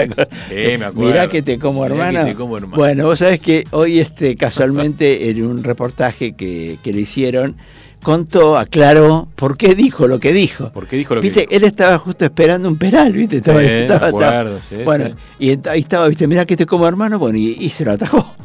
Sí, 0.49 0.55
me 0.79 0.85
acuerdo. 0.85 1.11
Mirá 1.11 1.29
que 1.29 1.41
te 1.43 1.59
como 1.59 1.83
Mirá 1.83 1.95
hermano. 1.95 2.25
que 2.27 2.31
te 2.33 2.37
como 2.37 2.57
hermano. 2.59 2.77
Bueno, 2.77 3.05
vos 3.07 3.19
sabés 3.21 3.41
que 3.41 3.64
hoy 3.71 4.01
este 4.01 4.37
casualmente 4.37 5.31
en 5.31 5.43
un 5.47 5.64
reportaje 5.64 6.35
que, 6.35 6.79
que 6.83 6.93
le 6.93 7.01
hicieron 7.01 7.57
contó, 8.03 8.57
aclaró 8.59 9.29
por 9.35 9.57
qué 9.57 9.75
dijo 9.75 10.07
lo 10.07 10.21
que 10.21 10.33
dijo. 10.33 10.73
¿Por 10.73 10.87
qué 10.87 10.97
dijo 10.97 11.15
lo 11.15 11.21
que 11.21 11.27
Viste, 11.29 11.41
dijo? 11.41 11.53
él 11.53 11.65
estaba 11.65 11.99
justo 11.99 12.25
esperando 12.25 12.69
un 12.69 12.77
penal, 12.79 13.13
¿viste? 13.13 13.39
Estaba, 13.39 13.61
Sí, 13.61 13.67
estaba- 13.69 14.01
me 14.01 14.07
acuerdo, 14.09 14.57
estaba- 14.59 14.61
sí, 14.79 14.85
bueno, 14.85 15.07
sí. 15.09 15.15
y 15.41 15.69
ahí 15.69 15.81
estaba, 15.81 16.07
¿viste? 16.09 16.27
Mirá 16.27 16.45
que 16.45 16.57
te 16.57 16.67
como 16.67 16.87
hermano, 16.87 17.19
bueno, 17.19 17.39
y, 17.39 17.57
y 17.59 17.69
se 17.71 17.85
lo 17.85 17.93
atajó. 17.93 18.37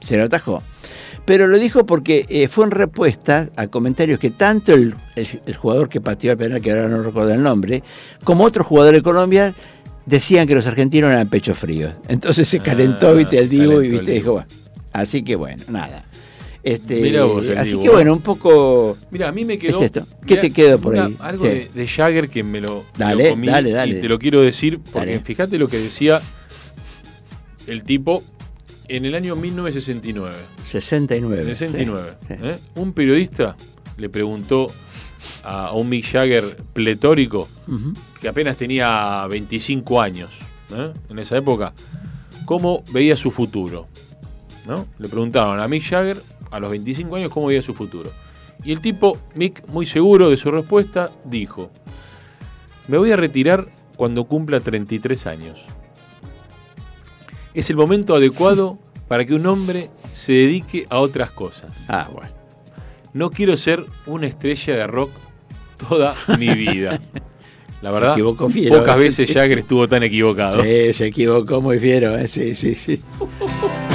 Se 0.00 0.16
lo 0.16 0.24
atajó. 0.24 0.62
Pero 1.24 1.48
lo 1.48 1.58
dijo 1.58 1.84
porque 1.86 2.24
eh, 2.28 2.46
fue 2.46 2.64
en 2.66 2.70
respuesta 2.70 3.48
a 3.56 3.66
comentarios 3.66 4.20
que 4.20 4.30
tanto 4.30 4.72
el, 4.74 4.94
el- 5.16 5.40
el 5.46 5.56
jugador 5.56 5.88
que 5.88 6.00
pateó 6.00 6.32
el 6.32 6.38
penal, 6.38 6.60
que 6.60 6.70
ahora 6.70 6.88
no 6.88 7.02
recuerdo 7.02 7.32
el 7.34 7.42
nombre, 7.42 7.82
como 8.22 8.44
otro 8.44 8.62
jugador 8.62 8.94
de 8.94 9.02
Colombia, 9.02 9.52
decían 10.04 10.46
que 10.46 10.54
los 10.54 10.66
argentinos 10.68 11.10
eran 11.10 11.28
pecho 11.28 11.54
frío. 11.56 11.92
Entonces 12.06 12.46
se 12.48 12.60
calentó, 12.60 13.08
Ah, 13.08 13.12
viste, 13.14 13.38
el 13.38 13.48
Divo 13.48 13.82
y 13.82 13.88
calentó 13.88 13.92
viste, 13.98 14.12
dijo, 14.12 14.32
bueno. 14.32 14.46
Así 14.92 15.22
que 15.24 15.34
bueno, 15.34 15.64
nada. 15.68 16.04
Este, 16.66 17.20
vos, 17.22 17.46
así 17.56 17.78
que 17.78 17.88
bueno, 17.90 18.12
un 18.12 18.20
poco 18.22 18.98
Mira, 19.12 19.28
a 19.28 19.32
mí 19.32 19.44
me 19.44 19.56
quedó. 19.56 19.78
Es 19.78 19.84
esto. 19.84 20.04
¿Qué 20.26 20.34
mirá, 20.34 20.40
te 20.40 20.50
quedó 20.50 20.78
por 20.80 20.94
una- 20.94 21.04
ahí? 21.06 21.16
Algo 21.20 21.44
Sí. 21.44 21.50
de, 21.50 21.70
de 21.72 21.86
Jagger 21.86 22.28
que 22.28 22.42
me 22.42 22.60
lo, 22.60 22.78
me 22.78 22.98
Dale, 22.98 23.24
lo 23.24 23.30
comí 23.30 23.46
dale, 23.46 23.70
dale. 23.70 23.98
y 23.98 24.00
te 24.00 24.08
lo 24.08 24.18
quiero 24.18 24.40
decir 24.42 24.80
porque 24.80 25.10
Dale. 25.10 25.20
fíjate 25.20 25.58
lo 25.58 25.68
que 25.68 25.78
decía 25.78 26.20
el 27.68 27.84
tipo 27.84 28.24
en 28.88 29.04
el 29.04 29.14
año 29.14 29.36
1969. 29.36 30.34
69. 30.64 31.44
69. 31.54 32.10
sí, 32.20 32.34
sí. 32.34 32.34
¿eh? 32.42 32.58
Un 32.74 32.92
periodista 32.92 33.56
le 33.96 34.08
preguntó 34.08 34.72
a, 35.44 35.72
un 35.72 35.88
Mick 35.88 36.04
Jagger 36.10 36.56
pletórico 36.72 37.48
que 38.20 38.26
apenas 38.28 38.56
tenía 38.56 39.24
25 39.28 40.00
años 40.02 40.30
¿eh? 40.74 40.92
en 41.10 41.18
esa 41.20 41.36
época, 41.36 41.72
cómo 42.44 42.82
veía 42.90 43.16
su 43.16 43.30
futuro. 43.30 43.86
¿no? 44.66 44.86
Le 44.98 45.08
preguntaron 45.08 45.60
a 45.60 45.68
Mick 45.68 45.84
Jagger 45.84 46.22
a 46.56 46.60
los 46.60 46.70
25 46.70 47.16
años 47.16 47.30
cómo 47.30 47.46
veía 47.46 47.62
su 47.62 47.74
futuro. 47.74 48.10
Y 48.64 48.72
el 48.72 48.80
tipo, 48.80 49.18
Mick, 49.34 49.66
muy 49.68 49.86
seguro 49.86 50.30
de 50.30 50.36
su 50.36 50.50
respuesta, 50.50 51.10
dijo, 51.24 51.70
me 52.88 52.98
voy 52.98 53.12
a 53.12 53.16
retirar 53.16 53.68
cuando 53.96 54.24
cumpla 54.24 54.60
33 54.60 55.26
años. 55.26 55.64
es 57.54 57.70
el 57.70 57.76
momento 57.76 58.14
adecuado 58.14 58.78
para 59.08 59.24
que 59.24 59.34
un 59.34 59.46
hombre 59.46 59.90
se 60.12 60.32
dedique 60.32 60.86
a 60.90 60.98
otras 60.98 61.30
cosas. 61.30 61.76
Ah, 61.88 62.08
bueno. 62.12 62.30
No 63.12 63.30
quiero 63.30 63.56
ser 63.56 63.84
una 64.06 64.26
estrella 64.26 64.76
de 64.76 64.86
rock 64.86 65.10
toda 65.88 66.14
mi 66.38 66.54
vida. 66.54 67.00
La 67.82 67.90
Se 67.90 67.94
verdad, 67.94 68.12
equivocó 68.12 68.48
fiero, 68.48 68.78
pocas 68.78 68.96
¿eh? 68.96 69.00
veces. 69.00 69.32
Jagger 69.32 69.58
estuvo 69.58 69.86
tan 69.86 70.02
equivocado. 70.02 70.62
Sí, 70.62 70.92
se 70.94 71.06
equivocó 71.06 71.60
muy 71.60 71.78
fiero, 71.78 72.16
¿eh? 72.16 72.26
sí, 72.26 72.54
sí, 72.54 72.74
sí. 72.74 73.02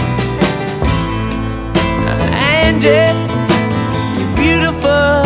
Angie, 2.83 3.13
you're 4.17 4.35
beautiful. 4.35 5.21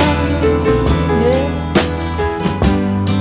Yeah. 1.23 1.47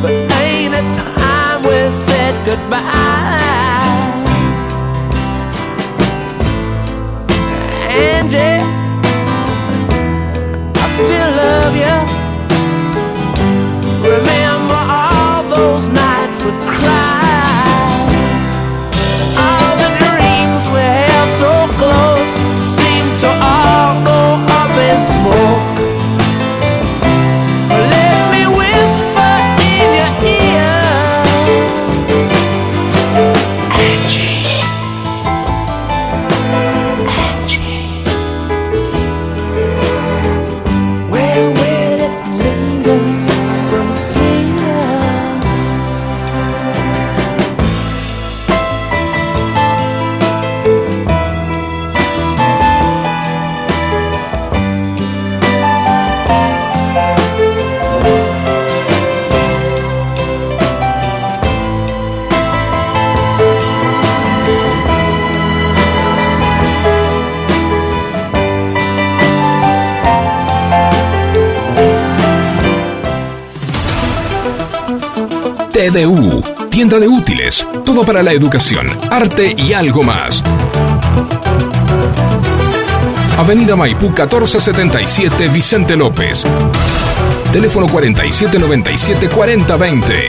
But 0.03 0.32
ain't 0.32 0.74
a 0.74 0.82
time 0.93 1.62
we 1.62 1.91
said 1.93 2.35
goodbye. 2.45 2.82
Angie, 7.89 8.59
I 10.74 10.87
still 10.89 11.30
love 11.43 11.76
you. 11.76 11.97
Remember 14.03 14.74
all 14.74 15.45
those 15.49 15.89
nights 15.89 16.43
we 16.43 16.51
todo 77.95 78.05
para 78.05 78.24
la 78.24 78.32
educación, 78.32 78.88
arte 79.09 79.55
y 79.57 79.72
algo 79.72 80.03
más. 80.03 80.42
Avenida 83.38 83.76
Maipú 83.76 84.07
1477 84.07 85.47
Vicente 85.49 85.95
López. 85.95 86.42
Teléfono 87.53 87.86
4797 87.86 89.28
4020. 89.28 90.28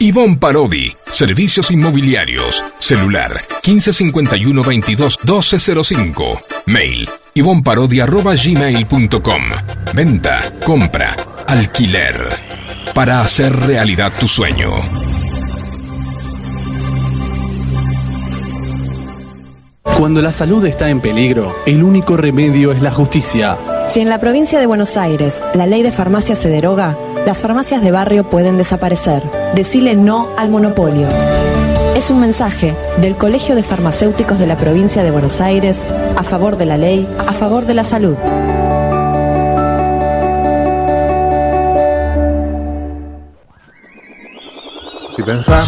Ivonne 0.00 0.36
Parodi, 0.36 0.94
Servicios 1.08 1.70
Inmobiliarios, 1.70 2.62
celular 2.78 3.32
1551 3.64 4.62
22 4.62 5.18
1205, 5.24 6.38
mail 6.66 7.08
ivonparodi.gmail.com, 7.32 9.42
venta, 9.94 10.52
compra, 10.64 11.16
alquiler, 11.46 12.47
para 12.98 13.20
hacer 13.20 13.54
realidad 13.54 14.10
tu 14.18 14.26
sueño. 14.26 14.72
Cuando 19.96 20.20
la 20.20 20.32
salud 20.32 20.66
está 20.66 20.90
en 20.90 21.00
peligro, 21.00 21.54
el 21.64 21.84
único 21.84 22.16
remedio 22.16 22.72
es 22.72 22.82
la 22.82 22.90
justicia. 22.90 23.56
Si 23.86 24.00
en 24.00 24.08
la 24.08 24.18
provincia 24.18 24.58
de 24.58 24.66
Buenos 24.66 24.96
Aires 24.96 25.40
la 25.54 25.66
ley 25.66 25.82
de 25.84 25.92
farmacia 25.92 26.34
se 26.34 26.48
deroga, 26.48 26.98
las 27.24 27.38
farmacias 27.38 27.82
de 27.82 27.92
barrio 27.92 28.28
pueden 28.28 28.58
desaparecer. 28.58 29.22
Decile 29.54 29.94
no 29.94 30.30
al 30.36 30.50
monopolio. 30.50 31.06
Es 31.94 32.10
un 32.10 32.18
mensaje 32.18 32.74
del 33.00 33.16
Colegio 33.16 33.54
de 33.54 33.62
Farmacéuticos 33.62 34.40
de 34.40 34.48
la 34.48 34.56
provincia 34.56 35.04
de 35.04 35.12
Buenos 35.12 35.40
Aires 35.40 35.84
a 36.16 36.24
favor 36.24 36.56
de 36.56 36.66
la 36.66 36.76
ley, 36.76 37.08
a 37.28 37.32
favor 37.32 37.64
de 37.64 37.74
la 37.74 37.84
salud. 37.84 38.16
Si 45.18 45.24
pensá, 45.24 45.64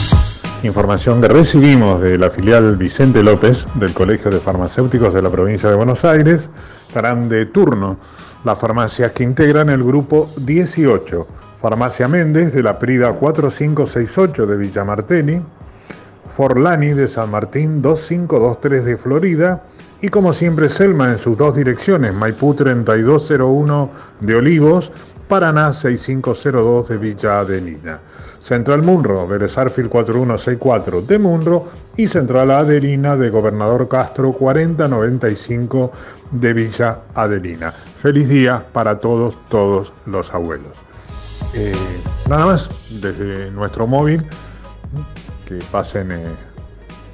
información 0.62 1.20
que 1.20 1.26
recibimos 1.26 2.00
de 2.00 2.16
la 2.16 2.30
filial 2.30 2.76
Vicente 2.76 3.20
López 3.20 3.66
del 3.74 3.92
Colegio 3.92 4.30
de 4.30 4.38
Farmacéuticos 4.38 5.12
de 5.12 5.22
la 5.22 5.28
provincia 5.28 5.68
de 5.68 5.74
Buenos 5.74 6.04
Aires, 6.04 6.48
estarán 6.86 7.28
de 7.28 7.46
turno 7.46 7.98
las 8.44 8.56
farmacias 8.60 9.10
que 9.10 9.24
integran 9.24 9.68
el 9.68 9.82
grupo 9.82 10.30
18, 10.36 11.26
Farmacia 11.60 12.06
Méndez 12.06 12.54
de 12.54 12.62
la 12.62 12.78
Prida 12.78 13.12
4568 13.12 14.46
de 14.46 14.56
Villa 14.56 14.84
Martelli, 14.84 15.42
Forlani 16.36 16.90
de 16.90 17.08
San 17.08 17.32
Martín 17.32 17.82
2523 17.82 18.84
de 18.84 18.96
Florida. 18.96 19.64
Y 20.00 20.10
como 20.10 20.32
siempre 20.32 20.68
Selma 20.68 21.10
en 21.10 21.18
sus 21.18 21.36
dos 21.36 21.56
direcciones, 21.56 22.14
Maipú 22.14 22.54
3201 22.54 23.90
de 24.20 24.34
Olivos, 24.36 24.92
Paraná 25.26 25.72
6502 25.72 26.88
de 26.88 26.96
Villa 26.98 27.40
Adelina. 27.40 27.98
Central 28.42 28.82
Munro, 28.82 29.26
Berezarfil 29.26 29.88
4164 29.88 31.02
de 31.02 31.18
Munro 31.18 31.68
y 31.96 32.08
Central 32.08 32.50
Adelina 32.50 33.16
de 33.16 33.30
Gobernador 33.30 33.88
Castro 33.88 34.32
4095 34.32 35.92
de 36.30 36.52
Villa 36.52 37.00
Adelina. 37.14 37.70
Feliz 37.70 38.28
día 38.28 38.64
para 38.72 38.98
todos, 38.98 39.34
todos 39.48 39.92
los 40.06 40.32
abuelos. 40.32 40.72
Eh, 41.54 41.74
nada 42.28 42.46
más, 42.46 42.68
desde 43.00 43.50
nuestro 43.50 43.86
móvil, 43.86 44.24
que 45.46 45.58
pasen 45.70 46.12
eh, 46.12 46.24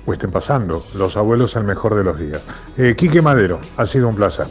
o 0.05 0.13
estén 0.13 0.31
pasando, 0.31 0.85
los 0.95 1.17
abuelos 1.17 1.57
el 1.57 1.65
mejor 1.65 1.97
de 1.97 2.05
los 2.05 2.19
días. 2.19 2.41
Eh, 2.77 2.95
Quique 2.97 3.23
Madero, 3.23 3.61
ha 3.77 3.87
sido 3.87 4.09
un 4.09 4.15
placer. 4.15 4.47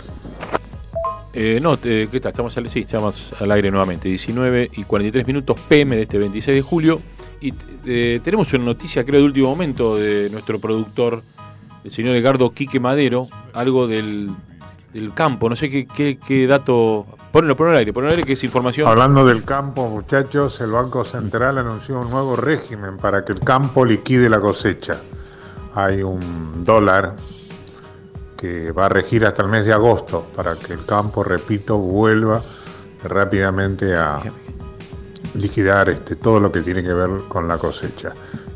Eh, 1.38 1.60
no, 1.62 1.78
eh, 1.84 2.08
¿qué 2.10 2.22
tal? 2.22 2.32
Estamos 2.32 2.56
al, 2.56 2.70
sí, 2.70 2.80
estamos 2.80 3.34
al 3.42 3.52
aire 3.52 3.70
nuevamente. 3.70 4.08
19 4.08 4.72
y 4.78 4.84
43 4.86 5.28
minutos 5.28 5.60
PM 5.68 5.98
de 5.98 6.04
este 6.04 6.18
26 6.18 6.56
de 6.56 6.62
julio. 6.62 7.02
Y 7.42 7.54
eh, 7.86 8.22
tenemos 8.24 8.54
una 8.54 8.64
noticia, 8.64 9.04
creo, 9.04 9.20
de 9.20 9.26
último 9.26 9.50
momento 9.50 9.98
de 9.98 10.30
nuestro 10.30 10.60
productor, 10.60 11.24
el 11.84 11.92
señor 11.92 12.16
Edgardo 12.16 12.52
Quique 12.52 12.80
Madero, 12.80 13.28
algo 13.54 13.86
del, 13.86 14.30
del 14.94 15.14
campo. 15.14 15.50
No 15.50 15.58
sé 15.58 15.70
qué, 15.70 15.86
qué, 15.86 16.18
qué 16.26 16.48
dato. 16.48 17.06
Ponelo, 17.34 17.58
ponelo 17.58 17.74
al 17.74 17.80
aire, 17.80 17.92
ponelo 17.92 18.14
al 18.14 18.18
aire 18.20 18.26
que 18.26 18.34
es 18.34 18.44
información. 18.46 18.88
Hablando 18.88 19.26
del 19.26 19.44
campo, 19.44 19.90
muchachos, 19.90 20.62
el 20.62 20.72
Banco 20.72 21.04
Central 21.04 21.58
anunció 21.58 22.00
un 22.00 22.10
nuevo 22.12 22.38
régimen 22.38 22.96
para 22.96 23.26
que 23.26 23.34
el 23.34 23.42
campo 23.42 23.84
liquide 23.84 24.30
la 24.30 24.40
cosecha. 24.40 25.02
Hay 25.76 26.02
un 26.02 26.64
dólar 26.64 27.18
que 28.38 28.72
va 28.72 28.86
a 28.88 28.90
regir 28.90 29.26
hasta 29.26 29.44
el 29.44 29.50
mes 29.50 29.66
de 29.66 29.74
agosto 29.74 30.28
para 30.36 30.56
que 30.56 30.74
el 30.74 30.86
campo, 30.86 31.24
repito, 31.24 31.78
vuelva 31.78 32.42
rápidamente 33.04 33.96
a 33.96 34.22
liquidar 35.36 35.90
este, 35.90 36.16
todo 36.16 36.40
lo 36.40 36.52
que 36.52 36.62
tiene 36.62 36.84
que 36.84 36.94
ver 36.94 37.10
con 37.28 37.48
la 37.48 37.58
cosecha. 37.58 38.14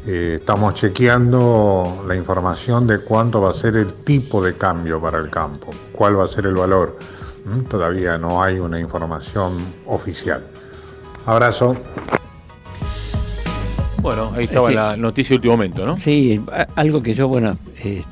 Eh, 0.07 0.37
estamos 0.39 0.73
chequeando 0.75 2.03
la 2.07 2.15
información 2.15 2.87
de 2.87 2.99
cuánto 2.99 3.41
va 3.41 3.51
a 3.51 3.53
ser 3.53 3.75
el 3.75 3.93
tipo 3.93 4.41
de 4.43 4.55
cambio 4.55 4.99
para 5.01 5.17
el 5.19 5.29
campo, 5.29 5.71
cuál 5.91 6.17
va 6.17 6.23
a 6.23 6.27
ser 6.27 6.45
el 6.45 6.55
valor. 6.55 6.97
¿Mm? 7.45 7.61
Todavía 7.63 8.17
no 8.17 8.41
hay 8.41 8.59
una 8.59 8.79
información 8.79 9.53
oficial. 9.85 10.43
Abrazo. 11.25 11.75
Bueno, 14.01 14.31
ahí 14.35 14.45
estaba 14.45 14.69
Sí. 14.69 14.75
la 14.75 14.95
noticia 14.95 15.33
de 15.33 15.35
último 15.35 15.53
momento, 15.55 15.85
¿no? 15.85 15.97
Sí, 15.97 16.41
algo 16.75 17.03
que 17.03 17.13
yo, 17.13 17.27
bueno, 17.27 17.57
eh, 17.83 18.03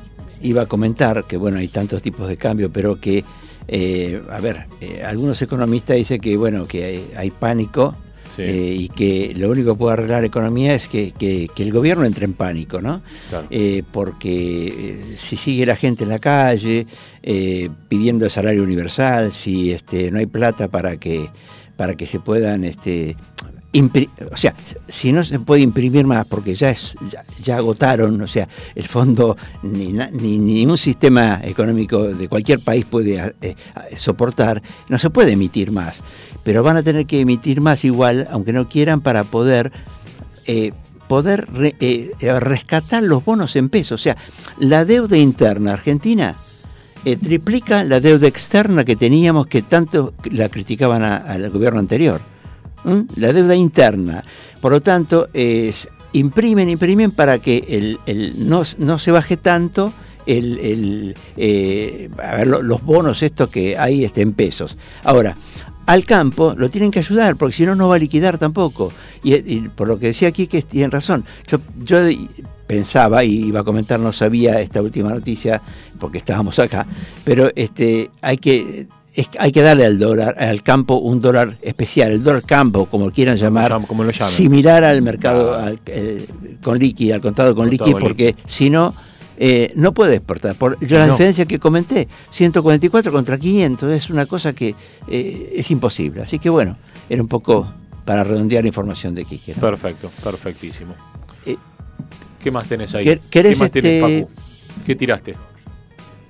iba 0.42 0.62
a 0.62 0.66
comentar, 0.66 1.24
que 1.24 1.36
bueno, 1.36 1.58
hay 1.58 1.68
tantos 1.68 2.02
tipos 2.02 2.28
de 2.28 2.36
cambio, 2.36 2.70
pero 2.72 3.00
que, 3.00 3.24
eh, 3.66 4.22
a 4.30 4.40
ver, 4.40 4.66
eh, 4.80 5.02
algunos 5.04 5.40
economistas 5.42 5.96
dicen 5.96 6.20
que, 6.20 6.36
bueno, 6.36 6.66
que 6.66 6.84
hay, 6.84 7.06
hay 7.16 7.30
pánico 7.30 7.94
Sí. 8.36 8.42
eh, 8.42 8.74
y 8.78 8.88
que 8.90 9.32
lo 9.36 9.50
único 9.50 9.72
que 9.72 9.78
puede 9.78 9.94
arreglar 9.94 10.20
la 10.20 10.26
economía 10.28 10.74
es 10.74 10.86
que, 10.86 11.10
que- 11.12 11.48
que 11.54 11.62
el 11.64 11.72
gobierno 11.72 12.04
entre 12.04 12.24
en 12.24 12.34
pánico, 12.34 12.80
¿no? 12.80 13.02
Claro. 13.30 13.48
Porque 13.90 15.00
si 15.16 15.36
sigue 15.36 15.66
la 15.66 15.74
gente 15.76 16.04
en 16.04 16.10
la 16.10 16.18
calle 16.18 16.86
pidiendo 17.88 18.24
el 18.26 18.30
salario 18.30 18.62
universal, 18.62 19.32
si 19.32 19.72
este, 19.72 20.10
no 20.10 20.18
hay 20.18 20.26
plata 20.26 20.68
para 20.68 20.98
que, 20.98 21.28
para 21.76 21.96
que 21.96 22.06
se 22.06 22.20
puedan... 22.20 22.64
Este, 22.64 23.16
o 24.32 24.36
sea, 24.36 24.54
si 24.88 25.12
no 25.12 25.22
se 25.22 25.38
puede 25.38 25.60
imprimir 25.62 26.06
más 26.06 26.26
porque 26.26 26.54
ya 26.54 26.70
es 26.70 26.94
ya, 27.10 27.24
ya 27.42 27.58
agotaron, 27.58 28.20
o 28.20 28.26
sea, 28.26 28.48
el 28.74 28.88
fondo 28.88 29.36
ni, 29.62 29.92
ni 29.92 30.38
ni 30.38 30.64
un 30.66 30.78
sistema 30.78 31.40
económico 31.44 32.02
de 32.08 32.28
cualquier 32.28 32.60
país 32.60 32.84
puede 32.86 33.34
eh, 33.42 33.54
a- 33.74 33.84
soportar, 33.96 34.62
no 34.88 34.96
se 34.98 35.10
puede 35.10 35.32
emitir 35.32 35.70
más, 35.70 36.00
pero 36.44 36.62
van 36.62 36.78
a 36.78 36.82
tener 36.82 37.06
que 37.06 37.20
emitir 37.20 37.60
más 37.60 37.84
igual, 37.84 38.26
aunque 38.30 38.52
no 38.54 38.68
quieran, 38.68 39.00
para 39.02 39.24
poder 39.24 39.70
eh, 40.46 40.72
poder 41.06 41.46
re- 41.52 41.76
eh, 41.80 42.12
eh, 42.20 42.40
rescatar 42.40 43.02
los 43.02 43.24
bonos 43.24 43.54
en 43.56 43.68
pesos, 43.68 44.00
o 44.00 44.02
sea, 44.02 44.16
la 44.58 44.84
deuda 44.86 45.16
interna 45.18 45.74
argentina 45.74 46.36
eh, 47.04 47.16
triplica 47.16 47.84
la 47.84 48.00
deuda 48.00 48.26
externa 48.26 48.84
que 48.84 48.96
teníamos 48.96 49.46
que 49.46 49.62
tanto 49.62 50.14
la 50.30 50.48
criticaban 50.48 51.02
al 51.04 51.48
gobierno 51.50 51.78
anterior. 51.80 52.20
La 53.16 53.32
deuda 53.32 53.54
interna. 53.54 54.22
Por 54.60 54.72
lo 54.72 54.80
tanto, 54.80 55.28
es, 55.32 55.88
imprimen, 56.12 56.68
imprimen 56.68 57.10
para 57.10 57.38
que 57.38 57.64
el, 57.68 57.98
el 58.06 58.48
no, 58.48 58.62
no 58.78 58.98
se 58.98 59.10
baje 59.10 59.36
tanto 59.36 59.92
el, 60.26 60.58
el, 60.58 61.14
eh, 61.36 62.08
a 62.22 62.36
ver, 62.36 62.46
lo- 62.46 62.62
los 62.62 62.82
bonos 62.82 63.22
estos 63.22 63.48
que 63.50 63.76
hay 63.78 64.04
este, 64.04 64.22
en 64.22 64.32
pesos. 64.32 64.76
Ahora, 65.04 65.36
al 65.86 66.04
campo 66.04 66.54
lo 66.56 66.68
tienen 66.68 66.90
que 66.90 66.98
ayudar, 66.98 67.36
porque 67.36 67.56
si 67.56 67.64
no, 67.66 67.74
no 67.74 67.88
va 67.88 67.96
a 67.96 67.98
liquidar 67.98 68.36
tampoco. 68.38 68.92
Y, 69.22 69.34
y 69.34 69.60
por 69.68 69.88
lo 69.88 69.98
que 69.98 70.08
decía 70.08 70.28
aquí, 70.28 70.46
que 70.46 70.60
tienen 70.62 70.90
razón. 70.90 71.24
Yo, 71.46 71.58
yo 71.82 71.98
pensaba, 72.66 73.24
y 73.24 73.46
iba 73.46 73.60
a 73.60 73.64
comentar, 73.64 73.98
no 73.98 74.12
sabía 74.12 74.60
esta 74.60 74.82
última 74.82 75.08
noticia, 75.10 75.62
porque 75.98 76.18
estábamos 76.18 76.58
acá, 76.58 76.86
pero 77.24 77.50
este 77.56 78.10
hay 78.20 78.36
que 78.36 78.86
es- 79.20 79.30
hay 79.38 79.52
que 79.52 79.62
darle 79.62 79.84
al 79.84 79.98
dólar, 79.98 80.36
al 80.38 80.62
campo 80.62 80.94
un 80.96 81.20
dólar 81.20 81.58
especial, 81.62 82.12
el 82.12 82.22
dólar 82.22 82.42
campo, 82.44 82.86
como 82.86 83.10
quieran 83.10 83.36
llamar, 83.36 83.70
llama- 83.70 83.86
como 83.86 84.04
lo 84.04 84.12
similar 84.12 84.84
al 84.84 85.02
mercado 85.02 85.54
al- 85.58 85.80
eh, 85.86 86.26
con 86.62 86.78
liqui, 86.78 87.10
al 87.12 87.20
contado 87.20 87.54
con 87.54 87.68
liqui, 87.68 87.92
porque 87.92 88.34
si 88.46 88.70
no, 88.70 88.94
eh, 89.38 89.72
no 89.76 89.92
puede 89.94 90.16
exportar. 90.16 90.54
Por 90.56 90.78
yo 90.84 90.98
la 90.98 91.06
No. 91.06 91.12
diferencia 91.12 91.46
que 91.46 91.58
comenté, 91.58 92.08
144 92.30 93.12
contra 93.12 93.38
500, 93.38 93.92
es 93.92 94.10
una 94.10 94.26
cosa 94.26 94.52
que 94.52 94.74
eh, 95.08 95.52
es 95.56 95.70
imposible. 95.70 96.22
Así 96.22 96.38
que 96.38 96.50
bueno, 96.50 96.76
era 97.08 97.22
un 97.22 97.28
poco 97.28 97.72
para 98.04 98.24
redondear 98.24 98.64
la 98.64 98.68
información 98.68 99.14
de 99.14 99.24
Quique. 99.24 99.54
¿no? 99.54 99.60
Perfecto, 99.60 100.10
perfectísimo. 100.24 100.94
Eh, 101.46 101.56
¿Qué 102.42 102.50
más 102.50 102.66
tenés 102.66 102.94
ahí? 102.94 103.04
¿quer- 103.04 103.20
querés 103.30 103.54
¿Qué 103.54 103.58
más 103.60 103.70
tenés, 103.70 104.02
este- 104.02 104.20
Facu? 104.26 104.84
¿Qué 104.86 104.94
tiraste? 104.94 105.34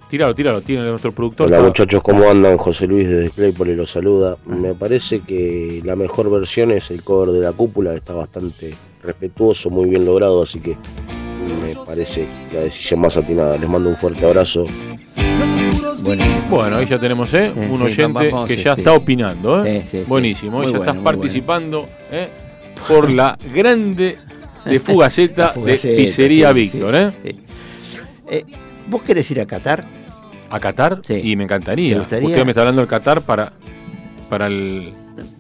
Tíralo, 0.09 0.34
tíralo, 0.34 0.61
tiene 0.62 0.84
nuestro 0.88 1.12
productor. 1.12 1.48
Hola 1.48 1.56
Está- 1.56 1.68
muchachos, 1.68 2.02
¿cómo 2.02 2.28
andan? 2.30 2.56
José 2.56 2.86
Luis 2.86 3.06
de 3.09 3.28
Claypole 3.30 3.76
los 3.76 3.90
saluda. 3.90 4.36
Me 4.46 4.72
parece 4.74 5.20
que 5.20 5.82
la 5.84 5.96
mejor 5.96 6.30
versión 6.30 6.70
es 6.70 6.90
el 6.90 7.02
cover 7.02 7.30
de 7.30 7.40
la 7.40 7.52
cúpula, 7.52 7.94
está 7.94 8.14
bastante 8.14 8.72
respetuoso, 9.02 9.68
muy 9.68 9.88
bien 9.90 10.06
logrado, 10.06 10.42
así 10.42 10.61
que 10.61 10.70
me 10.70 11.74
parece 11.84 12.26
la 12.54 12.61
decisión 12.61 13.00
más 13.00 13.18
atinada. 13.18 13.59
Les 13.59 13.68
mando 13.68 13.90
un 13.90 13.96
fuerte 13.96 14.24
abrazo. 14.24 14.64
Bueno, 16.02 16.24
Bueno, 16.48 16.76
ahí 16.76 16.86
ya 16.86 16.98
tenemos 16.98 17.34
¿eh? 17.34 17.52
Sí, 17.54 17.61
un 17.70 17.78
sí, 17.78 17.84
oyente 17.84 18.30
vamos, 18.30 18.48
que 18.48 18.56
sí, 18.56 18.62
ya 18.64 18.74
sí. 18.76 18.80
está 18.80 18.94
opinando. 18.94 19.62
¿eh? 19.66 19.82
Sí, 19.82 19.88
sí, 19.90 19.98
sí. 19.98 20.04
Buenísimo, 20.09 20.62
ya 20.62 20.70
bueno, 20.70 20.78
estás 20.84 20.96
participando 21.02 21.86
¿eh? 22.11 22.28
por 22.88 23.11
la 23.11 23.36
grande 23.52 24.16
de 24.64 24.80
Fugaceta, 24.80 25.48
La 25.48 25.52
Fugaceta, 25.52 25.88
de 25.92 25.96
Pizzería 25.98 26.48
sí, 26.48 26.54
Víctor. 26.54 26.96
sí, 26.96 27.02
¿eh? 27.02 27.12
sí. 27.24 27.40
Eh, 28.30 28.44
¿Vos 28.86 29.02
querés 29.02 29.30
ir 29.30 29.40
a 29.42 29.46
Qatar? 29.46 29.84
¿A 30.51 30.61
Qatar? 30.61 31.01
Sí. 31.03 31.20
Y 31.22 31.36
me 31.36 31.44
encantaría. 31.44 32.01
Usted 32.01 32.22
me 32.44 32.51
está 32.51 32.62
hablando 32.62 32.80
del 32.80 32.88
Qatar 32.88 33.22
para, 33.22 33.53
para 34.28 34.46
el. 34.46 34.92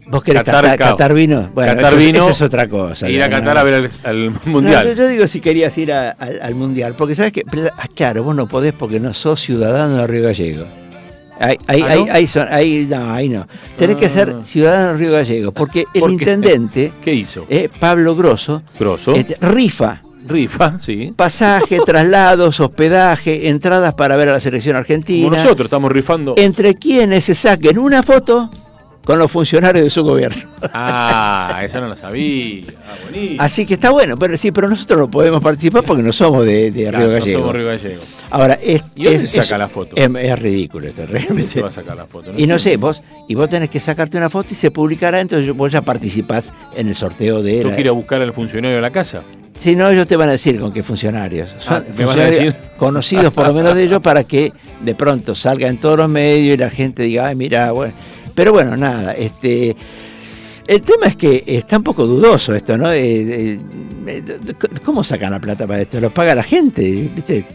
¿Vos 0.08 0.22
querés 0.22 0.42
Qatar 0.42 0.64
Qatar. 0.64 0.78
Qatar 0.90 1.14
vino? 1.14 1.50
Bueno, 1.54 1.74
Qatar 1.74 1.92
eso, 1.92 1.96
vino 1.96 2.18
esa 2.22 2.30
es 2.30 2.42
otra 2.42 2.68
cosa. 2.68 3.08
Ir 3.08 3.22
a 3.22 3.28
Qatar 3.30 3.54
no. 3.54 3.60
a 3.60 3.64
ver 3.64 3.74
al, 3.74 3.90
al 4.04 4.32
No, 4.32 4.40
Mundial. 4.46 4.88
yo, 4.88 4.92
yo 4.94 5.08
digo 5.08 5.26
si 5.26 5.40
querías 5.40 5.76
ir 5.78 5.92
a- 5.92 6.10
al- 6.10 6.40
al 6.42 6.54
Mundial, 6.54 6.94
porque 6.96 7.14
sabes 7.14 7.32
que, 7.32 7.42
ah, 7.76 7.86
claro, 7.94 8.22
vos 8.24 8.34
no 8.34 8.46
podés 8.48 8.72
porque 8.72 8.98
no 9.00 9.14
sos 9.14 9.40
ciudadano 9.40 9.98
de 9.98 10.06
Río 10.06 10.22
Gallego. 10.24 10.64
Ahí, 11.40 11.56
ahí, 11.68 11.82
¿Ah, 11.86 11.94
no? 11.94 12.06
ahí 12.12 12.26
son, 12.26 12.48
ahí, 12.50 12.86
no, 12.90 13.12
ahí 13.12 13.28
no. 13.28 13.46
Tenés 13.76 13.96
que 13.96 14.08
ser 14.08 14.34
Ah. 14.40 14.44
ciudadano 14.44 14.92
de 14.92 14.98
Río 14.98 15.12
Gallego, 15.12 15.52
porque 15.52 15.84
el 15.94 16.00
¿Por 16.00 16.08
qué? 16.10 16.14
intendente, 16.32 16.92
¿Qué 17.00 17.12
hizo? 17.14 17.46
eh, 17.48 17.68
Pablo 17.78 18.16
Grosso, 18.16 18.62
Grosso. 18.80 19.14
este, 19.14 19.36
rifa 19.40 20.02
Rifa, 20.28 20.78
sí. 20.78 21.12
pasaje, 21.16 21.78
traslados, 21.86 22.60
hospedaje, 22.60 23.48
entradas 23.48 23.94
para 23.94 24.16
ver 24.16 24.28
a 24.28 24.32
la 24.32 24.40
selección 24.40 24.76
argentina. 24.76 25.24
Como 25.28 25.36
nosotros 25.36 25.66
estamos 25.66 25.90
rifando. 25.90 26.34
Entre 26.36 26.74
quienes 26.74 27.24
se 27.24 27.34
saquen 27.34 27.78
una 27.78 28.02
foto 28.02 28.50
con 29.04 29.18
los 29.18 29.32
funcionarios 29.32 29.84
de 29.84 29.90
su 29.90 30.04
gobierno. 30.04 30.42
Ah, 30.74 31.62
eso 31.64 31.80
no 31.80 31.88
lo 31.88 31.96
sabía. 31.96 32.62
Ah, 32.86 32.94
buenísimo. 33.04 33.42
Así 33.42 33.64
que 33.64 33.74
está 33.74 33.88
bueno, 33.90 34.18
pero 34.18 34.36
sí, 34.36 34.52
pero 34.52 34.68
nosotros 34.68 34.98
no 34.98 35.10
podemos 35.10 35.40
participar 35.40 35.82
porque 35.84 36.02
no 36.02 36.12
somos 36.12 36.44
de, 36.44 36.70
de 36.70 36.82
Claro, 36.90 36.98
Río 36.98 37.06
no 37.06 37.12
Gallego. 37.14 37.38
somos 37.40 37.54
Río 37.56 37.66
Gallego. 37.68 38.02
Ahora, 38.30 38.58
es, 38.62 38.82
¿Y 38.94 39.04
dónde 39.04 39.22
es- 39.24 39.30
se 39.30 39.36
saca 39.42 39.54
es- 39.54 39.58
la 39.60 39.68
foto? 39.68 39.96
Es, 39.96 40.10
es 40.14 40.38
ridículo 40.38 40.88
esto, 40.88 41.02
¿Dónde 41.06 41.20
realmente. 41.20 41.50
se 41.52 41.62
va 41.62 41.68
a 41.68 41.72
sacar 41.72 41.96
la 41.96 42.04
foto? 42.04 42.32
Y 42.36 42.46
no 42.46 42.58
sé, 42.58 42.76
vos, 42.76 43.00
y 43.26 43.34
vos 43.34 43.48
tenés 43.48 43.70
que 43.70 43.80
sacarte 43.80 44.18
una 44.18 44.28
foto 44.28 44.48
y 44.52 44.56
se 44.56 44.70
publicará, 44.70 45.22
entonces 45.22 45.56
vos 45.56 45.72
ya 45.72 45.80
participás 45.80 46.52
en 46.76 46.88
el 46.88 46.94
sorteo 46.94 47.42
de 47.42 47.56
¿Tengo 47.60 47.70
la- 47.70 47.76
que 47.76 47.80
ir 47.80 47.88
a 47.88 47.92
buscar 47.92 48.20
al 48.20 48.34
funcionario 48.34 48.76
de 48.76 48.82
la 48.82 48.90
casa? 48.90 49.22
Si 49.58 49.74
no, 49.74 49.88
ellos 49.90 50.06
te 50.06 50.16
van 50.16 50.28
a 50.28 50.32
decir 50.32 50.60
con 50.60 50.72
qué 50.72 50.82
funcionarios. 50.82 51.54
Son 51.58 51.74
Ah, 51.78 51.84
¿me 51.96 52.04
van 52.04 52.20
a 52.20 52.24
decir? 52.24 52.54
conocidos 52.76 53.32
por 53.32 53.46
lo 53.48 53.52
menos 53.54 53.74
de 53.74 53.84
ellos 53.84 54.00
para 54.00 54.24
que 54.24 54.52
de 54.80 54.94
pronto 54.94 55.34
salga 55.34 55.68
en 55.68 55.78
todos 55.78 55.98
los 55.98 56.08
medios 56.08 56.54
y 56.54 56.56
la 56.56 56.70
gente 56.70 57.02
diga, 57.02 57.26
ay, 57.26 57.34
mira, 57.34 57.72
bueno. 57.72 57.92
Pero 58.34 58.52
bueno, 58.52 58.76
nada, 58.76 59.12
este. 59.14 59.74
El 60.66 60.82
tema 60.82 61.06
es 61.06 61.16
que 61.16 61.42
está 61.46 61.78
un 61.78 61.82
poco 61.82 62.06
dudoso 62.06 62.54
esto, 62.54 62.76
¿no? 62.76 62.92
Eh, 62.92 63.00
eh, 63.00 63.58
eh, 64.06 64.22
¿Cómo 64.84 65.02
sacan 65.02 65.30
la 65.30 65.40
plata 65.40 65.66
para 65.66 65.80
esto? 65.80 65.98
¿Lo 65.98 66.10
paga 66.10 66.34
la 66.34 66.42
gente? 66.42 67.10
¿Viste? 67.14 67.46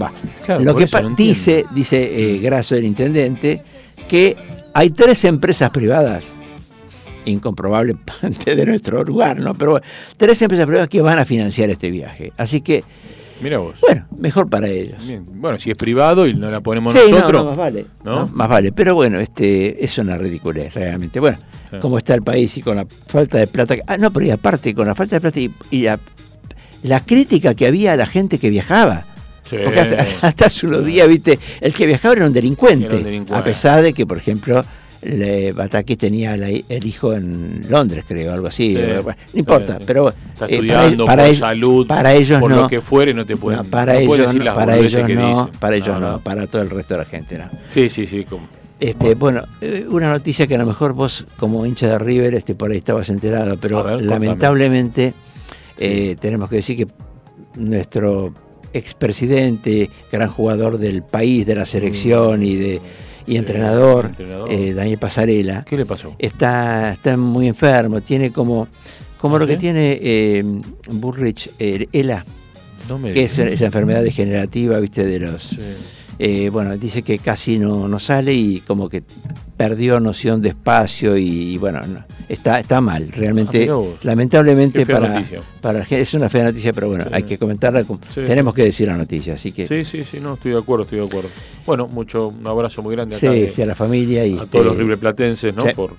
Va. 0.00 0.12
Claro, 0.44 0.64
Lo 0.64 0.74
que 0.74 0.86
no 1.00 1.10
dice, 1.10 1.64
dice 1.70 2.34
eh, 2.34 2.38
Grasso, 2.38 2.74
el 2.74 2.84
intendente, 2.84 3.62
que 4.08 4.36
hay 4.74 4.90
tres 4.90 5.24
empresas 5.24 5.70
privadas 5.70 6.32
incomprobable 7.28 7.96
de 8.44 8.66
nuestro 8.66 9.04
lugar, 9.04 9.38
¿no? 9.38 9.54
Pero 9.54 9.72
bueno, 9.72 9.86
tres 10.16 10.40
empresas 10.42 10.66
privadas 10.66 10.88
que 10.88 11.00
van 11.02 11.18
a 11.18 11.24
financiar 11.24 11.70
este 11.70 11.90
viaje. 11.90 12.32
Así 12.36 12.60
que, 12.60 12.84
Mira 13.40 13.58
vos. 13.58 13.76
bueno, 13.80 14.06
mejor 14.18 14.48
para 14.50 14.66
ellos. 14.68 15.06
Bien. 15.06 15.24
Bueno, 15.34 15.58
si 15.58 15.70
es 15.70 15.76
privado 15.76 16.26
y 16.26 16.34
no 16.34 16.50
la 16.50 16.60
ponemos 16.60 16.92
Sí, 16.92 16.98
no, 17.10 17.18
nosotros. 17.18 17.42
no, 17.44 17.48
más 17.50 17.56
vale. 17.56 17.86
¿no? 18.04 18.20
¿no? 18.20 18.26
Más 18.32 18.48
vale. 18.48 18.72
Pero 18.72 18.94
bueno, 18.96 19.20
este 19.20 19.84
es 19.84 19.96
una 19.98 20.18
ridiculez, 20.18 20.74
realmente. 20.74 21.20
Bueno, 21.20 21.38
Sí. 21.70 21.76
como 21.80 21.98
está 21.98 22.14
el 22.14 22.22
país 22.22 22.56
y 22.56 22.62
con 22.62 22.76
la 22.76 22.86
falta 23.06 23.36
de 23.38 23.46
plata. 23.46 23.76
Ah, 23.86 23.98
no, 23.98 24.10
pero 24.10 24.24
y 24.24 24.30
aparte, 24.30 24.74
con 24.74 24.86
la 24.86 24.94
falta 24.94 25.16
de 25.16 25.20
plata 25.20 25.38
y, 25.38 25.50
y 25.70 25.82
la, 25.82 26.00
la 26.82 27.04
crítica 27.04 27.54
que 27.54 27.66
había 27.66 27.92
a 27.92 27.96
la 27.96 28.06
gente 28.06 28.38
que 28.38 28.48
viajaba. 28.48 29.04
Sí. 29.44 29.56
Porque 29.62 29.80
hasta, 29.80 30.04
hasta 30.26 30.46
hace 30.46 30.66
unos 30.66 30.84
días, 30.86 31.06
viste, 31.06 31.38
el 31.60 31.74
que 31.74 31.84
viajaba 31.86 32.14
era 32.14 32.26
un 32.26 32.32
delincuente. 32.32 32.86
Era 32.86 32.96
un 32.96 33.04
delincuente. 33.04 33.34
A 33.40 33.44
pesar 33.44 33.82
de 33.82 33.92
que, 33.92 34.06
por 34.06 34.16
ejemplo, 34.16 34.64
le, 35.02 35.52
Bataki 35.52 35.96
tenía 35.96 36.36
la- 36.36 36.48
el 36.48 36.86
hijo 36.86 37.12
en 37.14 37.66
Londres, 37.68 38.04
creo, 38.06 38.32
algo 38.32 38.48
así. 38.48 38.74
Sí, 38.74 38.82
no 38.82 39.14
importa, 39.38 39.74
sí, 39.74 39.78
sí. 39.80 39.84
pero 39.86 40.08
Está 40.08 40.46
eh, 40.46 40.48
estudiando 40.54 41.04
para, 41.06 41.22
por 41.22 41.26
ellos- 41.28 41.38
salud, 41.38 41.86
para 41.86 42.14
ellos 42.14 42.40
por 42.40 42.50
no. 42.50 42.56
lo 42.62 42.68
que 42.68 42.80
fuere, 42.80 43.14
no 43.14 43.24
te 43.24 43.36
pueden. 43.36 43.58
No, 43.60 43.64
para 43.64 43.94
no 43.94 43.98
ellos, 44.00 44.18
decir 44.26 44.42
las 44.44 44.54
para 44.54 44.76
ellos 44.76 45.06
que 45.06 45.14
no, 45.14 45.50
para 45.60 45.76
ellos 45.76 46.00
No, 46.00 46.20
para 46.20 46.46
todo 46.46 46.62
el 46.62 46.70
resto 46.70 46.94
de 46.94 46.98
la 46.98 47.04
gente 47.06 47.38
no. 47.38 47.44
Sí, 47.68 47.88
sí, 47.88 48.06
sí. 48.06 48.24
como- 48.24 48.48
Este, 48.80 49.14
bueno, 49.14 49.42
eh, 49.60 49.86
una 49.88 50.10
noticia 50.10 50.46
que 50.46 50.54
a 50.54 50.58
lo 50.58 50.66
mejor 50.66 50.92
vos 50.94 51.26
como 51.36 51.64
hincha 51.66 51.88
de 51.88 51.98
River, 51.98 52.34
este, 52.34 52.54
por 52.54 52.70
ahí 52.70 52.78
estabas 52.78 53.08
enterado, 53.08 53.56
pero 53.60 53.82
ver, 53.82 54.04
lamentablemente 54.04 55.14
eh, 55.78 56.16
tenemos 56.20 56.48
que 56.48 56.56
decir 56.56 56.76
que 56.76 56.86
nuestro 57.56 58.32
expresidente, 58.72 59.90
gran 60.12 60.28
jugador 60.28 60.78
del 60.78 61.02
país, 61.02 61.46
de 61.46 61.54
la 61.54 61.66
selección 61.66 62.42
y 62.42 62.56
de 62.56 62.80
y 63.28 63.36
entrenador, 63.36 64.06
entrenador. 64.06 64.50
eh, 64.50 64.72
Daniel 64.74 64.98
Pasarela, 64.98 65.64
¿Qué 65.68 65.76
le 65.76 65.86
pasó? 65.86 66.14
está, 66.18 66.92
está 66.92 67.16
muy 67.16 67.46
enfermo, 67.46 68.00
tiene 68.00 68.32
como, 68.32 68.68
como 69.18 69.36
¿Ah, 69.36 69.38
lo 69.40 69.46
que 69.46 69.56
tiene 69.56 69.98
eh, 70.00 70.42
Burrich, 70.90 71.50
eh, 71.58 71.86
ELA, 71.92 72.24
No 72.88 73.00
que 73.02 73.24
es 73.24 73.38
esa 73.38 73.66
enfermedad 73.66 74.02
degenerativa, 74.02 74.78
viste, 74.80 75.04
de 75.04 75.18
los... 75.20 75.42
Sí. 75.42 75.58
Eh, 76.20 76.50
bueno, 76.50 76.76
dice 76.76 77.02
que 77.02 77.18
casi 77.20 77.58
no, 77.60 77.86
no 77.86 77.98
sale 78.00 78.34
y 78.34 78.60
como 78.66 78.88
que 78.88 79.02
perdió 79.56 80.00
noción 80.00 80.42
de 80.42 80.48
espacio 80.50 81.16
y, 81.16 81.56
bueno, 81.58 81.80
no, 81.86 82.04
está, 82.28 82.58
está 82.58 82.80
mal, 82.80 83.06
Ah, 83.08 83.14
realmente, 83.16 83.70
vos. 83.70 84.04
lamentablemente 84.04 84.84
para, 84.84 85.08
noticia. 85.08 85.40
para 85.60 85.82
es 85.88 86.14
una 86.14 86.28
fea 86.28 86.44
noticia, 86.44 86.72
pero 86.72 86.88
bueno, 86.88 87.04
Sí. 87.04 87.10
hay 87.12 87.22
que 87.22 87.38
comentarla, 87.38 87.82
Sí. 87.82 88.22
tenemos 88.26 88.52
que 88.54 88.64
decir 88.64 88.88
la 88.88 88.96
noticia, 88.96 89.34
así 89.34 89.52
que 89.52 89.66
Sí, 89.68 89.84
sí, 89.84 90.02
sí, 90.04 90.18
no, 90.20 90.34
estoy 90.34 90.52
de 90.52 90.58
acuerdo, 90.58 90.84
estoy 90.84 90.98
de 90.98 91.04
acuerdo. 91.06 91.28
Bueno, 91.66 91.86
mucho, 91.86 92.28
un 92.28 92.46
abrazo 92.46 92.82
muy 92.82 92.94
grande 92.96 93.14
acá 93.16 93.30
sí, 93.32 93.40
de- 93.40 93.50
sí, 93.50 93.62
a 93.62 93.66
la 93.66 93.74
familia 93.76 94.26
y 94.26 94.38
a 94.38 94.46
todos 94.46 94.64
los 94.66 94.74
eh, 94.74 94.78
ribleplatenses, 94.78 95.54
¿no? 95.54 95.64
sí, 95.64 95.70
Por, 95.74 95.94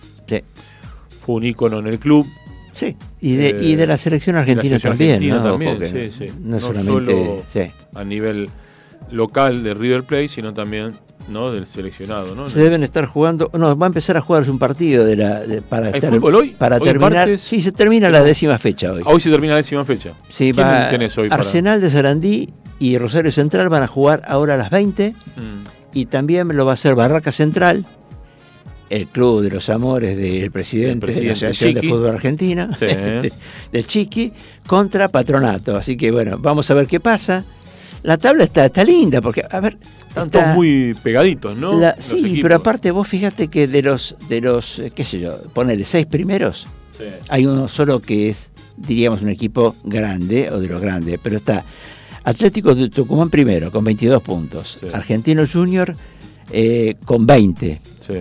fue 1.25 1.35
un 1.35 1.45
ícono 1.45 1.79
en 1.79 1.87
el 1.87 1.99
club. 1.99 2.25
sí, 2.73 2.95
y 3.21 3.35
de, 3.35 3.49
Eh, 3.49 3.57
y 3.61 3.75
de 3.75 3.87
la 3.87 3.97
selección 3.97 4.35
la 4.35 4.41
argentina 4.41 4.79
selección 4.79 4.91
también, 4.91 5.11
argentina 5.13 5.37
¿no? 5.37 5.43
también, 5.51 5.85
sí, 5.85 6.11
sí. 6.17 6.31
no, 6.41 6.55
No 6.55 6.59
solamente, 6.59 7.11
solo- 7.11 7.43
sí. 7.53 7.71
a 7.93 8.03
nivel 8.03 8.49
local 9.11 9.63
de 9.63 9.73
River 9.73 10.03
Plate, 10.03 10.27
sino 10.27 10.53
también 10.53 10.93
¿no? 11.27 11.51
Del 11.51 11.67
seleccionado, 11.67 12.33
¿no? 12.33 12.49
Se 12.49 12.59
deben 12.59 12.81
estar 12.83 13.05
jugando, 13.05 13.51
no, 13.53 13.77
va 13.77 13.85
a 13.85 13.87
empezar 13.87 14.17
a 14.17 14.21
jugarse 14.21 14.49
un 14.49 14.57
partido 14.57 15.05
de 15.05 15.15
la, 15.15 15.41
de- 15.41 15.61
para 15.61 15.87
¿Hay 15.87 15.93
estar- 15.99 16.13
hoy? 16.23 16.51
para 16.57 16.77
¿Hoy 16.77 16.83
terminar. 16.83 17.11
martes? 17.13 17.41
Sí, 17.41 17.61
se 17.61 17.71
termina 17.71 18.09
la 18.09 18.23
décima 18.23 18.57
fecha 18.57 18.91
hoy. 18.93 19.03
Ah, 19.05 19.09
Hoy 19.11 19.21
se 19.21 19.29
termina 19.29 19.53
la 19.53 19.57
décima 19.57 19.85
fecha. 19.85 20.13
Sí, 20.27 20.51
¿Quién 20.53 20.65
va, 20.65 20.89
tenés 20.89 21.15
hoy 21.19 21.29
para- 21.29 21.43
Arsenal 21.43 21.81
de 21.81 21.89
Sarandí 21.91 22.49
y 22.79 22.97
Rosario 22.97 23.31
Central 23.31 23.69
van 23.69 23.83
a 23.83 23.87
jugar 23.87 24.23
ahora 24.27 24.55
a 24.55 24.57
las 24.57 24.71
20 24.71 25.11
Mm. 25.35 25.63
y 25.93 26.05
también 26.07 26.47
lo 26.55 26.65
va 26.65 26.71
a 26.71 26.73
hacer 26.73 26.95
Barraca 26.95 27.31
Central, 27.31 27.85
el 28.89 29.05
club 29.05 29.43
de 29.43 29.51
los 29.51 29.69
amores 29.69 30.17
del 30.17 30.49
presidente, 30.49 30.93
El 30.93 30.99
presidente 30.99 31.39
de 31.39 31.45
la 31.45 31.49
Asociación 31.51 31.73
de. 31.83 31.89
Fútbol 31.89 32.09
Argentina, 32.09 32.69
Sí. 32.79 32.85
del 33.71 33.85
Chiqui, 33.85 34.33
contra 34.65 35.09
Patronato. 35.09 35.75
Así 35.77 35.95
que 35.95 36.09
bueno, 36.09 36.37
vamos 36.39 36.71
a 36.71 36.73
ver 36.73 36.87
qué 36.87 36.99
pasa. 36.99 37.45
La 38.03 38.17
tabla 38.17 38.45
está, 38.45 38.65
está 38.65 38.83
linda, 38.83 39.21
porque, 39.21 39.43
a 39.49 39.59
ver... 39.59 39.77
Están 40.07 40.27
está- 40.27 40.43
todos 40.43 40.55
muy 40.55 40.95
pegaditos, 41.03 41.55
¿no? 41.57 41.77
la- 41.79 41.95
sí, 41.99 42.19
equipos. 42.19 42.39
pero 42.41 42.55
aparte 42.55 42.91
vos 42.91 43.07
fíjate 43.07 43.47
que 43.49 43.67
de 43.67 43.81
los, 43.83 44.15
de 44.27 44.41
los 44.41 44.79
eh, 44.79 44.91
qué 44.95 45.03
sé 45.03 45.19
yo, 45.19 45.41
ponele 45.53 45.85
seis 45.85 46.05
primeros, 46.07 46.65
Sí. 46.97 47.03
hay 47.29 47.45
uno 47.45 47.67
solo 47.69 47.99
que 48.01 48.29
es, 48.31 48.49
diríamos, 48.75 49.21
un 49.21 49.29
equipo 49.29 49.75
grande 49.83 50.49
o 50.51 50.59
de 50.59 50.67
los 50.67 50.81
grandes, 50.81 51.19
pero 51.21 51.37
está 51.37 51.63
Atlético 52.23 52.73
de 52.75 52.89
Tucumán 52.89 53.29
primero 53.29 53.71
con 53.71 53.83
22 53.83 54.21
puntos, 54.21 54.77
Sí. 54.79 54.87
Argentino 54.91 55.43
Junior 55.51 55.95
eh, 56.51 56.95
con 57.05 57.25
20, 57.25 57.79
Sí. 57.99 58.13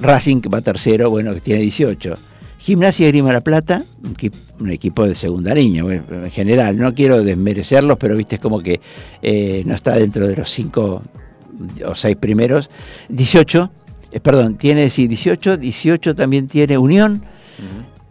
Racing 0.00 0.40
que 0.40 0.48
va 0.48 0.60
tercero, 0.62 1.10
bueno, 1.10 1.34
que 1.34 1.40
tiene 1.40 1.60
18. 1.60 2.16
Gimnasia 2.62 3.08
Grima 3.08 3.28
de 3.28 3.34
La 3.34 3.40
Plata, 3.40 3.84
un 4.04 4.14
equi- 4.14 4.30
un 4.60 4.70
equipo 4.70 5.04
de 5.06 5.14
segunda 5.16 5.52
línea, 5.54 5.82
en 5.84 6.30
general, 6.30 6.76
no 6.76 6.94
quiero 6.94 7.22
desmerecerlos, 7.24 7.98
pero 7.98 8.16
viste 8.16 8.36
es 8.36 8.40
como 8.40 8.60
que 8.60 8.80
eh, 9.20 9.62
no 9.66 9.74
está 9.74 9.96
dentro 9.96 10.26
de 10.28 10.36
los 10.36 10.48
cinco 10.50 11.02
o 11.84 11.94
seis 11.96 12.16
primeros. 12.16 12.70
18, 13.08 13.70
eh, 14.12 14.20
perdón, 14.20 14.56
tiene 14.56 14.88
sí, 14.90 15.08
18, 15.08 15.56
18 15.56 16.14
también 16.14 16.46
tiene 16.46 16.78
Unión, 16.78 17.24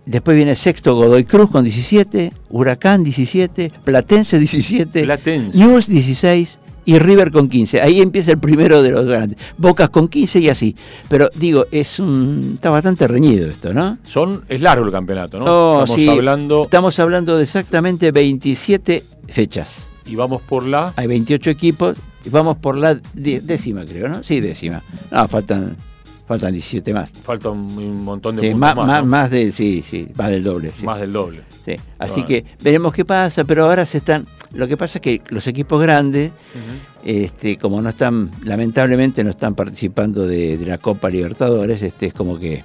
después 0.06 0.36
viene 0.36 0.56
sexto 0.56 0.95
Godoy 0.95 1.24
Cruz 1.24 1.49
con 1.49 1.64
17, 1.64 2.34
Huracán 2.49 3.04
17, 3.04 3.72
Platense 3.86 4.38
17, 4.38 5.04
Platense. 5.04 5.58
News 5.58 5.88
16 5.88 6.60
y 6.86 6.98
River 7.00 7.32
con 7.32 7.48
15. 7.48 7.82
Ahí 7.82 8.02
empieza 8.02 8.32
el 8.32 8.40
primero 8.40 8.82
de 8.82 8.92
los 8.92 9.06
grandes. 9.06 9.38
Bocas 9.58 9.90
con 9.90 10.08
15 10.08 10.40
y 10.40 10.50
así. 10.50 10.76
Pero 11.10 11.30
digo, 11.36 11.66
es 11.72 12.00
un 12.00 12.54
está 12.56 12.70
bastante 12.70 13.08
reñido 13.08 13.48
esto, 13.50 13.74
¿no? 13.74 13.98
Son, 14.04 14.44
es 14.50 14.62
largo 14.62 14.86
el 14.86 14.92
campeonato, 14.92 15.40
¿no? 15.40 15.46
No, 15.46 15.72
Estamos 15.84 16.02
sí, 16.02 16.10
hablando 16.10 16.64
Estamos 16.64 17.00
hablando 17.00 17.38
de 17.38 17.44
exactamente 17.44 18.12
27 18.12 19.04
fechas. 19.28 19.76
y 20.06 20.16
vamos 20.16 20.42
por 20.42 20.64
la. 20.66 20.94
Hay 20.96 21.08
28 21.08 21.50
equipos 21.50 21.96
y 22.26 22.30
vamos 22.30 22.58
por 22.58 22.78
la 22.78 23.00
décima, 23.14 23.86
creo, 23.86 24.08
¿no? 24.10 24.24
Sí, 24.24 24.40
décima. 24.40 24.82
No, 25.12 25.28
faltan 25.28 25.76
faltan 26.28 26.54
17 26.54 26.94
más. 26.94 27.10
Falta 27.24 27.50
un, 27.50 28.04
montón 28.06 28.38
de 28.38 28.42
Sí, 28.42 28.48
puntos 28.52 28.60
más, 28.76 28.88
más, 28.88 29.02
¿no? 29.04 29.06
más 29.10 29.30
de 29.30 29.52
sí, 29.52 29.84
sí, 29.86 30.08
más 30.16 30.30
del 30.30 30.44
doble. 30.44 30.72
sí. 30.74 30.86
Más 30.86 31.00
del 31.00 31.12
doble. 31.12 31.42
Sí, 31.66 31.76
Así 32.00 32.12
Bueno. 32.22 32.26
que 32.28 32.46
veremos 32.62 32.94
qué 32.94 33.04
pasa, 33.06 33.44
pero 33.44 33.66
ahora 33.66 33.86
se 33.86 33.98
están. 34.00 34.26
Lo 34.54 34.68
que 34.68 34.76
pasa 34.78 34.97
es 34.97 35.02
que 35.02 35.22
los 35.30 35.47
equipos 35.47 35.82
grandes, 35.82 36.32
este, 37.04 37.58
como 37.58 37.82
no 37.82 37.89
están, 37.89 38.32
lamentablemente 38.43 39.24
no 39.24 39.30
están 39.30 39.56
participando 39.56 40.28
de, 40.28 40.58
de 40.58 40.66
la 40.66 40.78
Copa 40.78 41.10
Libertadores, 41.10 41.82
este, 41.82 42.08
es 42.08 42.14
como 42.14 42.38
que 42.38 42.64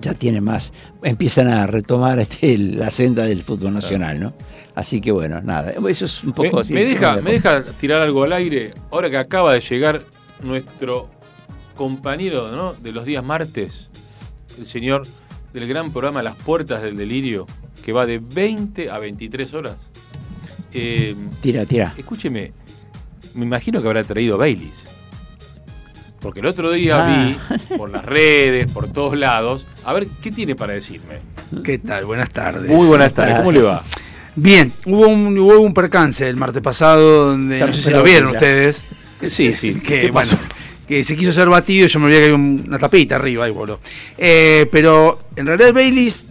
ya 0.00 0.14
tienen 0.14 0.44
más, 0.44 0.72
empiezan 1.02 1.48
a 1.48 1.66
retomar 1.66 2.18
este, 2.18 2.58
la 2.58 2.90
senda 2.90 3.24
del 3.24 3.42
fútbol 3.42 3.72
nacional, 3.72 4.20
¿no? 4.20 4.34
Así 4.74 5.00
que 5.00 5.10
bueno, 5.10 5.40
nada, 5.40 5.72
eso 5.88 6.04
es 6.04 6.22
un 6.22 6.30
Me, 6.30 6.34
poco 6.34 6.60
así. 6.60 6.74
me 6.74 6.84
deja, 6.84 7.16
me 7.22 7.32
deja 7.32 7.64
tirar 7.64 8.02
algo 8.02 8.24
al 8.24 8.32
aire. 8.34 8.74
Ahora 8.90 9.08
que 9.08 9.16
acaba 9.16 9.54
de 9.54 9.60
llegar 9.60 10.02
nuestro 10.42 11.08
compañero 11.74 12.50
¿no? 12.52 12.74
de 12.74 12.92
los 12.92 13.06
días 13.06 13.24
martes, 13.24 13.88
el 14.58 14.66
señor 14.66 15.06
del 15.54 15.66
gran 15.66 15.92
programa 15.92 16.22
Las 16.22 16.36
Puertas 16.36 16.82
del 16.82 16.96
Delirio, 16.98 17.46
que 17.82 17.92
va 17.92 18.04
de 18.04 18.18
20 18.18 18.90
a 18.90 18.98
23 18.98 19.54
horas. 19.54 19.76
Eh, 20.78 21.14
Tira, 21.40 21.64
tira. 21.66 21.94
Escúcheme, 21.96 22.52
me 23.34 23.44
imagino 23.44 23.80
que 23.80 23.86
habrá 23.88 24.04
traído 24.04 24.36
Baileys. 24.38 24.84
Porque 26.20 26.40
el 26.40 26.46
otro 26.46 26.72
día 26.72 27.04
Ah. 27.06 27.26
vi 27.68 27.76
por 27.76 27.90
las 27.90 28.04
redes, 28.04 28.70
por 28.70 28.88
todos 28.88 29.16
lados, 29.16 29.64
a 29.84 29.92
ver 29.92 30.06
qué 30.22 30.30
tiene 30.32 30.54
para 30.56 30.72
decirme. 30.74 31.18
¿Qué 31.62 31.78
tal? 31.78 32.04
Buenas 32.06 32.30
tardes. 32.30 32.68
Muy 32.70 32.86
buenas 32.86 33.12
tardes, 33.14 33.36
¿cómo 33.38 33.52
le 33.52 33.62
va? 33.62 33.84
Bien, 34.34 34.72
hubo 34.86 35.06
un, 35.08 35.38
hubo 35.38 35.60
un 35.60 35.72
percance 35.72 36.28
el 36.28 36.36
martes 36.36 36.60
pasado 36.62 37.28
donde, 37.30 37.58
Ya 37.58 37.66
no 37.66 37.72
sé 37.72 37.82
si 37.82 37.90
lo 37.90 38.02
vieron 38.02 38.30
ya. 38.32 38.38
ustedes. 38.38 38.82
Sí, 39.22 39.54
sí. 39.56 39.74
Que, 39.76 40.00
¿Qué 40.02 40.12
pasó? 40.12 40.36
bueno, 40.36 40.50
que 40.88 41.04
se 41.04 41.16
quiso 41.16 41.30
hacer 41.30 41.48
batido 41.48 41.86
y 41.86 41.88
yo 41.88 41.98
me 42.00 42.06
olvidé 42.06 42.20
que 42.20 42.24
había 42.26 42.36
un- 42.36 42.64
una 42.66 42.78
tapita 42.78 43.16
arriba 43.16 43.48
y 43.48 43.52
voló. 43.52 43.80
Eh, 44.18 44.68
pero 44.70 45.20
en 45.36 45.46
realidad 45.46 45.72
Baileys, 45.72 46.26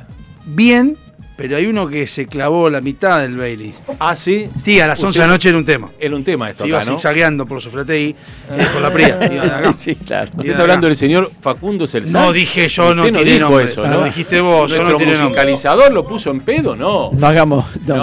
bien, 0.46 0.98
pero 1.38 1.58
hay 1.58 1.66
uno 1.66 1.88
que 1.88 2.08
se 2.08 2.28
clavó 2.28 2.70
la 2.70 2.80
mitad 2.82 3.20
del 3.22 3.36
Baileys. 3.38 3.76
Ah, 4.00 4.16
sí. 4.16 4.50
Sí, 4.64 4.80
a 4.80 4.88
las 4.88 5.04
11 5.04 5.20
de 5.20 5.26
la 5.26 5.32
noche 5.34 5.50
era 5.50 5.58
un 5.58 5.66
tema. 5.66 5.90
Era 6.00 6.16
un 6.16 6.24
tema 6.24 6.50
esto 6.50 6.64
Se 6.64 6.70
iba 6.70 6.78
acá, 6.80 6.90
¿no? 6.90 6.98
zigzagueando 6.98 7.46
por 7.46 7.62
Sofrategui, 7.62 8.10
eh, 8.10 8.68
por 8.74 8.82
la 8.82 8.92
Pría. 8.92 9.20
Sí, 9.78 9.96
claro. 9.96 10.32
Usted 10.38 10.52
está 10.52 10.62
hablando 10.62 10.88
del 10.88 10.96
señor 10.96 11.32
Facundo 11.42 11.86
Celsan. 11.88 12.14
No 12.14 12.32
dije 12.32 12.68
yo, 12.70 12.94
no 12.96 13.02
Usted 13.04 13.14
no 13.14 13.20
tiré 13.20 13.32
dijo 13.34 13.46
nombre. 13.50 13.66
eso, 13.66 13.82
Lo 13.84 13.90
¿no? 13.90 14.04
dijiste 14.06 14.40
vos, 14.42 14.72
yo 14.72 14.78
no 14.84 14.96
tiré 14.98 15.12
nombre. 15.12 15.24
musicalizador 15.30 15.92
lo 15.94 16.06
puso 16.08 16.32
en 16.32 16.40
pedo, 16.42 16.76
no. 16.76 17.10
No 17.12 17.28
hagamos. 17.28 17.66
No, 17.86 17.96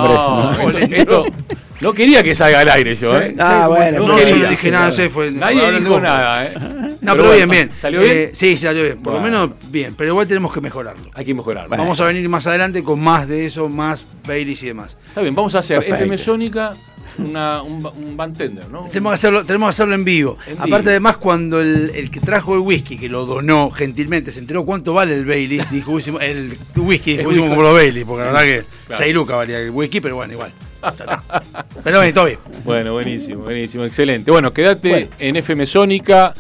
no. 0.52 0.68
esto, 0.78 0.94
esto- 0.94 1.24
no 1.82 1.92
quería 1.92 2.22
que 2.22 2.34
salga 2.34 2.60
al 2.60 2.68
aire 2.70 2.96
yo, 2.96 3.20
¿eh? 3.20 3.34
Ah, 3.38 3.66
bueno, 3.68 4.06
no, 4.06 4.16
quería. 4.16 4.30
yo 4.36 4.44
no 4.44 4.48
dije 4.50 4.70
nada, 4.70 4.86
no 4.86 4.92
sé, 4.92 5.10
fue. 5.10 5.30
Nadie 5.30 5.80
dijo 5.80 6.00
nada, 6.00 6.46
¿eh? 6.46 6.52
No, 7.00 7.12
pero, 7.12 7.26
bueno, 7.28 7.32
bien, 7.34 7.50
bien. 7.50 7.70
¿Salió 7.76 8.00
bien? 8.00 8.12
Eh, 8.16 8.30
sí, 8.32 8.56
salió 8.56 8.82
bien. 8.84 8.98
Por 9.02 9.14
lo 9.14 9.20
Bueno. 9.20 9.46
menos 9.48 9.56
bien, 9.70 9.94
pero 9.96 10.10
igual 10.10 10.26
tenemos 10.26 10.52
que 10.54 10.60
mejorarlo. 10.60 11.10
Hay 11.14 11.24
que 11.24 11.34
mejorar. 11.34 11.68
Vamos 11.68 12.00
a 12.00 12.06
venir 12.06 12.28
más 12.28 12.46
adelante 12.46 12.82
con 12.82 13.00
más 13.00 13.26
de 13.28 13.46
eso, 13.46 13.68
más 13.68 14.06
Baileys 14.26 14.62
y 14.62 14.66
demás. 14.68 14.96
Está 15.08 15.20
bien, 15.20 15.34
vamos 15.34 15.54
a 15.54 15.58
hacer 15.58 15.78
Perfecto. 15.78 15.96
FM 15.96 16.18
Sónica 16.18 16.74
una, 17.18 17.60
un, 17.62 17.84
un 17.84 18.16
bantender, 18.16 18.70
¿no? 18.70 18.84
Tenemos 18.84 19.10
que 19.10 19.14
hacerlo, 19.14 19.44
tenemos 19.44 19.66
que 19.66 19.70
hacerlo 19.70 19.94
en 19.94 20.04
vivo. 20.04 20.38
En 20.46 20.54
Aparte, 20.54 20.76
vivo. 20.78 20.90
además, 20.90 21.16
cuando 21.18 21.60
el, 21.60 21.90
el 21.94 22.10
que 22.10 22.20
trajo 22.20 22.54
el 22.54 22.60
whisky, 22.60 22.96
que 22.96 23.08
lo 23.08 23.26
donó 23.26 23.70
gentilmente, 23.70 24.30
se 24.30 24.38
enteró 24.38 24.64
cuánto 24.64 24.94
vale 24.94 25.14
el 25.16 25.26
Bailey, 25.26 25.60
dijo, 25.70 25.98
"Hicimos- 25.98 26.22
el 26.22 26.56
whisky, 26.76 27.16
dijo, 27.18 27.30
como 27.30 27.60
los 27.62 27.74
Bailey, 27.74 28.04
porque 28.04 28.24
la 28.24 28.32
verdad 28.32 28.42
que 28.44 28.64
Claro. 28.86 29.02
6 29.04 29.14
lucas 29.14 29.36
valía 29.36 29.58
el 29.58 29.70
whisky, 29.70 30.00
pero 30.00 30.14
bueno, 30.16 30.32
igual. 30.32 30.52
Pero 31.84 32.00
bien, 32.00 32.14
todo 32.14 32.24
bien. 32.26 32.38
Bueno, 32.64 32.92
buenísimo, 32.92 33.44
buenísimo, 33.44 33.84
excelente. 33.84 34.30
Bueno, 34.30 34.52
quédate 34.52 34.88
Bueno. 34.88 35.06
en 35.18 35.36
FM 35.36 35.66
Sónica, 35.66 36.34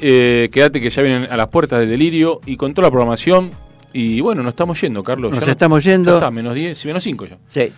eh, 0.00 0.48
quédate 0.52 0.80
que 0.80 0.90
ya 0.90 1.02
vienen 1.02 1.30
a 1.30 1.36
las 1.36 1.48
puertas 1.48 1.80
del 1.80 1.90
delirio 1.90 2.40
y 2.46 2.56
con 2.56 2.74
toda 2.74 2.88
la 2.88 2.90
programación. 2.90 3.50
Y 3.92 4.20
bueno, 4.20 4.42
nos 4.42 4.52
estamos 4.52 4.80
yendo, 4.80 5.02
Carlos. 5.02 5.32
Nos 5.32 5.40
Ya 5.40 5.46
no- 5.46 5.52
estamos 5.52 5.84
yendo. 5.84 6.10
ya 6.12 6.16
está, 6.18 6.30
menos 6.30 6.54
10, 6.54 6.86
menos 6.86 7.02
5 7.02 7.26
ya. 7.26 7.38
Sí. 7.48 7.60
Eh, 7.60 7.72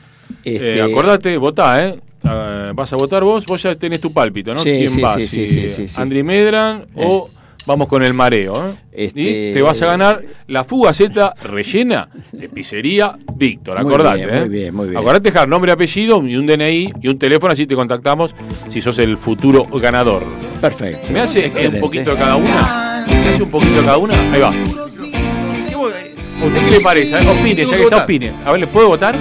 Este, 0.45 0.83
acordate, 0.83 1.37
votá, 1.37 1.87
¿eh? 1.87 1.99
Ah, 2.25 2.73
vas 2.75 2.93
a 2.93 2.97
votar 2.97 3.25
vos, 3.25 3.45
vos 3.47 3.61
ya 3.63 3.75
tenés 3.75 4.01
tu 4.01 4.13
pálpito, 4.13 4.55
¿no? 4.55 4.61
Sí, 4.61 4.71
¿Quién 4.71 4.91
sí, 4.91 5.01
va? 5.01 5.15
sí, 5.19 5.27
sí, 5.27 5.49
sí, 5.49 5.69
sí, 5.71 5.89
sí. 5.89 5.95
Andri 6.01 6.23
Medran 6.23 6.87
o 6.95 7.29
vamos 7.67 7.89
con 7.89 8.03
el 8.03 8.15
mareo, 8.15 8.53
¿eh? 8.55 8.71
Este- 8.93 9.21
Y 9.21 9.53
te 9.53 9.63
vas 9.63 9.81
a 9.83 9.87
ganar 9.87 10.23
la 10.49 10.65
fugaceta 10.65 11.35
rellena 11.43 12.09
de 12.33 12.49
pizzería 12.49 13.17
Víctor, 13.35 13.83
Muy 13.83 13.93
acordate, 13.93 14.27
bien, 14.27 14.37
¿eh? 14.37 14.41
muy 14.41 14.49
bien, 14.49 14.75
muy 14.75 14.87
bien. 14.89 14.99
Acordate 14.99 15.31
dejar 15.31 15.49
nombre, 15.49 15.73
apellido 15.73 16.23
y 16.27 16.37
un 16.37 16.47
DNI 16.47 16.93
y 17.01 17.09
un 17.09 17.19
teléfono, 17.19 17.53
así 17.53 17.67
te 17.67 17.75
contactamos 17.75 18.35
si 18.69 18.81
sos 18.81 18.99
el 18.99 19.17
futuro 19.19 19.67
ganador. 19.81 20.25
Perfecto. 20.61 21.13
¿Me 21.13 21.21
hace 21.21 21.47
eh, 21.55 21.69
un 21.73 21.81
poquito 21.81 22.11
de 22.13 22.17
cada 22.17 22.37
una? 22.37 23.05
¿Me 23.09 23.29
hace 23.31 23.43
un 23.43 23.51
poquito 23.51 23.77
de 23.81 23.85
cada 23.85 23.99
una? 23.99 24.15
Ahí 24.33 24.41
va. 24.41 24.51
¿Usted 24.51 26.65
qué 26.65 26.71
le 26.73 26.81
parece? 26.81 27.17
Eh, 27.23 27.29
Opine, 27.29 27.67
ya 27.67 27.77
que 27.77 27.83
está, 27.85 28.03
opine. 28.05 28.33
A 28.45 28.53
ver, 28.53 28.61
¿le 28.61 28.67
puedo 28.67 28.89
votar? 28.89 29.15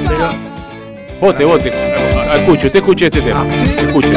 Vote, 1.19 1.45
vote. 1.45 1.71
Escuche, 2.39 2.67
usted 2.67 2.79
escuche 2.79 3.05
este 3.05 3.21
tema. 3.21 3.47
Escuche. 3.55 4.09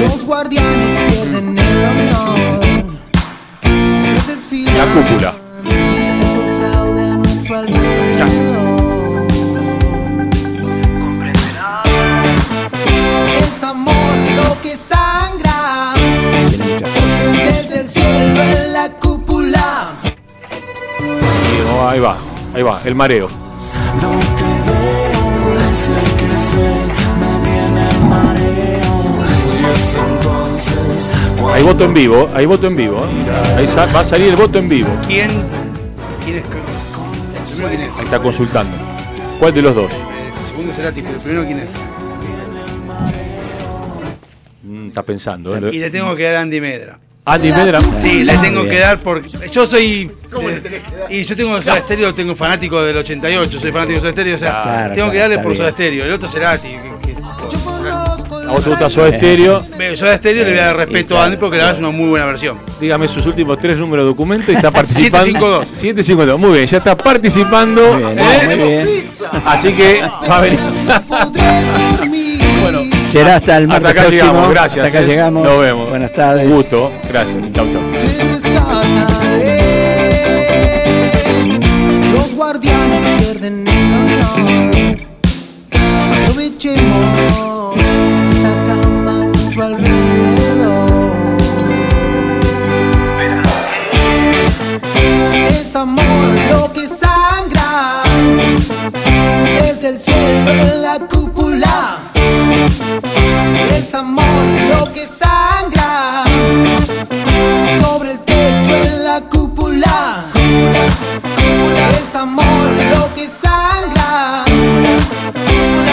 Los 0.00 0.24
guardianes 0.24 0.61
cúpula. 4.92 5.34
Es 13.38 13.62
amor 13.62 13.94
lo 14.36 14.60
que 14.62 14.76
sangra 14.76 15.94
desde 17.44 17.80
el 17.80 17.88
en 18.40 18.72
la 18.72 18.88
cúpula. 19.00 19.92
Ahí 21.88 22.00
va, 22.00 22.16
ahí 22.54 22.62
va, 22.62 22.80
el 22.84 22.94
mareo. 22.94 23.28
No 24.00 24.10
te 24.38 24.50
veo, 24.66 25.74
sé 25.74 25.92
que 26.18 26.38
sé, 26.38 26.70
me 27.20 27.32
viene 27.50 27.88
el 27.88 28.00
mareo. 28.04 28.61
Hay 31.54 31.62
voto 31.62 31.84
en 31.84 31.94
vivo, 31.94 32.28
hay 32.34 32.46
voto 32.46 32.66
en 32.66 32.76
vivo. 32.76 32.96
¿eh? 32.98 33.56
Ahí 33.58 33.66
sa- 33.68 33.86
va 33.86 34.00
a 34.00 34.04
salir 34.04 34.28
el 34.28 34.36
voto 34.36 34.58
en 34.58 34.68
vivo. 34.68 34.88
¿Quién, 35.06 35.30
quién 36.24 36.36
es? 36.38 36.42
Quién. 36.46 37.80
Ahí 37.98 38.04
está 38.04 38.18
consultando. 38.20 38.76
¿Cuál 39.38 39.54
de 39.54 39.62
los 39.62 39.74
dos? 39.74 39.90
El 39.92 40.46
segundo 40.54 40.72
será 40.74 40.92
tipo, 40.92 41.08
el 41.10 41.16
primero 41.16 41.44
quién 41.44 41.58
es. 41.60 41.68
Está 44.88 45.02
pensando. 45.02 45.56
¿eh? 45.56 45.70
Y 45.72 45.78
le 45.78 45.90
tengo 45.90 46.14
que 46.14 46.24
dar 46.24 46.36
a 46.36 46.40
Andy 46.42 46.60
Medra. 46.60 46.98
Andy 47.24 47.50
Medra. 47.52 47.80
Sí, 48.00 48.24
le 48.24 48.36
tengo 48.38 48.62
Bien. 48.62 48.72
que 48.74 48.80
dar 48.80 48.98
porque 49.00 49.28
yo 49.28 49.64
soy 49.66 50.10
eh, 50.40 50.82
y 51.08 51.22
yo 51.22 51.36
tengo 51.36 51.62
Soda 51.62 51.78
Stereo, 51.80 52.12
tengo 52.12 52.34
fanático 52.34 52.82
del 52.82 52.96
88, 52.96 53.60
soy 53.60 53.70
fanático 53.70 53.94
de 53.94 54.00
Soda 54.00 54.12
Stereo, 54.12 54.34
o 54.34 54.38
sea, 54.38 54.62
Claro, 54.62 54.94
tengo 54.94 55.06
que 55.10 55.18
claro, 55.18 55.20
darle 55.20 55.34
está 55.36 55.42
por 55.42 55.52
bien. 55.52 55.62
Soda 55.62 55.70
Stereo. 55.72 56.04
El 56.04 56.12
otro 56.12 56.28
Cerati. 56.28 56.68
Te 58.60 58.68
gusta 58.70 58.90
Soda 58.90 59.08
Stereo. 59.16 59.62
Soda 59.94 60.16
Stereo 60.16 60.44
le 60.44 60.50
voy 60.50 60.60
a 60.60 60.64
dar 60.66 60.76
respeto 60.76 61.18
a 61.18 61.24
Andy 61.24 61.36
porque 61.36 61.56
la 61.56 61.64
verdad 61.64 61.80
es 61.80 61.80
una 61.86 61.90
muy 61.96 62.08
buena 62.08 62.26
versión. 62.26 62.58
Dígame 62.80 63.08
sus 63.08 63.24
últimos 63.26 63.58
tres 63.58 63.78
números 63.78 64.04
de 64.04 64.08
documento 64.08 64.50
y 64.52 64.56
está 64.56 64.70
participando. 64.72 65.64
752. 65.64 65.68
752. 65.68 66.38
Muy 66.40 66.50
bien, 66.58 66.66
ya 66.66 66.78
está 66.78 66.96
participando. 66.96 67.92
Muy 67.94 68.02
bien, 68.14 68.18
¿eh? 68.18 68.40
muy 68.46 68.56
bien. 68.56 69.08
Así 69.44 69.72
que 69.72 70.00
va 70.28 70.38
a 70.38 70.40
venir. 70.40 70.60
bueno, 72.62 72.80
Será 73.08 73.36
hasta 73.36 73.56
el 73.58 73.68
martes 73.68 73.88
hasta 73.90 74.00
acá 74.00 74.08
próximo. 74.08 74.30
llegamos. 74.32 74.50
Gracias. 74.50 74.84
Hasta 74.86 74.98
acá 74.98 75.04
¿eh? 75.04 75.08
llegamos. 75.08 75.44
Nos 75.44 75.60
vemos. 75.60 75.88
Buenas 75.90 76.12
tardes. 76.14 76.46
Un 76.46 76.52
gusto. 76.52 76.92
Gracias. 77.10 77.52
Chau, 77.52 77.70
chau. 77.72 77.82
Los 82.12 82.34
guardianes 82.34 83.04
pierden 83.18 83.66
el 83.68 84.22
honor. 84.34 84.96
Aprovechemos 86.22 87.06
Es 95.72 95.76
amor 95.76 96.04
lo 96.50 96.70
que 96.70 96.86
sangra 96.86 98.02
desde 99.58 99.88
el 99.88 99.98
cielo 99.98 100.50
en 100.50 100.82
la 100.82 100.98
cúpula. 100.98 101.98
Es 103.70 103.94
amor 103.94 104.46
lo 104.68 104.92
que 104.92 105.08
sangra 105.08 106.24
sobre 107.80 108.10
el 108.10 108.18
techo 108.18 108.74
en 108.84 109.02
la 109.02 109.22
cúpula. 109.22 110.26
Es 112.02 112.14
amor 112.16 112.68
lo 112.94 113.14
que 113.14 113.26
sangra 113.26 114.44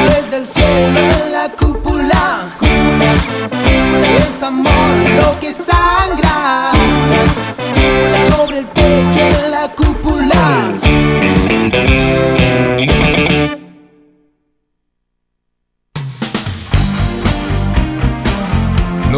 desde 0.09 0.37
el 0.39 0.45
cielo 0.45 0.99
en 0.99 1.31
la 1.31 1.49
cúpula. 1.57 2.49
Es 4.27 4.43
amor 4.43 4.97
lo 5.21 5.39
que 5.39 5.53
sangra 5.53 6.71
sobre 8.29 8.59
el 8.59 8.65
techo 8.67 9.19
en 9.19 9.51
la 9.51 9.68